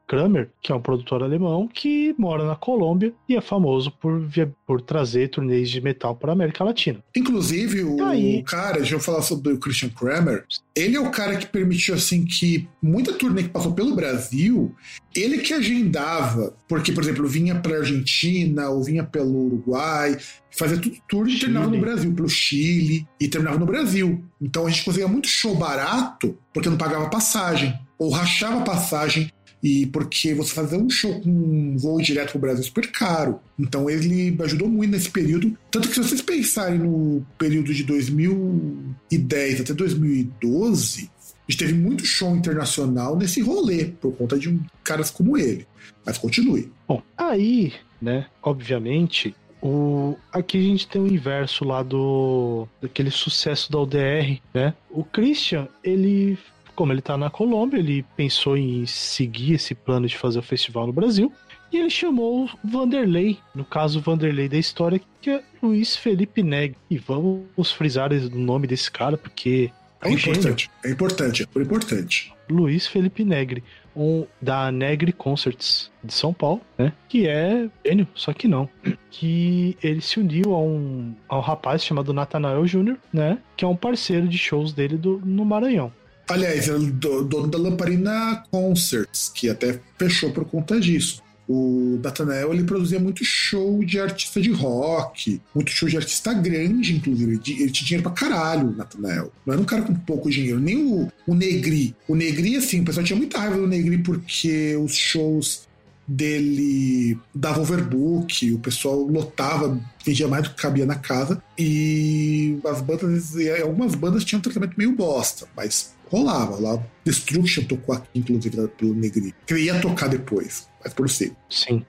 [0.08, 4.28] Kramer, que é um produtor alemão que mora na Colômbia e é famoso por,
[4.66, 7.00] por trazer turnês de metal para a América Latina.
[7.16, 11.46] Inclusive, o cara, deixa eu falar sobre o Christian Kramer, ele é o cara que
[11.46, 14.76] permitiu assim que muita turnê que passou pelo Brasil,
[15.16, 20.18] ele que agendava, porque, por exemplo, vinha para Argentina ou vinha pelo Uruguai,
[20.52, 24.24] fazia tudo tour e terminava no Brasil, pelo Chile e terminava no Brasil.
[24.42, 29.32] Então a gente conseguia muito show barato porque não pagava passagem ou rachava passagem
[29.64, 33.40] e porque você fazer um show com um voo direto pro Brasil é super caro.
[33.58, 35.58] Então ele ajudou muito nesse período.
[35.72, 41.10] Tanto que se vocês pensarem no período de 2010 até 2012,
[41.48, 45.66] a gente teve muito show internacional nesse rolê, por conta de um, caras como ele.
[46.06, 46.70] Mas continue.
[46.86, 47.72] Bom, aí,
[48.02, 54.42] né, obviamente, o, aqui a gente tem o inverso lá do daquele sucesso da UDR,
[54.54, 54.74] né?
[54.92, 56.38] O Christian, ele
[56.76, 60.88] como ele está na Colômbia, ele pensou em seguir esse plano de fazer o festival
[60.88, 61.32] no Brasil.
[61.72, 66.76] E ele chamou o Vanderlei, no caso Vanderlei da história, que é Luiz Felipe Neg.
[66.90, 69.72] E vamos frisar o nome desse cara, porque
[70.02, 70.78] é, um importante, gênio.
[70.84, 72.34] é importante, é importante.
[72.50, 73.64] Luiz Felipe Negri,
[73.96, 76.92] um, da Negri Concerts de São Paulo, né?
[77.08, 78.70] Que é gênio, só que não.
[79.10, 83.38] Que ele se uniu a um, a um rapaz chamado Nathanael Júnior, né?
[83.56, 85.92] Que é um parceiro de shows dele do, no Maranhão.
[86.30, 91.22] Aliás, é o dono da Lamparina Concerts, que até fechou por conta disso.
[91.48, 96.96] O Nathanael ele produzia muito show de artista de rock, muito show de artista grande,
[96.96, 97.34] inclusive.
[97.34, 99.32] Ele tinha dinheiro pra caralho, o Nathanael.
[99.46, 100.60] Não era um cara com pouco dinheiro.
[100.60, 101.94] Nem o, o Negri.
[102.08, 105.68] O Negri, assim, o pessoal tinha muita raiva do Negri porque os shows
[106.08, 111.44] dele dava overbook, o pessoal lotava, vendia mais do que cabia na casa.
[111.58, 116.60] E as bandas, algumas bandas tinham um tratamento meio bosta, mas rolava.
[116.60, 119.34] Lá Destruction tocou aqui, inclusive, pelo Negri.
[119.48, 121.36] Que ia tocar depois, mas por si.
[121.50, 121.84] Sim.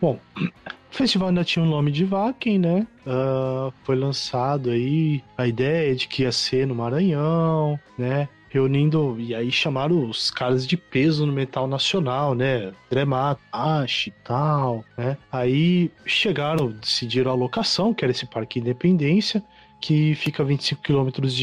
[0.00, 0.50] Bom, o
[0.90, 2.86] festival ainda tinha o nome de Wacken, né?
[3.06, 8.28] Uh, foi lançado aí a ideia de que ia ser no Maranhão, né?
[8.48, 12.72] Reunindo, e aí chamaram os caras de peso no metal nacional, né?
[12.88, 15.18] Dremato, Ash e tal, né?
[15.30, 19.42] Aí chegaram, decidiram a locação, que era esse Parque Independência,
[19.80, 21.36] que fica a 25 quilômetros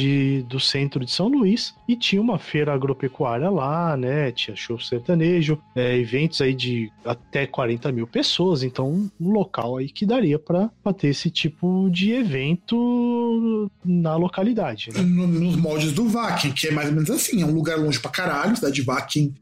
[0.47, 4.31] do centro de São Luís, e tinha uma feira agropecuária lá, né?
[4.31, 9.89] Tinha show sertanejo, é, eventos aí de até 40 mil pessoas, então um local aí
[9.89, 14.89] que daria para ter esse tipo de evento na localidade.
[14.93, 15.01] Né?
[15.01, 18.11] Nos moldes do Vakin, que é mais ou menos assim, é um lugar longe pra
[18.11, 19.33] caralho, cidade de Vakin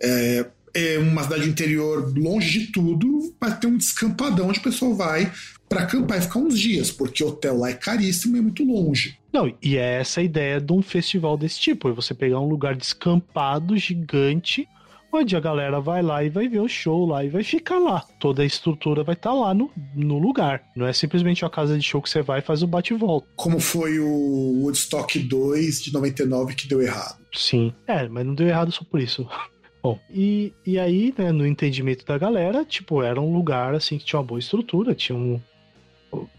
[0.00, 4.94] é, é uma cidade interior longe de tudo, mas tem um descampadão onde o pessoal
[4.94, 5.30] vai
[5.70, 8.64] para acampar e ficar uns dias, porque o hotel lá é caríssimo e é muito
[8.64, 9.16] longe.
[9.32, 12.48] Não, e é essa a ideia de um festival desse tipo, é você pegar um
[12.48, 14.68] lugar descampado, gigante,
[15.12, 18.04] onde a galera vai lá e vai ver o show lá e vai ficar lá.
[18.18, 20.60] Toda a estrutura vai estar tá lá no, no lugar.
[20.74, 23.28] Não é simplesmente uma casa de show que você vai e faz o bate-volta.
[23.36, 27.20] Como foi o Woodstock 2 de 99 que deu errado.
[27.32, 27.72] Sim.
[27.86, 29.24] É, mas não deu errado só por isso.
[29.82, 34.04] Bom, e, e aí, né, no entendimento da galera, tipo, era um lugar assim que
[34.04, 35.40] tinha uma boa estrutura, tinha um.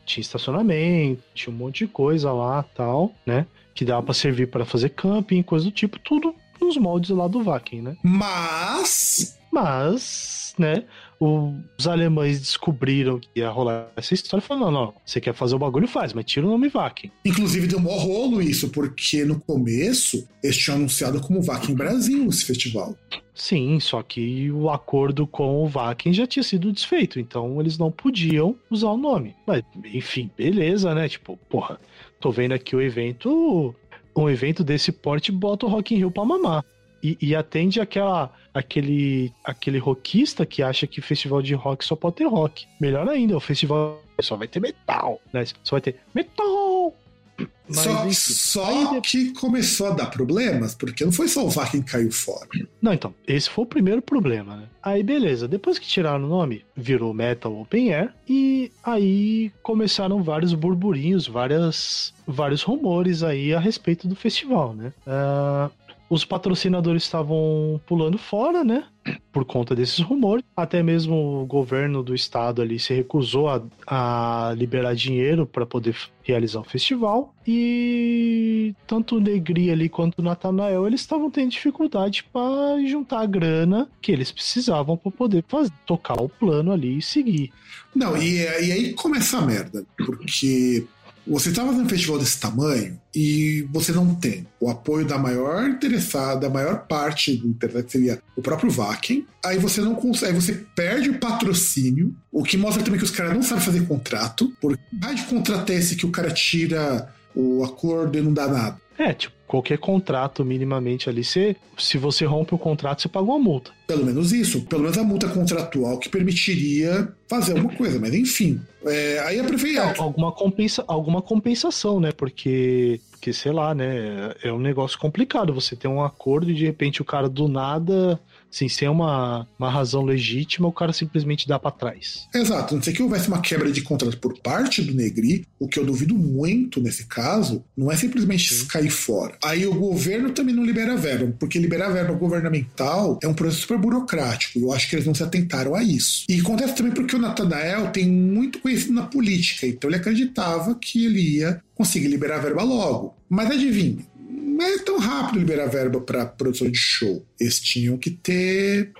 [0.06, 3.46] Tinha estacionamento, tinha um monte de coisa lá tal, né?
[3.74, 7.44] Que dava para servir para fazer camping, coisa do tipo, tudo nos moldes lá do
[7.44, 7.98] Vakin, né?
[8.04, 9.40] Mas.
[9.52, 10.84] Mas, né?
[11.22, 15.54] Os alemães descobriram que ia rolar essa história e falaram: não, não, você quer fazer
[15.54, 17.12] o bagulho, faz, mas tira o nome Vakin.
[17.24, 22.44] Inclusive deu mó rolo isso, porque no começo eles tinham anunciado como Vakin Brasil esse
[22.44, 22.98] festival.
[23.36, 27.92] Sim, só que o acordo com o Vakin já tinha sido desfeito, então eles não
[27.92, 29.36] podiam usar o nome.
[29.46, 31.08] Mas, enfim, beleza, né?
[31.08, 31.80] Tipo, porra,
[32.20, 33.76] tô vendo aqui o evento
[34.16, 36.66] um evento desse porte bota o Rock in Rio pra mamar.
[37.04, 42.18] E, e, atende aquela, aquele, aquele rockista que acha que festival de rock só pode
[42.18, 42.68] ter rock.
[42.80, 45.44] Melhor ainda, o festival só vai ter metal, né?
[45.64, 46.96] Só vai ter metal,
[47.68, 51.82] mas, só, só que começou a dar problemas, porque não foi só o VAR quem
[51.82, 52.48] caiu fora.
[52.82, 54.64] Não, então, esse foi o primeiro problema, né?
[54.84, 60.54] Aí, beleza, depois que tiraram o nome, virou Metal Open Air, e aí começaram vários
[60.54, 64.92] burburinhos, várias, vários rumores aí a respeito do festival, né?
[65.06, 65.72] Uh,
[66.12, 68.84] os patrocinadores estavam pulando fora, né?
[69.32, 70.44] Por conta desses rumores.
[70.54, 75.96] Até mesmo o governo do estado ali se recusou a, a liberar dinheiro para poder
[76.22, 77.34] realizar o festival.
[77.48, 83.26] E tanto o Negri ali quanto o Natanael eles estavam tendo dificuldade para juntar a
[83.26, 87.54] grana que eles precisavam para poder fazer, tocar o plano ali e seguir.
[87.96, 90.86] Não, e, e aí começa a merda, porque
[91.26, 95.68] você está fazendo um festival desse tamanho e você não tem o apoio da maior
[95.68, 99.26] interessada, da maior parte do internet seria o próprio Vakin.
[99.44, 103.34] Aí você não consegue, você perde o patrocínio, o que mostra também que os caras
[103.34, 107.64] não sabem fazer contrato, porque mais de contrato é esse que o cara tira o
[107.64, 108.78] acordo e não dá nada.
[108.98, 113.38] É, tipo, qualquer contrato minimamente ali, se, se você rompe o contrato, você paga uma
[113.38, 113.72] multa.
[113.86, 118.62] Pelo menos isso, pelo menos a multa contratual que permitiria fazer alguma coisa, mas enfim.
[118.86, 119.94] É, aí a prefeitura.
[119.94, 122.14] É, alguma, compensa, alguma compensação, né?
[122.14, 124.34] Porque, porque, sei lá, né?
[124.42, 125.54] É um negócio complicado.
[125.54, 128.18] Você tem um acordo e de repente o cara do nada
[128.54, 132.28] Assim, sem uma, uma razão legítima, o cara simplesmente dá para trás.
[132.34, 132.76] Exato.
[132.76, 135.86] Não sei que houvesse uma quebra de contrato por parte do Negri, o que eu
[135.86, 138.66] duvido muito nesse caso, não é simplesmente Sim.
[138.66, 139.38] cair fora.
[139.44, 143.78] Aí o governo também não libera verba, porque liberar verba governamental é um processo super
[143.78, 144.60] burocrático.
[144.60, 146.26] Eu acho que eles não se atentaram a isso.
[146.30, 151.06] E acontece também porque o Natanael tem muito conhecido na política, então ele acreditava que
[151.06, 153.16] ele ia conseguir liberar verba logo.
[153.30, 154.06] Mas adivinha,
[154.42, 157.26] não é tão rápido liberar verba para produção de show.
[157.40, 158.92] Eles tinham que ter.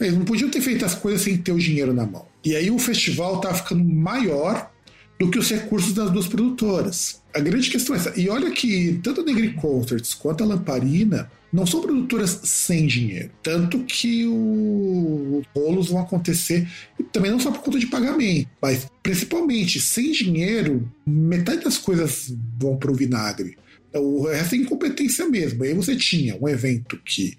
[0.00, 2.26] Eles não podiam ter feito as coisas sem ter o dinheiro na mão.
[2.44, 4.70] E aí o festival estava ficando maior
[5.18, 7.22] do que os recursos das duas produtoras.
[7.34, 8.20] A grande questão é essa.
[8.20, 13.30] E olha que tanto a Negri Concerts quanto a Lamparina não são produtoras sem dinheiro.
[13.42, 15.38] Tanto que o...
[15.38, 16.68] os rolos vão acontecer,
[16.98, 22.34] e também não só por conta de pagamento, mas principalmente sem dinheiro, metade das coisas
[22.60, 23.56] vão para o vinagre.
[23.98, 25.62] O resto é incompetência mesmo.
[25.62, 27.36] Aí você tinha um evento que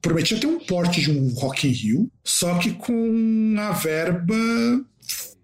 [0.00, 4.34] prometia ter um porte de um Rock in Rio, só que com a verba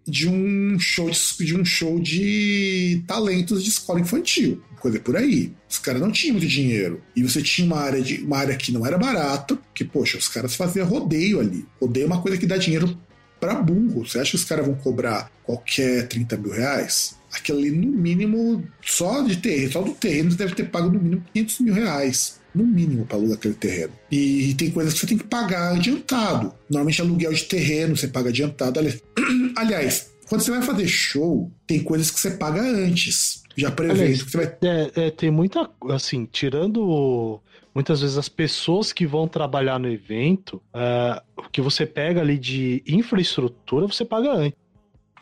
[0.07, 5.53] de um show de, de um show de talentos de escola infantil, coisa por aí.
[5.69, 7.03] Os caras não tinham muito dinheiro.
[7.17, 10.29] E você tinha uma área, de, uma área que não era barata, que, poxa, os
[10.29, 11.65] caras faziam rodeio ali.
[11.81, 12.99] Rodeio é uma coisa que dá dinheiro
[13.41, 14.07] para burro.
[14.07, 17.17] Você acha que os caras vão cobrar qualquer 30 mil reais?
[17.35, 21.25] Aquilo ali, no mínimo, só de terreno, só do terreno, deve ter pago no mínimo
[21.33, 22.41] 500 mil reais.
[22.55, 23.93] No mínimo, para alugar aquele terreno.
[24.11, 26.55] E tem coisas que você tem que pagar adiantado.
[26.71, 28.79] Normalmente, aluguel de terreno você paga adiantado.
[29.57, 33.43] Aliás, quando você vai fazer show, tem coisas que você paga antes.
[33.57, 34.57] Já prevendo que você vai.
[34.63, 35.69] É, é, tem muita.
[35.91, 37.41] Assim, tirando
[37.75, 42.39] muitas vezes as pessoas que vão trabalhar no evento, uh, o que você pega ali
[42.39, 44.64] de infraestrutura, você paga antes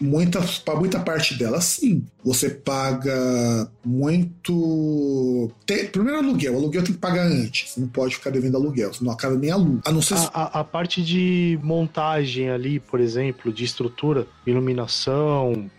[0.03, 0.41] muita,
[0.77, 2.05] muita parte dela, sim.
[2.25, 5.51] Você paga muito.
[5.65, 6.55] Tem, primeiro aluguel.
[6.55, 7.77] O aluguel tem que pagar antes.
[7.77, 9.81] Não pode ficar devendo aluguel, senão acaba nem aluno.
[9.85, 10.15] A, não ser...
[10.15, 15.71] a, a, a parte de montagem ali, por exemplo, de estrutura, iluminação,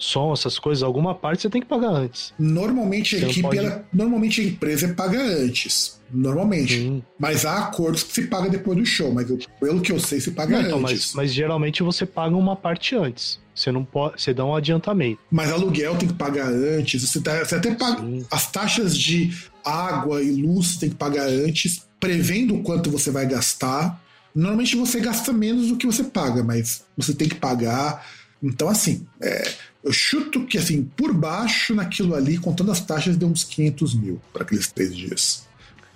[0.00, 2.32] som, essas coisas, alguma parte você tem que pagar antes.
[2.38, 6.00] Normalmente a equipe, pode- ela- normalmente a empresa paga antes.
[6.12, 6.80] Normalmente.
[6.80, 7.02] Hum.
[7.18, 10.20] Mas há acordos que se paga depois do show, mas eu- pelo que eu sei,
[10.20, 11.06] se paga Não, então, antes.
[11.08, 13.38] mas, mas geralmente você paga uma parte antes.
[13.54, 14.20] Você não pode.
[14.20, 15.20] Você dá um adiantamento.
[15.30, 17.02] Mas aluguel tem que pagar antes.
[17.08, 18.00] Você, tá- você até paga.
[18.00, 18.24] Sim.
[18.30, 19.30] As taxas de
[19.64, 24.02] água e luz tem que pagar antes, prevendo o quanto você vai gastar.
[24.34, 28.06] Normalmente você gasta menos do que você paga, mas você tem que pagar.
[28.42, 33.28] Então, assim, é, eu chuto que, assim, por baixo naquilo ali, contando as taxas, deu
[33.28, 35.46] uns 500 mil para aqueles três dias.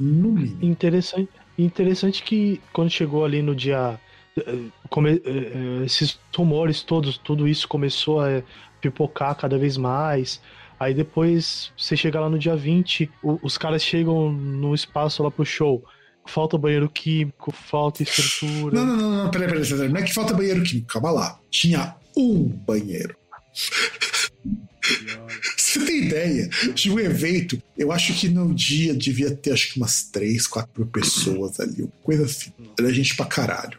[0.01, 0.59] No mínimo.
[0.65, 1.29] Interessante,
[1.59, 3.99] interessante que quando chegou ali no dia.
[4.37, 4.59] eh,
[4.91, 8.43] come- eh, eh, esses rumores todos, tudo isso começou a
[8.81, 10.41] pipocar cada vez mais.
[10.81, 15.31] Aí depois você chega lá no dia 20, o- os caras chegam no espaço lá
[15.31, 15.85] pro show.
[16.27, 18.75] Falta banheiro químico, falta estrutura.
[18.75, 19.89] Não, não, não, não, peraí, peraí, peraí.
[19.89, 21.39] Não é que falta banheiro químico, calma lá.
[21.51, 23.15] Tinha um banheiro.
[25.57, 27.61] Você tem ideia de um evento?
[27.77, 32.25] Eu acho que no dia devia ter acho que umas três, quatro pessoas ali, coisa
[32.25, 32.53] assim.
[32.79, 33.79] Era gente pra caralho.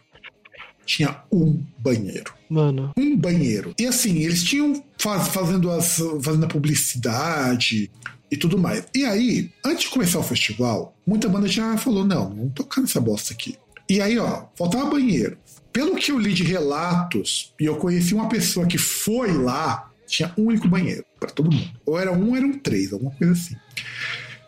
[0.86, 2.34] Tinha um banheiro.
[2.50, 3.74] Mano, Um banheiro.
[3.80, 7.90] E assim, eles tinham faz- fazendo, as, fazendo a publicidade
[8.30, 8.84] e tudo mais.
[8.94, 13.02] E aí, antes de começar o festival, muita banda já falou: não, não tocar nessa
[13.02, 13.56] bosta aqui.
[13.90, 15.38] E aí, ó, faltava banheiro.
[15.76, 20.34] Pelo que eu li de relatos, e eu conheci uma pessoa que foi lá, tinha
[20.38, 21.70] um único banheiro para todo mundo.
[21.86, 23.58] Ou era um, eram três, alguma coisa assim.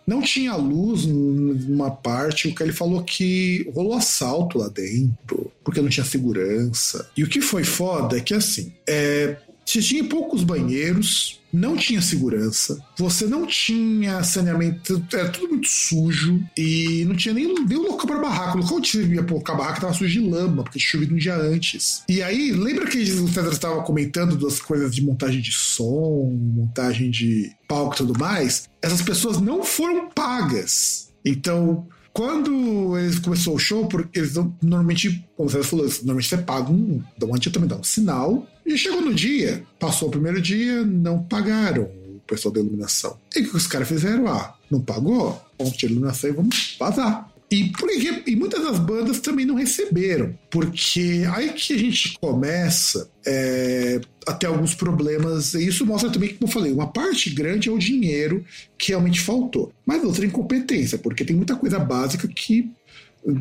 [0.08, 5.82] Não tinha luz numa parte, o que ele falou que rolou assalto lá dentro, porque
[5.82, 7.12] não tinha segurança.
[7.18, 9.36] E o que foi foda é que assim, é,
[9.68, 16.42] você tinha poucos banheiros, não tinha segurança, você não tinha saneamento, era tudo muito sujo
[16.58, 18.58] e não tinha nem, nem local para barraco.
[18.58, 21.14] O local onde você ia colocar a barraca tava sujo de lama, porque tinha chovido
[21.14, 22.04] um dia antes.
[22.08, 27.12] E aí, lembra que o César estava comentando das coisas de montagem de som, montagem
[27.12, 28.70] de palco e tudo mais?
[28.82, 31.10] Essas pessoas não foram pagas.
[31.26, 31.86] Então,
[32.18, 37.00] quando eles começou o show, porque eles normalmente, como você falou, normalmente você paga um,
[37.16, 38.48] dá um adiantamento, dá um sinal.
[38.66, 43.20] E chegou no dia, passou o primeiro dia, não pagaram o pessoal da iluminação.
[43.36, 44.28] E o que os caras fizeram?
[44.28, 45.40] Ah, não pagou?
[45.60, 47.32] Ponto de iluminação e vamos vazar.
[47.50, 53.10] E, por e muitas das bandas também não receberam, porque aí que a gente começa
[53.26, 57.70] é, a ter alguns problemas, e isso mostra também, como eu falei, uma parte grande
[57.70, 58.44] é o dinheiro
[58.78, 62.70] que realmente faltou, mas outra é incompetência, porque tem muita coisa básica que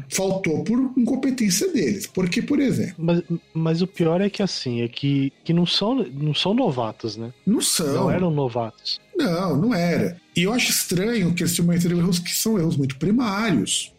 [0.08, 2.06] faltou por incompetência deles.
[2.06, 3.22] Porque, por exemplo, mas,
[3.54, 7.32] mas o pior é que assim, é que, que não, são, não são novatos, né?
[7.46, 7.94] não são.
[7.94, 9.00] Não eram novatos.
[9.16, 10.16] Não, não era.
[10.36, 13.92] E eu acho estranho que eles cometeram erros que são erros muito primários.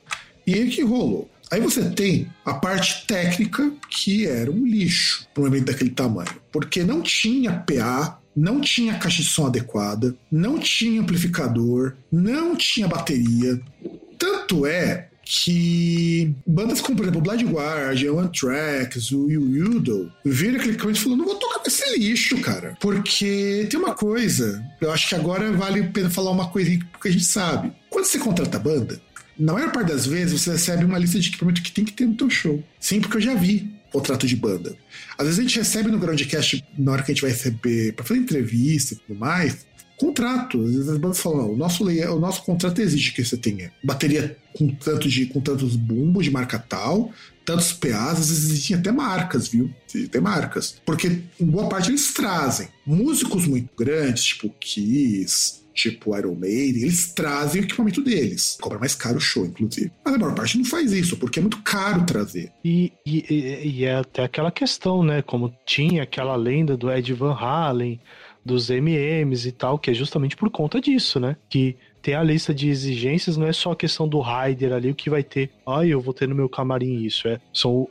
[0.47, 1.29] E aí o que rolou?
[1.51, 6.29] Aí você tem a parte técnica, que era um lixo para um evento daquele tamanho.
[6.51, 12.87] Porque não tinha PA, não tinha caixa de som adequada, não tinha amplificador, não tinha
[12.87, 13.59] bateria.
[14.17, 20.71] Tanto é que bandas como, por exemplo, Blind Guardian, One Tracks, o Udo, viram aquele
[20.71, 22.77] equipamento e falaram: não vou tocar com esse lixo, cara.
[22.79, 27.07] Porque tem uma coisa, eu acho que agora vale a pena falar uma coisinha que
[27.07, 27.71] a gente sabe.
[27.89, 29.01] Quando você contrata a banda,
[29.39, 32.05] na maior parte das vezes você recebe uma lista de equipamento que tem que ter
[32.05, 32.63] no teu show.
[32.79, 34.75] Sim, porque eu já vi contrato de banda.
[35.17, 38.05] Às vezes a gente recebe no Groundcast, na hora que a gente vai receber para
[38.05, 39.65] fazer entrevista e tudo mais,
[39.97, 40.61] contrato.
[40.63, 43.71] Às vezes as bandas falam, o nosso, layout- o nosso contrato exige que você tenha
[43.83, 47.11] bateria com, tanto de, com tantos bumbos de marca tal,
[47.45, 49.73] tantos PAs, às vezes existem até marcas, viu?
[50.05, 50.75] Até marcas.
[50.85, 52.67] Porque em boa parte eles trazem.
[52.85, 58.57] Músicos muito grandes, tipo Kiss, tipo Iron Maiden, eles trazem o equipamento deles.
[58.59, 59.91] Cobra mais caro o show, inclusive.
[60.03, 62.51] Mas a maior parte não faz isso, porque é muito caro trazer.
[62.65, 63.23] E, e,
[63.79, 65.21] e- é até aquela questão, né?
[65.21, 67.99] Como tinha aquela lenda do Ed Van Halen,
[68.43, 71.35] dos MMs e tal, que é justamente por conta disso, né?
[71.49, 74.95] Que ter a lista de exigências não é só a questão do rider ali, o
[74.95, 75.51] que vai ter.
[75.67, 77.27] Ah, eu vou ter no meu camarim isso.
[77.27, 77.87] É, são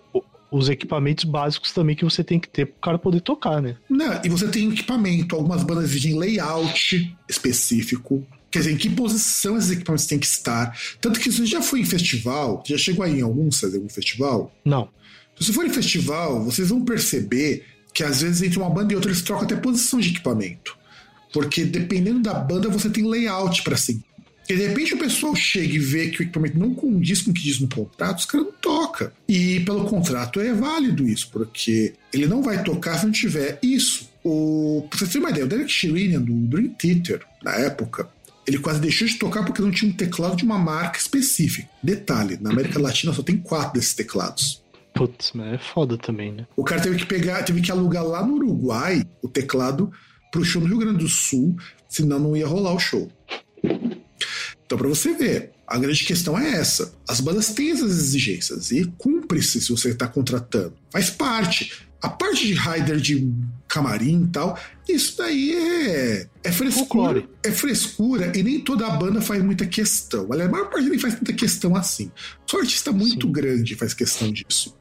[0.56, 3.76] os equipamentos básicos também que você tem que ter pro cara poder tocar, né?
[3.88, 5.36] Não, e você tem equipamento.
[5.36, 8.26] Algumas bandas exigem layout específico.
[8.50, 10.74] Quer dizer, em que posição esses equipamentos têm que estar.
[11.00, 13.88] Tanto que se você já foi em festival, já chegou aí em algum, fazer algum
[13.88, 14.88] festival, Não.
[15.38, 18.96] se você for em festival, vocês vão perceber que às vezes entre uma banda e
[18.96, 20.76] outra eles trocam até posição de equipamento.
[21.32, 24.05] Porque dependendo da banda, você tem layout para seguir.
[24.48, 27.34] E de repente o pessoal chega e vê que o equipamento não condiz com o
[27.34, 29.10] que diz no contrato, os caras não tocam.
[29.28, 34.08] E pelo contrato é válido isso, porque ele não vai tocar se não tiver isso.
[34.22, 38.08] O, pra você ter uma ideia, o Derek Sherinian do Dream Theater, na época,
[38.46, 41.68] ele quase deixou de tocar porque não tinha um teclado de uma marca específica.
[41.82, 44.62] Detalhe, na América Latina só tem quatro desses teclados.
[44.94, 46.46] Putz, mas é foda também, né?
[46.56, 49.92] O cara teve que pegar, teve que alugar lá no Uruguai o teclado
[50.30, 51.56] pro show no Rio Grande do Sul,
[51.88, 53.10] senão não ia rolar o show.
[54.66, 56.92] Então, para você ver, a grande questão é essa.
[57.08, 60.74] As bandas têm essas exigências e cumpre-se se você está contratando.
[60.90, 61.86] Faz parte.
[62.02, 63.32] A parte de rider de
[63.66, 66.84] camarim e tal, isso daí é, é frescura.
[66.86, 67.28] Folclore.
[67.42, 70.30] É frescura e nem toda a banda faz muita questão.
[70.30, 72.10] Aliás, a maior parte nem faz muita questão assim.
[72.46, 73.32] Só artista muito Sim.
[73.32, 74.76] grande faz questão disso.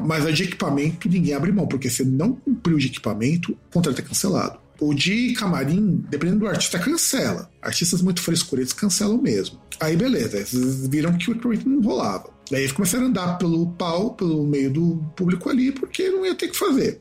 [0.00, 3.98] Mas a de equipamento ninguém abre mão, porque se não cumpriu de equipamento, o contrato
[3.98, 4.60] é cancelado.
[4.80, 7.50] O de camarim, dependendo do artista, cancela.
[7.60, 9.60] Artistas muito frescurentos cancelam mesmo.
[9.80, 12.30] Aí beleza, eles viram que o equipamento não rolava.
[12.50, 16.34] Daí eles começaram a andar pelo pau, pelo meio do público ali, porque não ia
[16.34, 17.00] ter que fazer.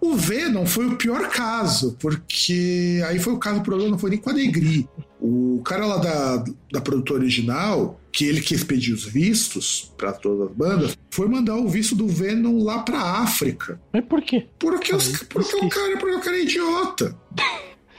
[0.00, 4.10] O Venom foi o pior caso, porque aí foi o caso, o problema não foi
[4.10, 4.86] nem com a Negri.
[5.20, 10.48] O cara lá da, da produtora original, que ele que expediu os vistos para todas
[10.48, 13.80] as bandas, foi mandar o visto do Venom lá pra África.
[13.92, 14.46] Mas por quê?
[14.56, 17.18] Porque, os, porque, o cara, porque o cara é idiota.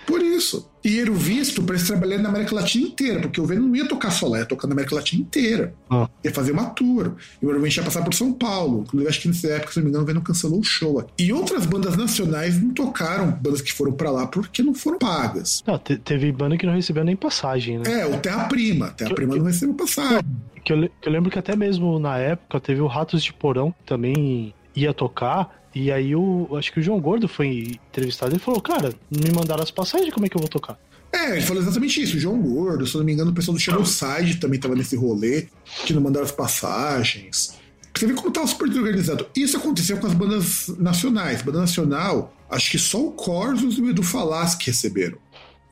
[0.07, 0.71] Por isso.
[0.85, 3.75] E era o visto para eles trabalharem na América Latina inteira, porque o Venom não
[3.75, 5.73] ia tocar só lá, ia tocar na América Latina inteira.
[5.89, 6.07] Ah.
[6.23, 7.15] Ia fazer uma tour.
[7.37, 8.81] E provavelmente ia passar por São Paulo.
[8.83, 11.11] Inclusive, acho que nessa época, se não me engano, o Venom cancelou o show aqui.
[11.17, 15.63] E outras bandas nacionais não tocaram, bandas que foram para lá, porque não foram pagas.
[15.65, 18.01] Não, te- teve banda que não recebeu nem passagem, né?
[18.01, 18.91] É, o Terra Prima.
[18.91, 20.21] Terra Prima que- não recebeu passagem.
[20.63, 23.71] Que eu, que eu lembro que até mesmo na época teve o Ratos de Porão
[23.71, 25.64] que também ia tocar.
[25.75, 26.47] E aí o.
[26.57, 30.25] Acho que o João Gordo foi entrevistado e falou, cara, me mandaram as passagens, como
[30.25, 30.79] é que eu vou tocar?
[31.11, 32.15] É, ele falou exatamente isso.
[32.15, 34.95] O João Gordo, se eu não me engano, o pessoal do Shadowside também tava nesse
[34.95, 35.47] rolê,
[35.85, 37.57] que não mandaram as passagens.
[37.93, 39.27] Você vê como tava super desorganizado.
[39.35, 41.41] Isso aconteceu com as bandas nacionais.
[41.41, 45.17] Banda nacional, acho que só o Corsos e o Edu Falas que receberam.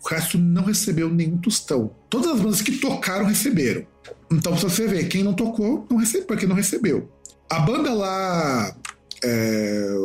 [0.03, 1.91] O resto não recebeu nenhum tostão.
[2.09, 3.85] Todas as bandas que tocaram receberam.
[4.31, 7.09] Então, se você ver, quem não tocou, não recebeu, porque não recebeu.
[7.49, 8.75] A banda lá.
[9.23, 9.95] É,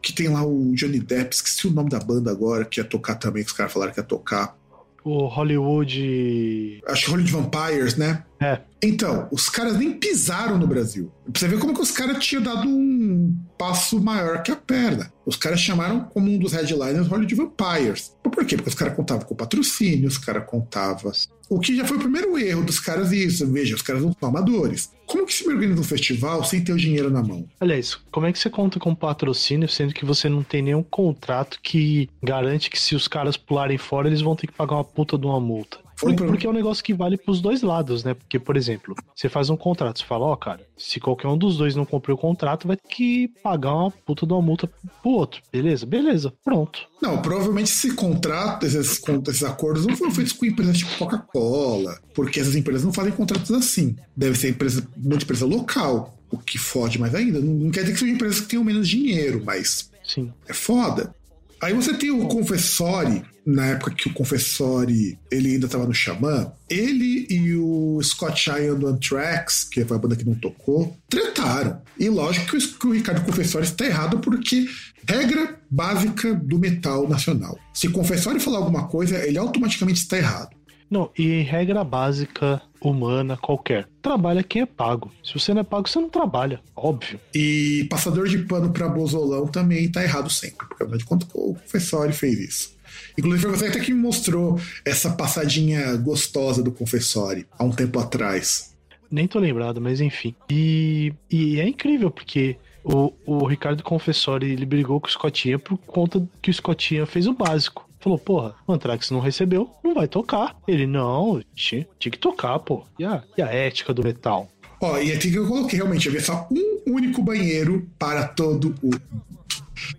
[0.00, 3.14] que tem lá o Johnny Depp, esqueci o nome da banda agora, que ia tocar
[3.14, 4.56] também, que os caras falaram que ia tocar.
[5.04, 6.80] O Hollywood.
[6.86, 8.24] Acho que Hollywood Vampires, né?
[8.40, 8.60] É.
[8.80, 11.10] Então, os caras nem pisaram no Brasil.
[11.24, 15.12] Pra você ver como que os caras tinham dado um passo maior que a perna.
[15.26, 18.16] Os caras chamaram como um dos headliners Hollywood Vampires.
[18.22, 18.56] Por quê?
[18.56, 21.12] Porque os caras contavam com patrocínio, os caras contavam.
[21.52, 23.46] O que já foi o primeiro erro dos caras isso.
[23.52, 24.90] Veja, os caras não são amadores.
[25.04, 27.46] Como que se organiza um festival sem ter o dinheiro na mão?
[27.60, 31.58] Aliás, como é que você conta com patrocínio, sendo que você não tem nenhum contrato
[31.62, 35.18] que garante que se os caras pularem fora, eles vão ter que pagar uma puta
[35.18, 35.81] de uma multa?
[36.02, 36.32] Porque, problema.
[36.32, 38.14] porque é um negócio que vale pros dois lados, né?
[38.14, 41.56] Porque, por exemplo, você faz um contrato, você fala, ó, cara, se qualquer um dos
[41.56, 44.66] dois não cumprir o contrato, vai ter que pagar uma puta de uma multa
[45.00, 45.40] pro outro.
[45.52, 45.86] Beleza?
[45.86, 46.32] Beleza.
[46.44, 46.80] Pronto.
[47.00, 52.40] Não, provavelmente esse contrato, esses, esses acordos não foram feitos com empresas tipo Coca-Cola, porque
[52.40, 53.96] essas empresas não fazem contratos assim.
[54.16, 57.40] Deve ser empresa, muita empresa local, o que fode mais ainda.
[57.40, 60.32] Não, não quer dizer que sejam empresas que tenham menos dinheiro, mas Sim.
[60.48, 61.14] é foda.
[61.60, 66.52] Aí você tem o Confessori, na época que o Confessori ele ainda estava no Xamã,
[66.68, 71.80] ele e o Scott Ian do Anthrax, que foi a banda que não tocou, tretaram.
[71.98, 74.66] E lógico que o, Ricardo Confessori está errado porque
[75.08, 77.58] regra básica do metal nacional.
[77.74, 80.56] Se o Confessori falar alguma coisa, ele automaticamente está errado.
[80.92, 83.88] Não, e regra básica, humana, qualquer.
[84.02, 85.10] Trabalha quem é pago.
[85.24, 86.60] Se você não é pago, você não trabalha.
[86.76, 87.18] Óbvio.
[87.34, 91.54] E passador de pano para Bozolão também tá errado sempre, porque afinal de contas o
[91.54, 92.81] Confessori fez isso.
[93.18, 97.98] Inclusive foi você até que me mostrou essa passadinha gostosa do Confessori há um tempo
[97.98, 98.72] atrás.
[99.10, 100.34] Nem tô lembrado, mas enfim.
[100.50, 105.76] E, e é incrível, porque o, o Ricardo Confessori ele brigou com o Scottinha por
[105.78, 107.88] conta que o Scottinha fez o básico.
[108.00, 110.56] Falou, porra, o Anthrax não recebeu, não vai tocar.
[110.66, 112.84] Ele, não, tinha, tinha que tocar, pô.
[112.98, 114.50] E a, e a ética do metal?
[114.80, 118.90] Ó, e aqui que eu coloquei realmente, havia só um único banheiro para todo o.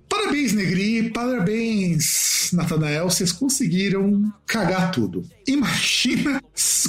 [0.10, 5.24] Parabéns, Negri, parabéns, Natanael, vocês conseguiram cagar tudo.
[5.48, 6.42] Imagina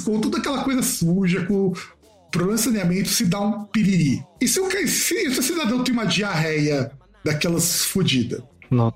[0.03, 1.73] com toda aquela coisa suja, com
[2.31, 4.21] problema de saneamento, se dá um piriri.
[4.41, 6.91] E se o, ca- se, se o cidadão tem uma diarreia
[7.23, 8.41] daquelas fodidas?
[8.69, 8.93] Não,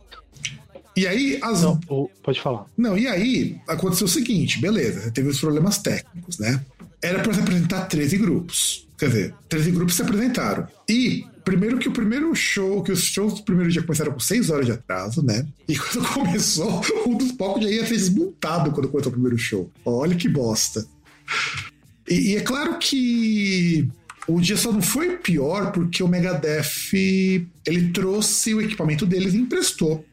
[0.95, 1.79] E aí, as, não
[2.23, 2.65] pode falar.
[2.77, 6.59] não, e aí aconteceu o seguinte, beleza, você teve os problemas técnicos, né?
[7.01, 8.87] Era para se apresentar 13 grupos.
[8.97, 10.67] Quer dizer, 13 grupos se apresentaram.
[10.89, 14.49] E, primeiro que o primeiro show, que os shows do primeiro dia começaram com 6
[14.49, 15.47] horas de atraso, né?
[15.67, 19.71] E quando começou, um dos palcos já ia ser desmontado quando começou o primeiro show.
[19.83, 20.85] Olha que bosta.
[22.07, 23.87] E, e é claro que
[24.27, 29.37] o dia só não foi pior porque o Megadeth ele trouxe o equipamento deles e
[29.37, 30.05] emprestou.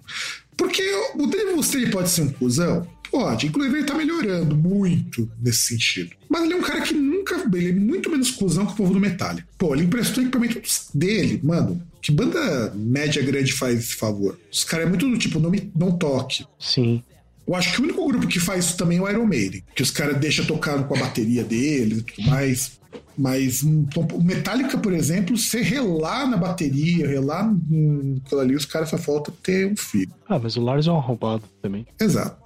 [0.57, 0.83] Porque
[1.17, 2.87] o Dave Mustaine pode ser um cuzão?
[3.16, 3.47] Pode.
[3.47, 6.10] Inclusive ele tá melhorando muito nesse sentido.
[6.28, 7.34] Mas ele é um cara que nunca.
[7.55, 9.48] Ele é muito menos cuzão que o povo do Metallica.
[9.56, 10.60] Pô, ele emprestou equipamento
[10.93, 11.80] dele, mano.
[12.02, 14.38] Que banda média grande faz esse favor?
[14.52, 16.44] Os caras é muito do tipo, não, me, não toque.
[16.59, 17.02] Sim.
[17.48, 19.64] Eu acho que o único grupo que faz isso também é o Iron Maiden.
[19.74, 22.78] Que os caras deixam tocando com a bateria deles e tudo mais.
[23.16, 28.98] Mas o Metallica, por exemplo, você relar na bateria, relar naquilo ali, os caras só
[28.98, 30.12] falta ter um filho.
[30.28, 31.86] Ah, mas o Lars é um arrombado também.
[31.98, 32.45] Exato.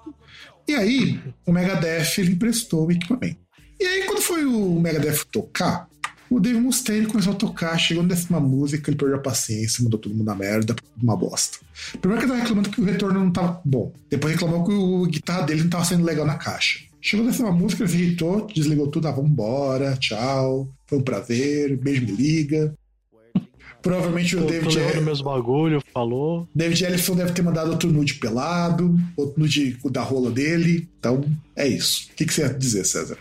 [0.70, 3.40] E aí, o Megadeth ele emprestou o equipamento.
[3.80, 5.88] E aí, quando foi o Megadeth tocar,
[6.30, 9.98] o Dave Mustaine começou a tocar, chegou na décima música, ele perdeu a paciência, mandou
[9.98, 11.58] todo mundo na merda, uma bosta.
[12.00, 13.92] Primeiro que ele tava reclamando que o retorno não tava bom.
[14.08, 16.84] Depois reclamou que o guitarra dele não tava sendo legal na caixa.
[17.00, 21.76] Chegou na décima música, ele se irritou, desligou tudo, ah, vambora, tchau, foi um prazer,
[21.78, 22.72] beijo, me liga.
[23.82, 26.48] Provavelmente o Tô, David, levando meus bagulho, falou.
[26.54, 30.88] David Ellison deve ter mandado outro nude pelado, outro nude da rola dele.
[30.98, 31.24] Então,
[31.56, 32.08] é isso.
[32.12, 33.18] O que, que você ia dizer, César?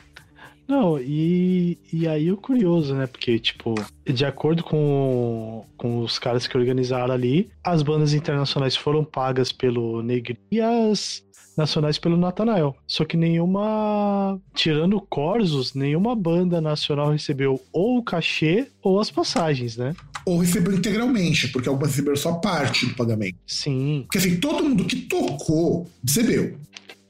[0.69, 3.07] Não, e, e aí o curioso, né?
[3.07, 3.73] Porque, tipo,
[4.05, 10.03] de acordo com, com os caras que organizaram ali, as bandas internacionais foram pagas pelo
[10.03, 11.23] Negri e as
[11.59, 12.75] nacionais pelo Natanael.
[12.87, 14.39] Só que nenhuma.
[14.53, 19.95] Tirando o Corsos, nenhuma banda nacional recebeu ou o cachê ou as passagens, né?
[20.29, 23.37] Ou recebeu integralmente, porque algumas receberam só parte do pagamento.
[23.47, 24.03] Sim.
[24.05, 26.57] Porque assim, todo mundo que tocou recebeu.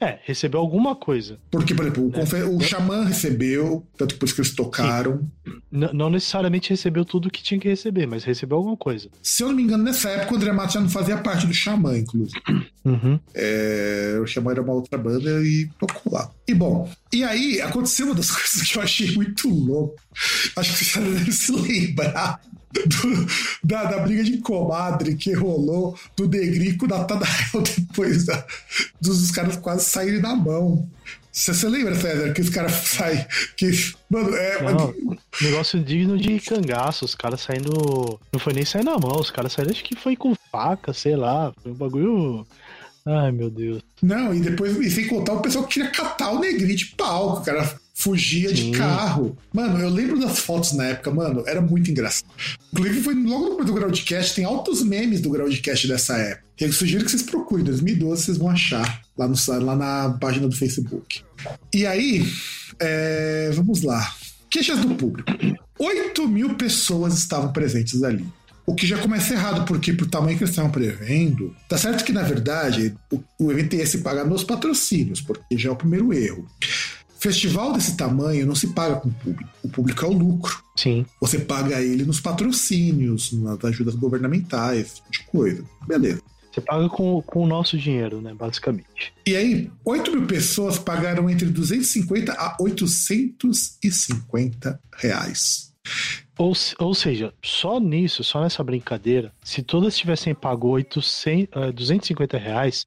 [0.02, 1.38] É, recebeu alguma coisa.
[1.50, 5.28] Porque, por exemplo, o, confe- o Xamã recebeu, tanto que por isso que eles tocaram.
[5.70, 9.10] N- não necessariamente recebeu tudo que tinha que receber, mas recebeu alguma coisa.
[9.22, 11.52] Se eu não me engano, nessa época o André Matos já não fazia parte do
[11.52, 12.40] Xamã, inclusive.
[12.82, 13.20] Uhum.
[13.34, 16.30] É, o Xamã era uma outra banda e tocou lá.
[16.48, 19.96] E bom, e aí aconteceu uma das coisas que eu achei muito louco.
[20.56, 22.40] Acho que vocês devem se lembrar
[22.72, 23.26] do-
[23.64, 28.44] da, da briga de comadre que rolou do Negri com o Natanael depois da-
[29.00, 30.88] dos, dos caras quase saírem na mão.
[31.32, 33.24] Você, lembra, César, que os caras saem.
[33.56, 33.70] Que,
[34.10, 34.60] mano, é.
[34.72, 34.92] Não,
[35.40, 38.18] negócio digno de cangaço, os caras saindo.
[38.32, 41.14] Não foi nem sair na mão, os caras saíram, acho que foi com faca, sei
[41.14, 41.52] lá.
[41.62, 42.46] Foi um bagulho.
[43.06, 43.80] Ai, meu Deus.
[44.02, 47.36] Não, e depois, e sem contar o pessoal que queria catar o Negri de pau,
[47.36, 48.72] que o cara fugia de Sim.
[48.72, 49.36] carro.
[49.52, 52.28] Mano, eu lembro das fotos na época, mano, era muito engraçado.
[52.72, 56.44] Inclusive, foi logo no começo do Groundcast, tem altos memes do Groundcast dessa época.
[56.58, 59.34] Eu sugiro que vocês procurem, 2012 vocês vão achar lá, no,
[59.64, 61.22] lá na página do Facebook.
[61.74, 62.26] E aí,
[62.78, 64.14] é, vamos lá.
[64.50, 65.30] Queixas do público.
[65.78, 68.26] 8 mil pessoas estavam presentes ali.
[68.66, 72.12] O que já começa errado, porque pro tamanho que eles estavam prevendo, tá certo que,
[72.12, 76.12] na verdade, o, o evento ia se pagar nos patrocínios, porque já é o primeiro
[76.12, 76.46] erro.
[77.20, 79.50] Festival desse tamanho não se paga com o público.
[79.62, 80.64] O público é o lucro.
[80.74, 81.04] Sim.
[81.20, 85.64] Você paga ele nos patrocínios, nas ajudas governamentais, tipo de coisa.
[85.86, 86.22] Beleza.
[86.50, 88.32] Você paga com, com o nosso dinheiro, né?
[88.34, 89.12] Basicamente.
[89.26, 95.74] E aí, 8 mil pessoas pagaram entre 250 a 850 reais.
[96.38, 102.38] Ou, ou seja, só nisso, só nessa brincadeira, se todas tivessem pago 800, eh, 250
[102.38, 102.86] reais,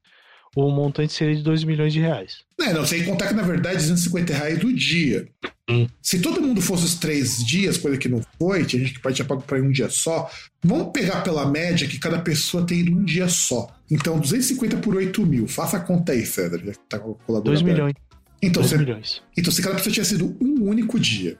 [0.55, 2.37] o montante seria de 2 milhões de reais.
[2.59, 5.27] É, não, sem contar que na verdade 250 reais do dia.
[5.69, 5.87] Hum.
[6.01, 9.25] Se todo mundo fosse os três dias, coisa que não foi, tinha gente que tinha
[9.25, 10.29] pago para um dia só.
[10.63, 13.67] Vamos pegar pela média que cada pessoa tem ido um dia só.
[13.89, 15.47] Então, 250 por 8 mil.
[15.47, 16.57] Faça a conta aí, César.
[16.63, 17.73] Já que tá com a calculadora 2 aberta.
[17.81, 17.95] milhões.
[18.41, 19.21] Então, 2 você- milhões.
[19.37, 21.37] então, se cada pessoa tinha sido um único dia.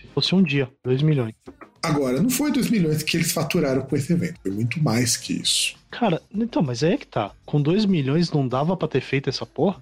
[0.00, 1.34] Se fosse um dia, 2 milhões.
[1.82, 4.40] Agora, não foi 2 milhões que eles faturaram com esse evento.
[4.42, 5.74] Foi muito mais que isso.
[5.92, 7.32] Cara, então, mas aí é que tá.
[7.44, 9.76] Com 2 milhões não dava pra ter feito essa porra?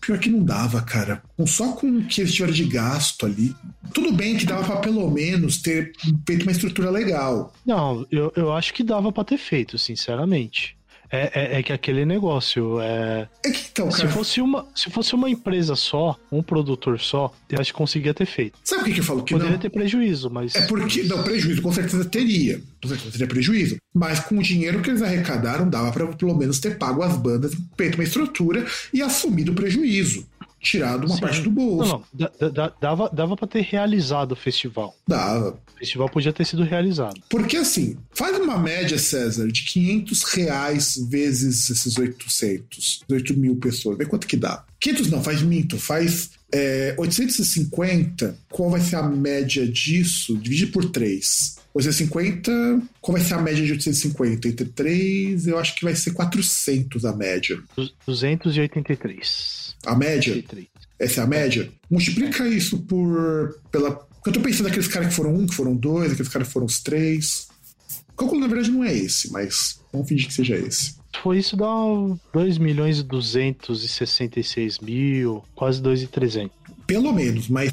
[0.00, 1.22] Pior que não dava, cara.
[1.46, 3.54] Só com o que eles tiveram de gasto ali.
[3.94, 5.92] Tudo bem que dava pra pelo menos ter
[6.26, 7.54] feito uma estrutura legal.
[7.64, 10.76] Não, eu, eu acho que dava pra ter feito, sinceramente.
[11.10, 14.10] É, é, é que aquele negócio, é, É que então, se, cara.
[14.12, 18.26] fosse uma, se fosse uma empresa só, um produtor só, eu acho que conseguia ter
[18.26, 18.58] feito.
[18.64, 19.60] Sabe por que que eu falo que Poderia não?
[19.60, 20.54] ter prejuízo, mas.
[20.54, 22.60] É porque, não, prejuízo com certeza teria.
[22.82, 23.76] Com certeza teria prejuízo.
[23.94, 27.52] Mas com o dinheiro que eles arrecadaram, dava pra pelo menos ter pago as bandas,
[27.76, 30.26] feito uma estrutura e assumido o prejuízo.
[30.66, 31.20] Tirado uma Sim.
[31.20, 31.92] parte do bolso.
[31.92, 34.96] Não, não, da- da- dava, dava pra ter realizado o festival.
[35.06, 35.50] Dava.
[35.74, 37.20] O festival podia ter sido realizado.
[37.28, 43.96] Porque assim, faz uma média, César, de 500 reais vezes esses 800, 8 mil pessoas.
[43.96, 44.64] Vê quanto que dá.
[44.80, 48.36] 500 não, faz minto, faz é, 850.
[48.50, 50.36] Qual vai ser a média disso?
[50.36, 51.56] Divide por 3.
[51.76, 54.48] 850, qual vai ser a média de 850?
[54.48, 57.58] Entre 3, eu acho que vai ser 400 a média.
[57.76, 59.76] Du- 283.
[59.86, 60.32] A média?
[60.34, 60.66] 83.
[60.98, 61.70] Essa é a média?
[61.90, 63.60] Multiplica isso por.
[63.70, 64.06] pela.
[64.24, 66.66] Eu tô pensando naqueles caras que foram um, que foram dois, aqueles caras que foram
[66.66, 67.48] os três.
[68.12, 70.94] O cálculo, na verdade, não é esse, mas vamos fingir que seja esse.
[71.14, 71.66] Se for isso, dá
[72.32, 76.50] 2 milhões e 266 mil, quase 2 e 300.
[76.86, 77.70] Pelo menos, mas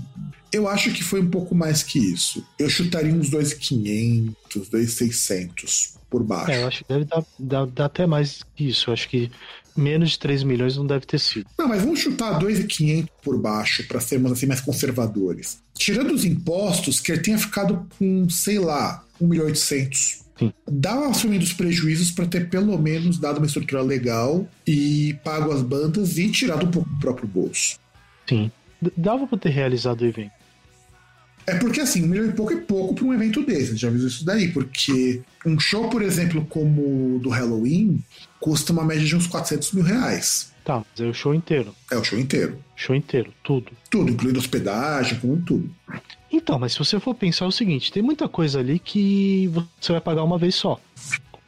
[0.54, 2.46] Eu acho que foi um pouco mais que isso.
[2.60, 6.52] Eu chutaria uns 2,500, 2,600 por baixo.
[6.52, 8.92] É, eu acho que deve dar, dar, dar até mais que isso.
[8.92, 9.32] Eu acho que
[9.76, 11.48] menos de 3 milhões não deve ter sido.
[11.58, 15.60] Não, mas vamos chutar 2,500 por baixo para sermos assim mais conservadores.
[15.74, 20.24] Tirando os impostos, que ele tenha ficado com, sei lá, 1 milhão e 800.
[20.38, 20.54] Sim.
[20.70, 25.62] Dá assumindo os prejuízos para ter pelo menos dado uma estrutura legal e pago as
[25.62, 27.80] bandas e tirado um pouco do próprio bolso.
[28.28, 28.52] Sim.
[28.96, 30.43] Dava pra ter realizado o evento.
[31.45, 33.82] É porque assim, um milhão e pouco é pouco para um evento desse, a gente
[33.82, 38.02] já viu isso daí, porque um show, por exemplo, como o do Halloween,
[38.40, 40.53] custa uma média de uns 400 mil reais.
[40.64, 41.76] Tá, mas é o show inteiro.
[41.91, 42.57] É o show inteiro.
[42.76, 43.72] Show inteiro, tudo.
[43.90, 45.70] Tudo, incluindo hospedagem, como tudo.
[46.32, 49.91] Então, mas se você for pensar é o seguinte, tem muita coisa ali que você
[49.91, 50.80] vai pagar uma vez só.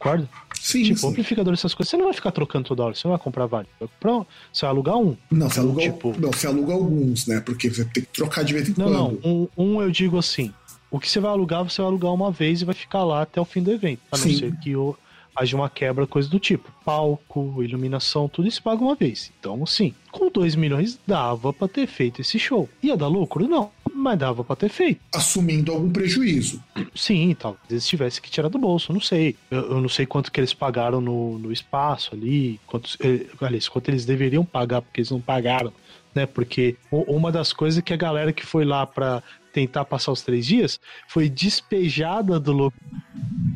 [0.06, 0.30] Concorda?
[0.54, 1.08] Sim, tipo, sim.
[1.10, 3.72] amplificador, essas coisas, você não vai ficar trocando toda hora, você não vai comprar vários.
[3.80, 5.16] Vai comprar, você vai alugar um.
[5.32, 7.40] Não, você aluga, tipo- não, você aluga alguns, né?
[7.42, 9.22] Porque você tem que trocar de vez em Não, quando.
[9.24, 10.54] não, um, um eu digo assim,
[10.92, 13.40] o que você vai alugar, você vai alugar uma vez e vai ficar lá até
[13.42, 14.02] o fim do evento.
[14.12, 14.38] A não Sim.
[14.38, 14.96] ser que o-
[15.36, 16.72] haja uma quebra, coisa do tipo.
[16.86, 19.32] Palco, iluminação, tudo isso paga uma vez.
[19.40, 22.70] Então, sim, com 2 milhões dava pra ter feito esse show.
[22.82, 23.46] Ia dar lucro?
[23.48, 23.70] Não,
[24.06, 25.02] mas dava pra ter feito.
[25.14, 26.64] Assumindo algum prejuízo.
[26.94, 29.36] Sim, talvez eles tivessem que tirar do bolso, não sei.
[29.50, 33.68] Eu, eu não sei quanto que eles pagaram no, no espaço ali, quantos, eh, aliás,
[33.68, 35.74] quanto eles deveriam pagar, porque eles não pagaram,
[36.14, 36.28] né?
[36.28, 40.46] Porque uma das coisas que a galera que foi lá pra tentar passar os três
[40.46, 42.80] dias foi despejada do local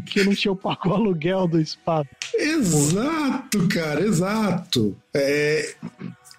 [0.07, 2.09] que não tinha pago o aluguel do espaço.
[2.33, 4.97] Exato, cara, exato.
[5.13, 5.75] É,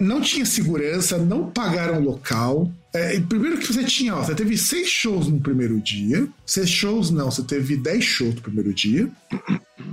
[0.01, 2.69] não tinha segurança, não pagaram o local.
[2.93, 6.29] É, primeiro que você tinha, ó, você teve seis shows no primeiro dia.
[6.45, 9.09] Seis shows não, você teve dez shows no primeiro dia.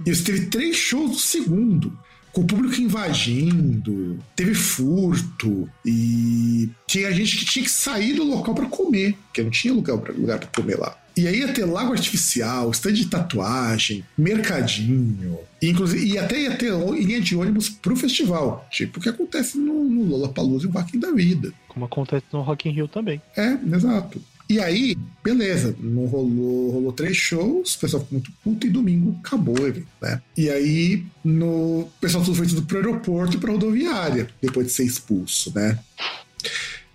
[0.06, 1.98] E você teve três shows no segundo.
[2.32, 8.54] Com o público invadindo, teve furto e tinha gente que tinha que sair do local
[8.54, 10.96] para comer, porque não tinha lugar para lugar pra comer lá.
[11.18, 16.56] E aí ia ter lago artificial, stand de tatuagem, mercadinho, e, inclusive, e até ia
[16.56, 20.72] ter linha de ônibus pro festival, tipo o que acontece no, no Lollapalooza e o
[20.72, 21.52] Vakin da vida.
[21.68, 23.20] Como acontece no Rock in Rio também.
[23.36, 24.22] É, exato.
[24.50, 29.18] E aí, beleza, não rolou, rolou três shows, o pessoal ficou muito puto e domingo
[29.20, 30.22] acabou o evento, né?
[30.38, 34.74] E aí, no, o pessoal tudo foi tudo pro aeroporto e pra rodoviária, depois de
[34.74, 35.80] ser expulso, né?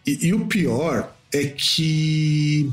[0.06, 2.72] E, e o pior é que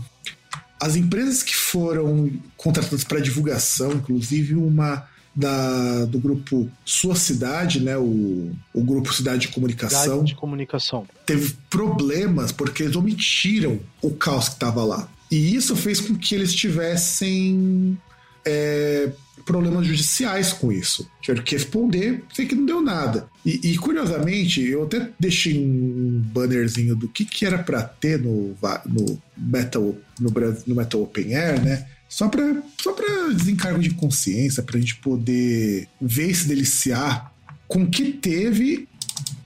[0.80, 7.98] as empresas que foram contratadas para divulgação, inclusive uma da, do grupo Sua Cidade, né?
[7.98, 11.06] O, o grupo Cidade de Comunicação Cidade de comunicação.
[11.26, 15.08] teve problemas porque eles omitiram o caos que estava lá.
[15.32, 17.98] E isso fez com que eles tivessem
[18.44, 19.12] é,
[19.50, 21.10] problemas judiciais com isso.
[21.20, 23.28] Tiveram que responder, sei que não deu nada.
[23.44, 28.56] E, e, curiosamente, eu até deixei um bannerzinho do que, que era para ter no,
[28.86, 30.30] no, Metal, no,
[30.68, 31.88] no Metal Open Air, né?
[32.08, 37.34] Só para só pra desencargo de consciência, para a gente poder ver e se deliciar
[37.68, 38.88] com o que teve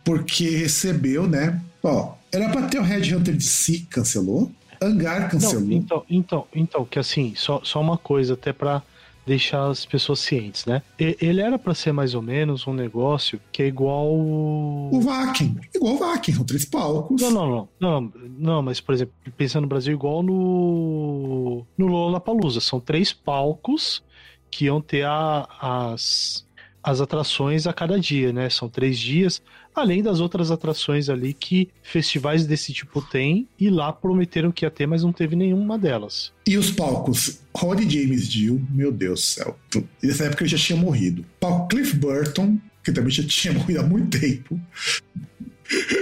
[0.04, 1.62] porque recebeu, né?
[1.82, 4.52] Ó, era pra ter o Red Hunter de si, cancelou.
[4.82, 5.62] Hangar cancelou.
[5.62, 8.84] Não, então, então, então, que assim, só, só uma coisa até pra
[9.26, 10.82] deixar as pessoas cientes, né?
[11.00, 15.02] E- Ele era pra ser mais ou menos um negócio que é igual O o...
[15.02, 17.22] Vakin, igual o Vakin, são três palcos.
[17.22, 22.60] Não, não, não, não, não, mas por exemplo, pensando no Brasil igual no no Lollapalooza,
[22.62, 24.04] são três palcos
[24.52, 26.46] que iam ter a- as
[26.86, 28.50] as atrações a cada dia, né?
[28.50, 29.42] São três dias,
[29.76, 34.72] além das outras atrações ali que festivais desse tipo têm, e lá prometeram que ia
[34.72, 36.32] ter, mas não teve nenhuma delas.
[36.48, 39.60] E os palcos, Roddy James Dio, meu Deus do céu.
[40.02, 41.26] Nessa época ele já tinha morrido.
[41.40, 44.60] Palco Cliff Burton, que também já tinha morrido há muito tempo.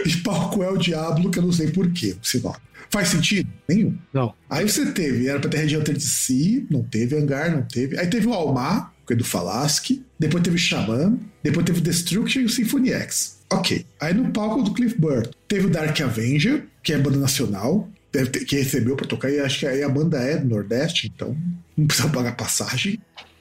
[0.05, 2.59] E palco El Diablo, que eu não sei porquê, sinal.
[2.89, 3.49] Faz sentido?
[3.69, 3.97] Nenhum.
[4.13, 4.33] Não.
[4.49, 7.97] Aí você teve, era pra ter Red Hunter de si, não teve, Hangar não teve.
[7.97, 10.03] Aí teve o Almar, que é do Falasque.
[10.19, 11.17] Depois teve o Shaman.
[11.41, 13.40] Depois teve o Destruction e o Symphony X.
[13.51, 13.85] Ok.
[13.99, 17.87] Aí no palco do Cliff Burton, teve o Dark Avenger, que é a banda nacional,
[18.11, 21.35] ter- que recebeu pra tocar, e acho que aí a banda é do Nordeste, então
[21.77, 22.99] não precisa pagar passagem.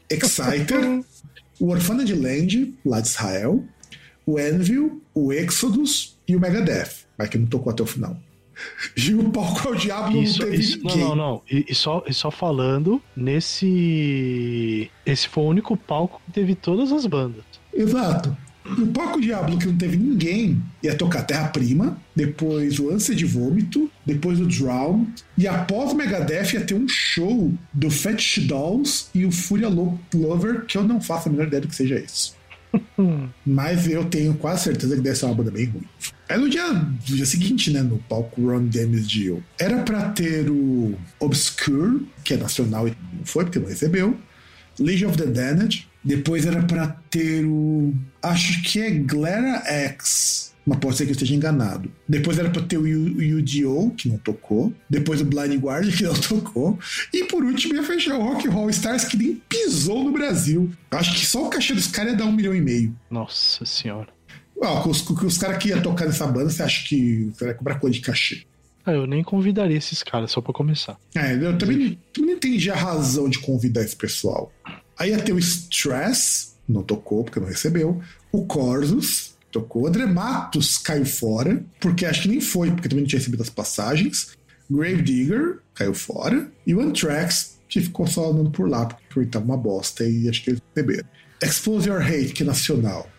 [0.08, 1.02] Exciter,
[1.60, 3.64] o Orphanage Land, lá de Israel,
[4.26, 8.16] o Anvil, o Exodus e o Megadeth, mas que não tocou até o final.
[8.94, 11.00] E o palco ao diabo Isso, não teve isso, não, ninguém.
[11.08, 11.42] não, não.
[11.50, 14.90] E, e só, e só falando, nesse.
[15.06, 17.42] Esse foi o único palco que teve todas as bandas.
[17.72, 18.36] Exato.
[18.78, 23.24] O palco Diablo, que não teve ninguém, ia tocar Terra Prima, depois o Ânsia de
[23.24, 25.06] Vômito, depois o Drown,
[25.36, 29.98] e após o Megadeth ia ter um show do Fetish Dolls e o Furia Lo-
[30.14, 32.38] Lover, que eu não faço a menor ideia do que seja isso.
[33.44, 35.82] Mas eu tenho quase certeza que deve ser uma banda bem ruim.
[36.28, 37.82] É no dia, no dia seguinte, né?
[37.82, 39.42] No palco Ron Dennis Dio.
[39.58, 44.16] Era pra ter o Obscure, que é nacional e não foi, porque não recebeu.
[44.78, 45.88] Legion of the Damned.
[46.02, 47.94] Depois era pra ter o.
[48.22, 50.50] Acho que é Glera X.
[50.66, 51.90] Mas pode ser que eu esteja enganado.
[52.08, 54.72] Depois era pra ter o UDO, que não tocou.
[54.88, 56.78] Depois o Blind Guardian, que não tocou.
[57.12, 60.70] E por último ia fechar o Rock Hall Stars, que nem pisou no Brasil.
[60.90, 62.94] Acho que só o cachê dos caras ia dar um milhão e meio.
[63.10, 64.08] Nossa senhora.
[64.54, 67.94] Com os, os caras que iam tocar nessa banda, você acha que vai cobrar quanto
[67.94, 68.42] de cachê?
[68.84, 70.98] Ah, eu nem convidaria esses caras, só pra começar.
[71.14, 74.52] É, eu também, também não entendi a razão de convidar esse pessoal.
[75.00, 78.02] Aí ia ter o Stress, não tocou porque não recebeu.
[78.30, 79.86] O Corsus, tocou.
[79.86, 83.48] André Matos caiu fora, porque acho que nem foi, porque também não tinha recebido as
[83.48, 84.36] passagens.
[84.70, 86.52] Grave Digger caiu fora.
[86.66, 90.44] E o Anthrax, que ficou só andando por lá, porque tava uma bosta e acho
[90.44, 91.08] que eles receberam.
[91.42, 93.10] Expose Your Hate, que é nacional,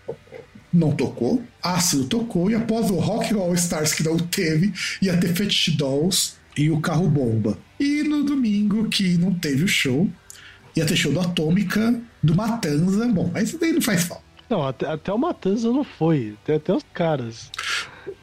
[0.72, 1.42] não tocou.
[1.64, 2.52] Ácido tocou.
[2.52, 4.72] E após o Rock All Stars, que não teve,
[5.02, 7.58] ia ter Fetish Dolls e o Carro Bomba.
[7.80, 10.08] E no domingo, que não teve o show,
[10.76, 13.08] ia ter show do Atômica, do Matanza.
[13.08, 14.24] Bom, mas isso daí não faz falta.
[14.50, 16.36] Não, até, até o Matanza não foi.
[16.46, 17.50] Tem até os caras.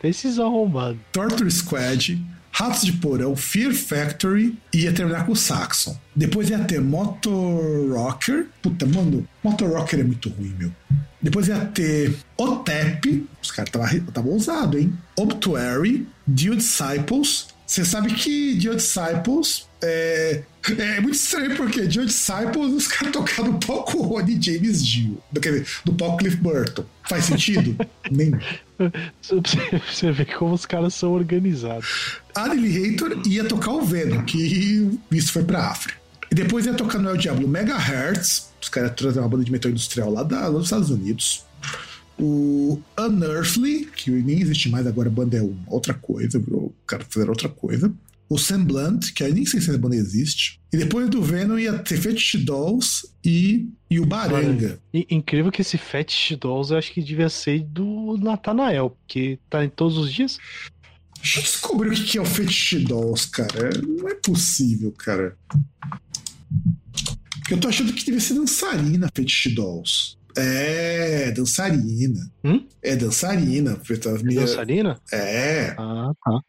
[0.00, 0.98] Tem esses arrombados.
[1.12, 2.22] Torture Squad,
[2.52, 5.96] Ratos de Porão, Fear Factory e ia terminar com o Saxon.
[6.14, 8.46] Depois ia ter Motor Rocker.
[8.60, 10.72] Puta, mano, Motor Rocker é muito ruim, meu.
[11.22, 14.92] Depois ia ter Otep, os caras estavam ousados, hein?
[15.16, 17.48] Obituary, Dio Disciples.
[17.66, 20.42] Você sabe que Dio Disciples é,
[20.76, 25.22] é muito estranho, porque Dio Disciples os caras tocaram no palco Ronnie James Dio.
[25.40, 26.84] Quer dizer, no palco Cliff Burton.
[27.08, 27.76] Faz sentido?
[28.10, 28.32] Nem.
[29.22, 32.20] Você vê como os caras são organizados.
[32.34, 35.98] Annihilator ia tocar o Venom, que isso foi pra África.
[36.30, 39.70] E depois ia tocar no El Diablo Megahertz, os caras trazeram uma banda de metal
[39.70, 41.44] industrial lá, da, dos Estados Unidos.
[42.18, 47.30] O Unearthly, que nem existe mais agora, a banda é outra coisa, o cara fizeram
[47.30, 47.92] outra coisa.
[48.28, 50.60] O Semblant, que aí nem sei se essa banda existe.
[50.72, 54.78] E depois do Venom ia ter Fetish Dolls e, e o Baranga.
[54.92, 59.70] Incrível que esse Fetish Dolls eu acho que devia ser do Nathanael, porque tá em
[59.70, 60.38] todos os dias.
[61.16, 63.70] Deixa eu descobrir o que é o Fetish Dolls, cara.
[63.86, 65.36] Não é possível, cara.
[67.50, 70.18] Eu tô achando que devia ser dançarina Fetish Dolls.
[70.36, 72.30] É, dançarina.
[72.44, 72.64] Hum?
[72.82, 73.80] É dançarina.
[73.90, 74.40] É minha...
[74.42, 75.00] dançarina?
[75.10, 75.74] É.
[75.78, 76.40] Ah, tá.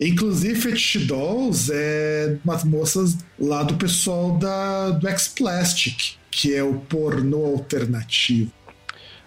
[0.00, 6.74] Inclusive, Fetish Dolls é umas moças lá do pessoal da, do X-Plastic, que é o
[6.74, 8.50] pornô alternativo.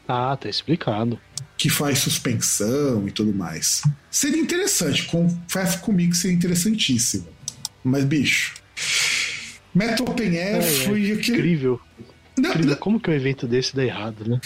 [0.08, 1.20] Ah, tá explicado.
[1.56, 3.84] Que faz suspensão e tudo mais.
[4.10, 7.28] Seria interessante, confesso comigo que seria interessantíssimo.
[7.84, 8.56] Mas, bicho.
[9.76, 11.14] Metal Open Air é, foi é.
[11.14, 11.80] Incrível.
[12.38, 12.72] Não, incrível.
[12.72, 12.78] Não.
[12.78, 14.42] Como que um evento desse dá errado, né?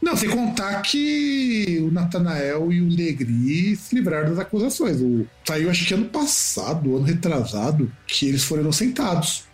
[0.00, 5.00] Não, sem contar que o Natanael e o Negri se livraram das acusações.
[5.00, 9.44] O, saiu, acho que ano passado, ano retrasado, que eles foram inocentados.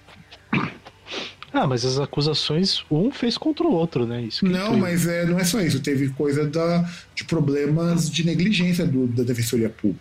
[1.52, 4.22] Ah, mas as acusações, um fez contra o outro, né?
[4.22, 5.80] Isso não, mas é, não é só isso.
[5.80, 10.00] Teve coisa da, de problemas de negligência do, da Defensoria Pública.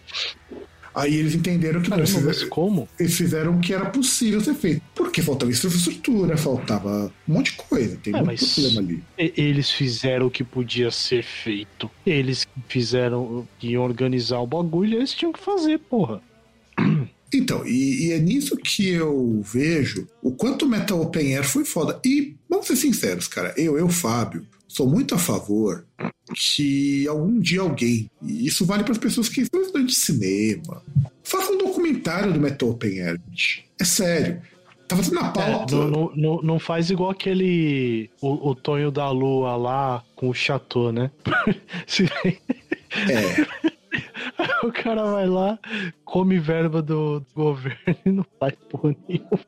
[0.95, 2.88] Aí eles entenderam que Caramba, eles, fizeram, como?
[2.99, 4.82] eles fizeram o que era possível ser feito.
[5.14, 7.95] Porque faltava infraestrutura, faltava um monte de coisa.
[7.98, 9.03] Tem é, muito problema ali.
[9.15, 11.88] Eles fizeram o que podia ser feito.
[12.03, 16.19] Eles fizeram que organizar o bagulho, eles tinham que fazer, porra.
[17.35, 21.65] Então, e, e, é nisso que eu vejo o quanto o Metal Open Air foi
[21.65, 21.99] foda.
[22.06, 25.84] E vamos ser sinceros, cara, eu, eu, Fábio, sou muito a favor
[26.35, 30.84] que algum dia alguém, e isso vale para as pessoas que estão estudando de cinema,
[31.23, 33.19] faça um documentário do Metal Open Air.
[33.80, 34.40] É sério.
[34.94, 35.76] Tá fazendo a pauta.
[35.76, 38.10] É, não, não, não, faz igual aquele.
[38.22, 41.10] O, o Tonho da Lua lá com o Chateau, né?
[43.10, 43.74] é.
[44.64, 45.60] O cara vai lá,
[46.06, 49.40] come verba do governo e não faz porra nenhuma.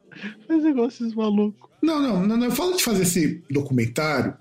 [0.45, 1.69] Faz negócios malucos.
[1.81, 2.45] Não, não, não, não.
[2.45, 4.35] Eu falo de fazer esse documentário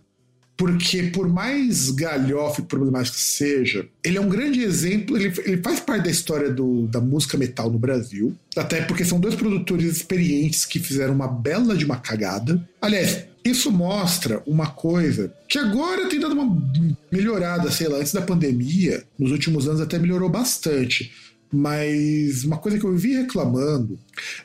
[0.56, 5.62] porque por mais galhofa e problemático que seja, ele é um grande exemplo, ele, ele
[5.62, 9.96] faz parte da história do, da música metal no Brasil, até porque são dois produtores
[9.96, 12.66] experientes que fizeram uma bela de uma cagada.
[12.80, 16.56] Aliás, isso mostra uma coisa que agora tem dado uma
[17.10, 21.12] melhorada, sei lá, antes da pandemia, nos últimos anos até melhorou bastante.
[21.52, 23.98] Mas uma coisa que eu vi reclamando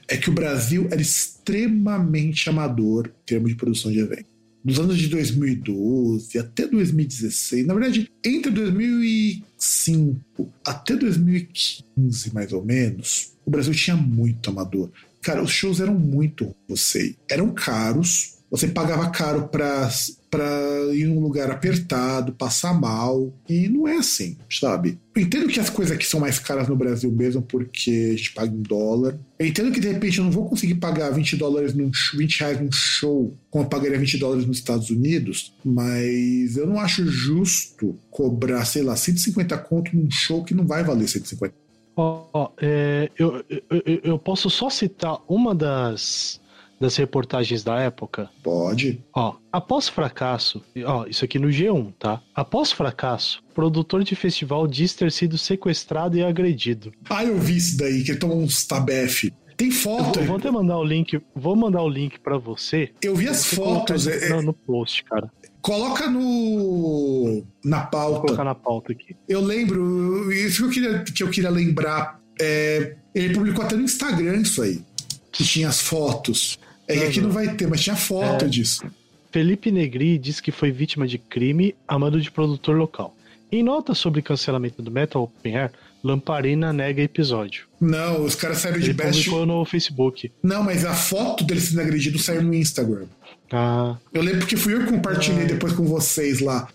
[0.08, 4.39] é que o Brasil era extremamente amador em termos de produção de eventos
[4.70, 13.34] dos anos de 2012 até 2016, na verdade, entre 2005 até 2015, mais ou menos,
[13.46, 14.92] o Brasil tinha muito amador.
[15.22, 19.90] Cara, os shows eram muito, você, eram caros, você pagava caro para
[20.30, 20.48] pra
[20.94, 23.34] ir num lugar apertado, passar mal.
[23.48, 24.98] E não é assim, sabe?
[25.16, 28.34] Eu entendo que as coisas aqui são mais caras no Brasil mesmo, porque a gente
[28.34, 29.18] paga em dólar.
[29.38, 32.62] Eu entendo que de repente eu não vou conseguir pagar 20 dólares num, 20 reais
[32.62, 37.98] num show, como eu pagaria 20 dólares nos Estados Unidos, mas eu não acho justo
[38.10, 41.54] cobrar, sei lá, 150 conto num show que não vai valer 150
[42.02, 46.39] Ó, é, eu, eu, eu posso só citar uma das,
[46.80, 48.30] das reportagens da época?
[48.42, 49.04] Pode.
[49.14, 52.22] Ó, após fracasso, ó, isso aqui no G1, tá?
[52.34, 56.92] Após fracasso, produtor de festival diz ter sido sequestrado e agredido.
[57.10, 59.32] Ah, eu vi isso daí, que ele tomou uns tabef.
[59.58, 60.20] Tem Eu foto.
[60.20, 62.92] vou, vou até mandar o link, vou mandar o link pra você.
[63.02, 64.08] Eu vi as fotos.
[64.08, 65.30] é- é- no, no post, cara.
[65.62, 68.20] coloca no na Vou pauta.
[68.22, 69.18] colocar na pauta aqui.
[69.28, 72.18] Eu lembro, isso que eu queria, que eu queria lembrar.
[72.42, 74.82] é, ele publicou até no Instagram isso aí.
[75.30, 76.58] Que tinha as fotos.
[76.90, 78.48] É que aqui não vai ter, mas tinha foto É.
[78.48, 78.84] disso.
[79.32, 83.16] Felipe Negri diz que foi vítima de crime a mando de produtor local.
[83.52, 85.72] Em nota sobre cancelamento do Metal Open Air,
[86.04, 87.66] Lamparina nega episódio.
[87.80, 89.26] Não, os caras saíram de Ele best.
[89.26, 90.32] publicou no Facebook.
[90.42, 93.06] Não, mas a foto dele sendo agredido saiu no Instagram.
[93.52, 95.48] Ah, Eu lembro que fui eu que compartilhei Ai.
[95.48, 96.68] depois com vocês lá.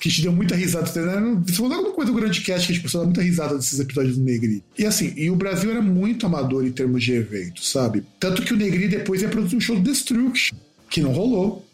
[0.00, 0.86] Que te deu muita risada.
[0.86, 4.16] Isso foi alguma coisa do grande cast que a gente passou muita risada desses episódios
[4.16, 4.62] do Negri.
[4.78, 8.04] E assim, e o Brasil era muito amador em termos de eventos, sabe?
[8.20, 10.56] Tanto que o Negri depois ia produzir um show do Destruction,
[10.88, 11.64] que não rolou.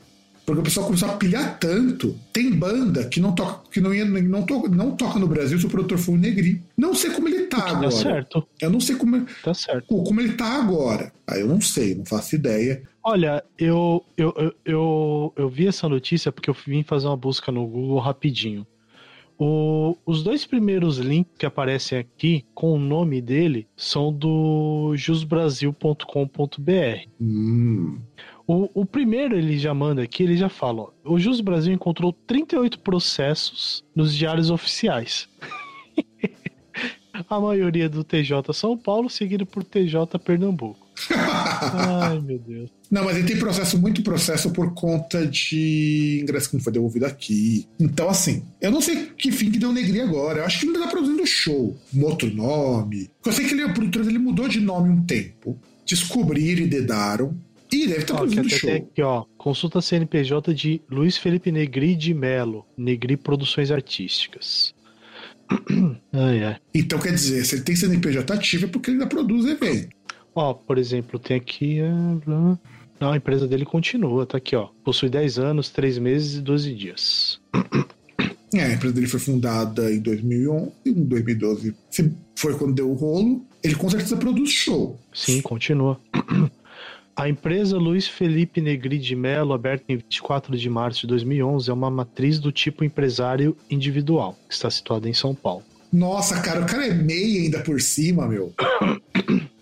[0.47, 2.19] Porque o pessoal começou a pilhar tanto.
[2.31, 5.65] Tem banda que não toca, que não, ia, não, to, não toca no Brasil se
[5.65, 6.61] o produtor for o Negri.
[6.77, 7.91] Não sei como ele tá tá agora.
[7.91, 9.87] certo, Eu não sei como, tá certo.
[9.87, 11.11] como ele tá agora.
[11.27, 12.83] Ah, eu não sei, não faço ideia.
[13.07, 17.53] Olha, eu, eu, eu, eu, eu vi essa notícia porque eu vim fazer uma busca
[17.53, 18.67] no Google rapidinho.
[19.39, 27.09] O- os dois primeiros links que aparecem aqui com o nome dele são do jusbrasil.com.br.
[27.21, 27.99] Hum.
[28.47, 32.13] O, o primeiro ele já manda aqui, ele já fala: ó, o Jus Brasil encontrou
[32.13, 35.29] 38 processos nos diários oficiais.
[37.29, 40.84] A maioria do TJ São Paulo, seguido por TJ Pernambuco.
[41.11, 42.71] Ai, meu Deus.
[42.91, 47.07] Não, mas ele tem processo, muito processo por conta de ingresso que não foi devolvido
[47.07, 47.67] aqui.
[47.79, 50.41] Então, assim, eu não sei que fim que deu Negri agora.
[50.41, 53.11] Eu acho que ele ainda tá produzindo show, um outro nome.
[53.25, 55.59] Eu sei que ele, o produtor ele mudou de nome um tempo.
[55.85, 57.37] Descobriram e dedaram.
[57.73, 58.71] E deve estar que produzindo show.
[58.71, 59.25] aqui, ó.
[59.37, 64.75] Consulta CNPJ de Luiz Felipe Negri de Melo, Negri Produções Artísticas.
[66.13, 66.57] ai, ai.
[66.73, 69.89] Então, quer dizer, se ele tem CNPJ ativo é porque ele ainda produz evento.
[70.35, 71.81] Ó, por exemplo, tem aqui.
[71.81, 72.59] ah.
[73.01, 74.69] Não, a empresa dele continua, tá aqui, ó.
[74.85, 77.41] Possui 10 anos, 3 meses e 12 dias.
[78.55, 82.95] É, a empresa dele foi fundada em 2011, em 2012 se foi quando deu o
[82.95, 83.45] rolo.
[83.63, 84.99] Ele com certeza produz show.
[85.13, 85.99] Sim, continua.
[87.17, 91.73] A empresa Luiz Felipe Negri de Melo, aberta em 24 de março de 2011, é
[91.73, 95.63] uma matriz do tipo empresário individual, que está situada em São Paulo.
[95.93, 98.53] Nossa, cara, o cara é meia ainda por cima, meu.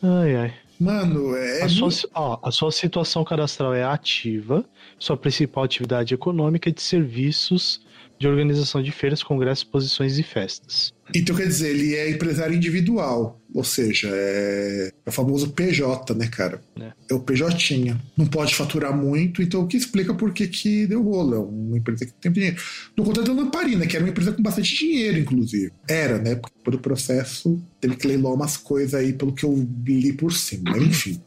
[0.02, 0.54] Ai, ai.
[0.82, 1.62] Mano, é.
[1.62, 4.64] A sua, ó, a sua situação cadastral é ativa,
[4.98, 7.80] sua principal atividade econômica é de serviços
[8.22, 10.94] de organização de feiras, congressos, exposições e festas.
[11.14, 13.40] Então, quer dizer, ele é empresário individual.
[13.52, 16.62] Ou seja, é, é o famoso PJ, né, cara?
[16.80, 16.92] É.
[17.10, 17.52] É o PJ.
[18.16, 21.34] Não pode faturar muito, então o que explica por que, que deu rolo.
[21.34, 22.56] É uma empresa que tem dinheiro.
[22.96, 25.72] No contrário da Lamparina, que era uma empresa com bastante dinheiro, inclusive.
[25.88, 26.36] Era, né?
[26.36, 30.32] Porque todo o processo teve que leiloar umas coisas aí, pelo que eu li por
[30.32, 30.70] cima.
[30.70, 31.20] Mas, enfim.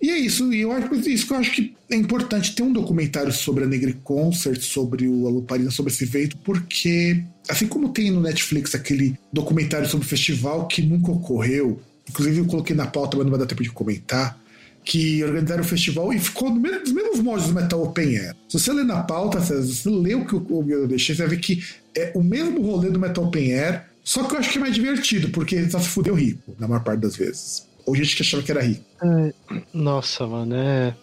[0.00, 2.72] E é isso, e eu acho isso que eu acho que é importante ter um
[2.72, 8.10] documentário sobre a Negri Concert, sobre o Aluparina, sobre esse evento, porque assim como tem
[8.10, 13.16] no Netflix aquele documentário sobre o festival que nunca ocorreu, inclusive eu coloquei na pauta,
[13.16, 14.38] mas não vai dar tempo de comentar,
[14.84, 18.36] que organizaram o festival e ficou nos mesmos moldes do Metal Open Air.
[18.48, 21.40] Se você ler na pauta, se você lê o que eu deixei, você vai ver
[21.40, 21.62] que
[21.94, 24.74] é o mesmo rolê do Metal Open Air, só que eu acho que é mais
[24.74, 27.67] divertido, porque ele só se fudeu rico, na maior parte das vezes.
[27.88, 28.84] Ou gente que achava que era rico.
[29.72, 30.94] Nossa, mano, é.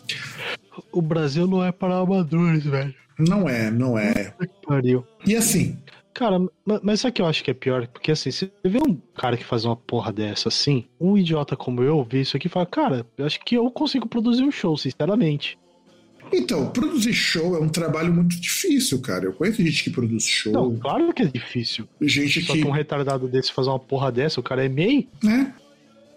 [0.92, 2.94] O Brasil não é para amadores, velho.
[3.18, 4.34] Não é, não é.
[4.68, 5.06] Pariu.
[5.26, 5.78] E assim,
[6.14, 7.88] Cara, ma- mas sabe o que eu acho que é pior?
[7.88, 11.82] Porque assim, você vê um cara que faz uma porra dessa assim, um idiota como
[11.84, 14.78] eu vê isso aqui e fala, cara, eu acho que eu consigo produzir um show,
[14.78, 15.58] sinceramente.
[16.32, 19.26] então, produzir show é um trabalho muito difícil, cara.
[19.26, 21.86] Eu conheço gente que produz show, Não, claro que é difícil.
[22.02, 22.62] gente Só que.
[22.62, 25.10] que um retardado desse fazer uma porra dessa, o cara é MEI?
[25.22, 25.54] né?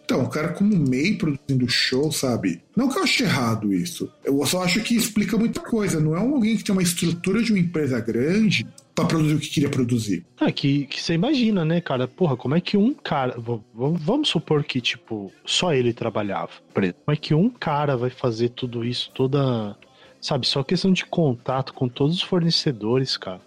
[0.09, 2.63] Então, o cara como MEI produzindo show, sabe?
[2.75, 4.11] Não que eu ache errado isso.
[4.25, 6.01] Eu só acho que explica muita coisa.
[6.01, 9.39] Não é um alguém que tem uma estrutura de uma empresa grande pra produzir o
[9.39, 10.25] que queria produzir.
[10.41, 12.09] Ah, que, que você imagina, né, cara?
[12.09, 13.37] Porra, como é que um cara.
[13.75, 16.97] Vamos supor que, tipo, só ele trabalhava preto.
[17.05, 19.77] Como é que um cara vai fazer tudo isso, toda
[20.23, 23.43] sabe, só questão de contato com todos os fornecedores, cara.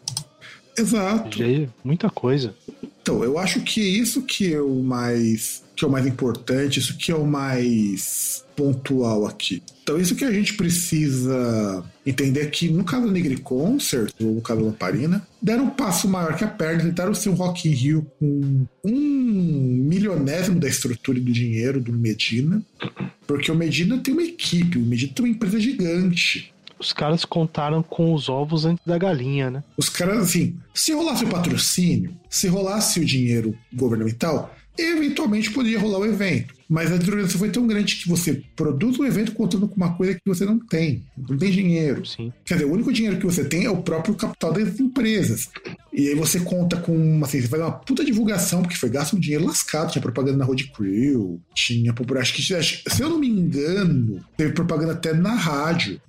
[0.78, 1.40] Exato.
[1.40, 2.54] Já é muita coisa.
[3.02, 6.96] Então, eu acho que isso que é o mais que é o mais importante, isso
[6.96, 9.64] que é o mais pontual aqui.
[9.82, 14.42] Então, isso que a gente precisa entender que no caso do Negri Concert, ou no
[14.42, 17.72] caso da Lamparina, deram um passo maior que a perna, tentaram ser um Rock in
[17.72, 22.62] Rio com um milionésimo da estrutura e do dinheiro do Medina,
[23.26, 26.54] porque o Medina tem uma equipe, o Medina tem uma empresa gigante.
[26.82, 29.64] Os caras contaram com os ovos antes da galinha, né?
[29.78, 36.00] Os caras, assim, se rolasse o patrocínio, se rolasse o dinheiro governamental, eventualmente poderia rolar
[36.00, 36.56] o evento.
[36.68, 40.16] Mas a desorganização foi tão grande que você produz o evento contando com uma coisa
[40.16, 41.06] que você não tem.
[41.16, 42.04] Não tem dinheiro.
[42.06, 42.32] Sim.
[42.46, 45.50] Quer dizer, o único dinheiro que você tem é o próprio capital das empresas.
[45.94, 49.20] E aí você conta com, assim, você faz uma puta divulgação, porque foi gasto um
[49.20, 49.92] dinheiro lascado.
[49.92, 54.94] Tinha propaganda na Road Crew, tinha, acho que, se eu não me engano, teve propaganda
[54.94, 56.02] até na rádio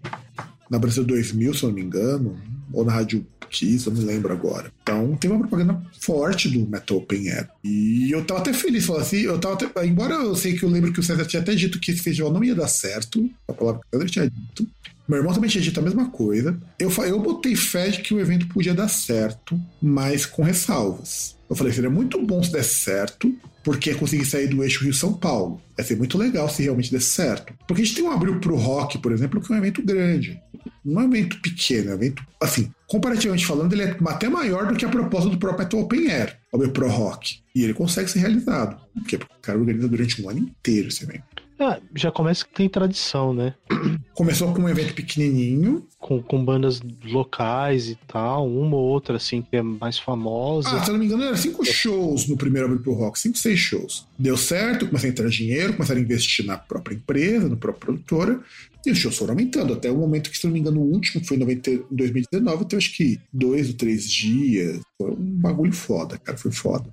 [0.72, 2.34] na Brasil 2000, se eu não me engano,
[2.72, 4.72] ou na Rádio Kiss, eu não lembro agora.
[4.82, 7.50] Então, tem uma propaganda forte do Metal Open Air.
[7.62, 10.70] E eu tava até feliz, falando assim, eu tava até, embora eu sei que eu
[10.70, 13.52] lembro que o César tinha até dito que esse festival não ia dar certo, a
[13.52, 14.66] palavra que o César tinha dito,
[15.06, 16.58] meu irmão também tinha dito a mesma coisa.
[16.78, 21.36] Eu, eu botei fé de que o evento podia dar certo, mas com ressalvas.
[21.50, 23.30] Eu falei, seria muito bom se desse certo,
[23.62, 25.60] porque conseguir sair do eixo Rio-São Paulo.
[25.76, 27.52] Vai ser muito legal se realmente desse certo.
[27.66, 30.40] Porque a gente tem um abril pro rock, por exemplo, que é um evento grande.
[30.84, 34.66] Não é um evento pequeno, é um evento, assim, comparativamente falando, ele é até maior
[34.66, 37.40] do que a proposta do próprio Metal Open Air, o meu Pro Rock.
[37.54, 38.80] E ele consegue ser realizado.
[38.94, 41.42] Porque o cara organiza durante um ano inteiro esse evento.
[41.62, 43.54] Ah, já começa que tem tradição, né?
[44.14, 45.86] Começou com um evento pequenininho.
[45.96, 50.68] Com, com bandas locais e tal, uma ou outra, assim, que é mais famosa.
[50.70, 53.38] Ah, se eu não me engano, era cinco shows no primeiro Abril pro Rock, cinco,
[53.38, 54.06] seis shows.
[54.18, 58.40] Deu certo, começaram a entrar dinheiro, começaram a investir na própria empresa, na própria produtora,
[58.84, 61.20] e os shows foram aumentando, até o momento que, se não me engano, o último,
[61.20, 64.80] que foi em 90, 2019, então acho que dois ou três dias.
[64.98, 66.92] Foi um bagulho foda, cara, foi foda.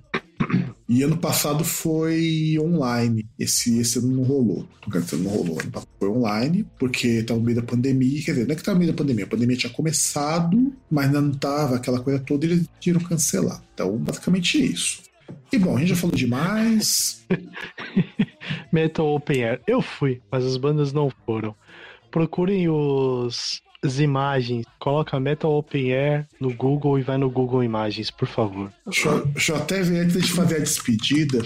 [0.88, 3.24] E ano passado foi online.
[3.38, 4.66] Esse, esse ano não rolou.
[4.92, 5.58] Esse ano não rolou.
[6.00, 8.20] Foi online, porque tava no meio da pandemia.
[8.24, 9.24] Quer dizer, não é que tava no meio da pandemia.
[9.24, 13.62] A pandemia tinha começado, mas não tava aquela coisa toda e eles decidiram cancelar.
[13.72, 15.02] Então, basicamente é isso.
[15.52, 17.24] E bom, a gente já falou demais.
[18.72, 19.60] Metal Open Air.
[19.66, 21.54] Eu fui, mas as bandas não foram.
[22.10, 24.66] Procurem os as imagens.
[24.78, 28.70] Coloca Metal Open Air no Google e vai no Google Imagens, por favor.
[28.84, 31.42] Deixa, eu- até ver antes de fazer a despedida,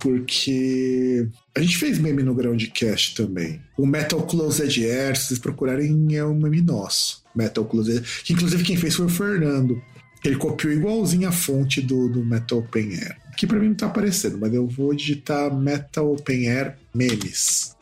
[0.00, 3.60] porque a gente fez meme no Groundcast também.
[3.76, 7.22] O Metal Closed Air, se vocês procurarem, é um meme nosso.
[7.34, 9.80] Metal Closed que inclusive quem fez foi o Fernando.
[10.24, 13.16] Ele copiou igualzinho a fonte do, do Metal Open Air.
[13.28, 17.75] Aqui pra mim não tá aparecendo, mas eu vou digitar Metal Open Air memes.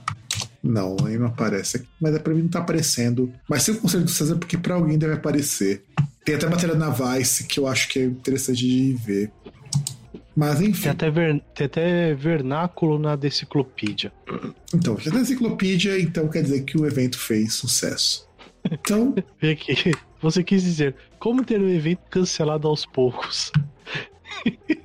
[0.66, 1.86] Não, aí não aparece aqui.
[2.00, 3.30] Mas é pra mim não tá aparecendo.
[3.48, 5.84] Mas sem o conselho do César, porque pra alguém deve aparecer.
[6.24, 9.30] Tem até matéria na Vice que eu acho que é interessante de ver.
[10.34, 10.82] Mas enfim.
[10.84, 14.10] Tem até, ver- tem até vernáculo na Deciclopédia.
[14.74, 18.26] Então, já tem enciclopédia, então quer dizer que o evento fez sucesso.
[18.70, 19.92] Então, Vê aqui.
[20.22, 23.52] Você quis dizer, como ter um evento cancelado aos poucos?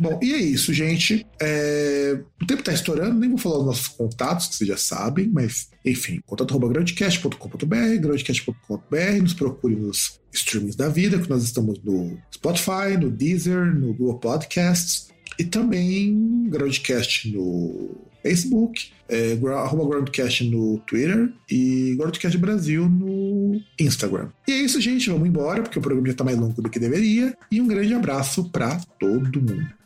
[0.00, 1.26] bom, e é isso, gente.
[1.40, 5.28] É, O tempo tá estourando, nem vou falar os nossos contatos, que vocês já sabem,
[5.28, 12.96] mas enfim, contato.groundcast.com.br, groundcast.com.br, nos procure nos streamings da vida, que nós estamos no Spotify,
[13.00, 15.08] no Deezer, no Google Podcasts
[15.38, 24.28] e também Groundcast no Facebook, é, arroba Groundcast no Twitter e Groundcast Brasil no Instagram.
[24.46, 25.08] E é isso, gente.
[25.08, 27.34] Vamos embora, porque o programa já tá mais longo do que deveria.
[27.50, 29.79] E um grande abraço pra todo mundo.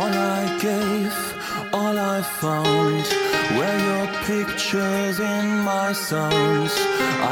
[0.00, 1.14] All I gave,
[1.74, 3.04] all I found
[3.56, 6.72] were your pictures in my songs.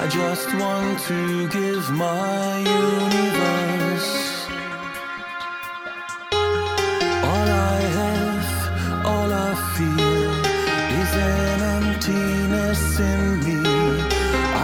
[0.01, 4.12] I just want to give my universe.
[7.31, 8.49] All I have,
[9.12, 10.31] all I feel
[11.03, 13.61] is an emptiness in me.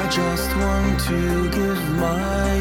[0.01, 2.54] I just want to give my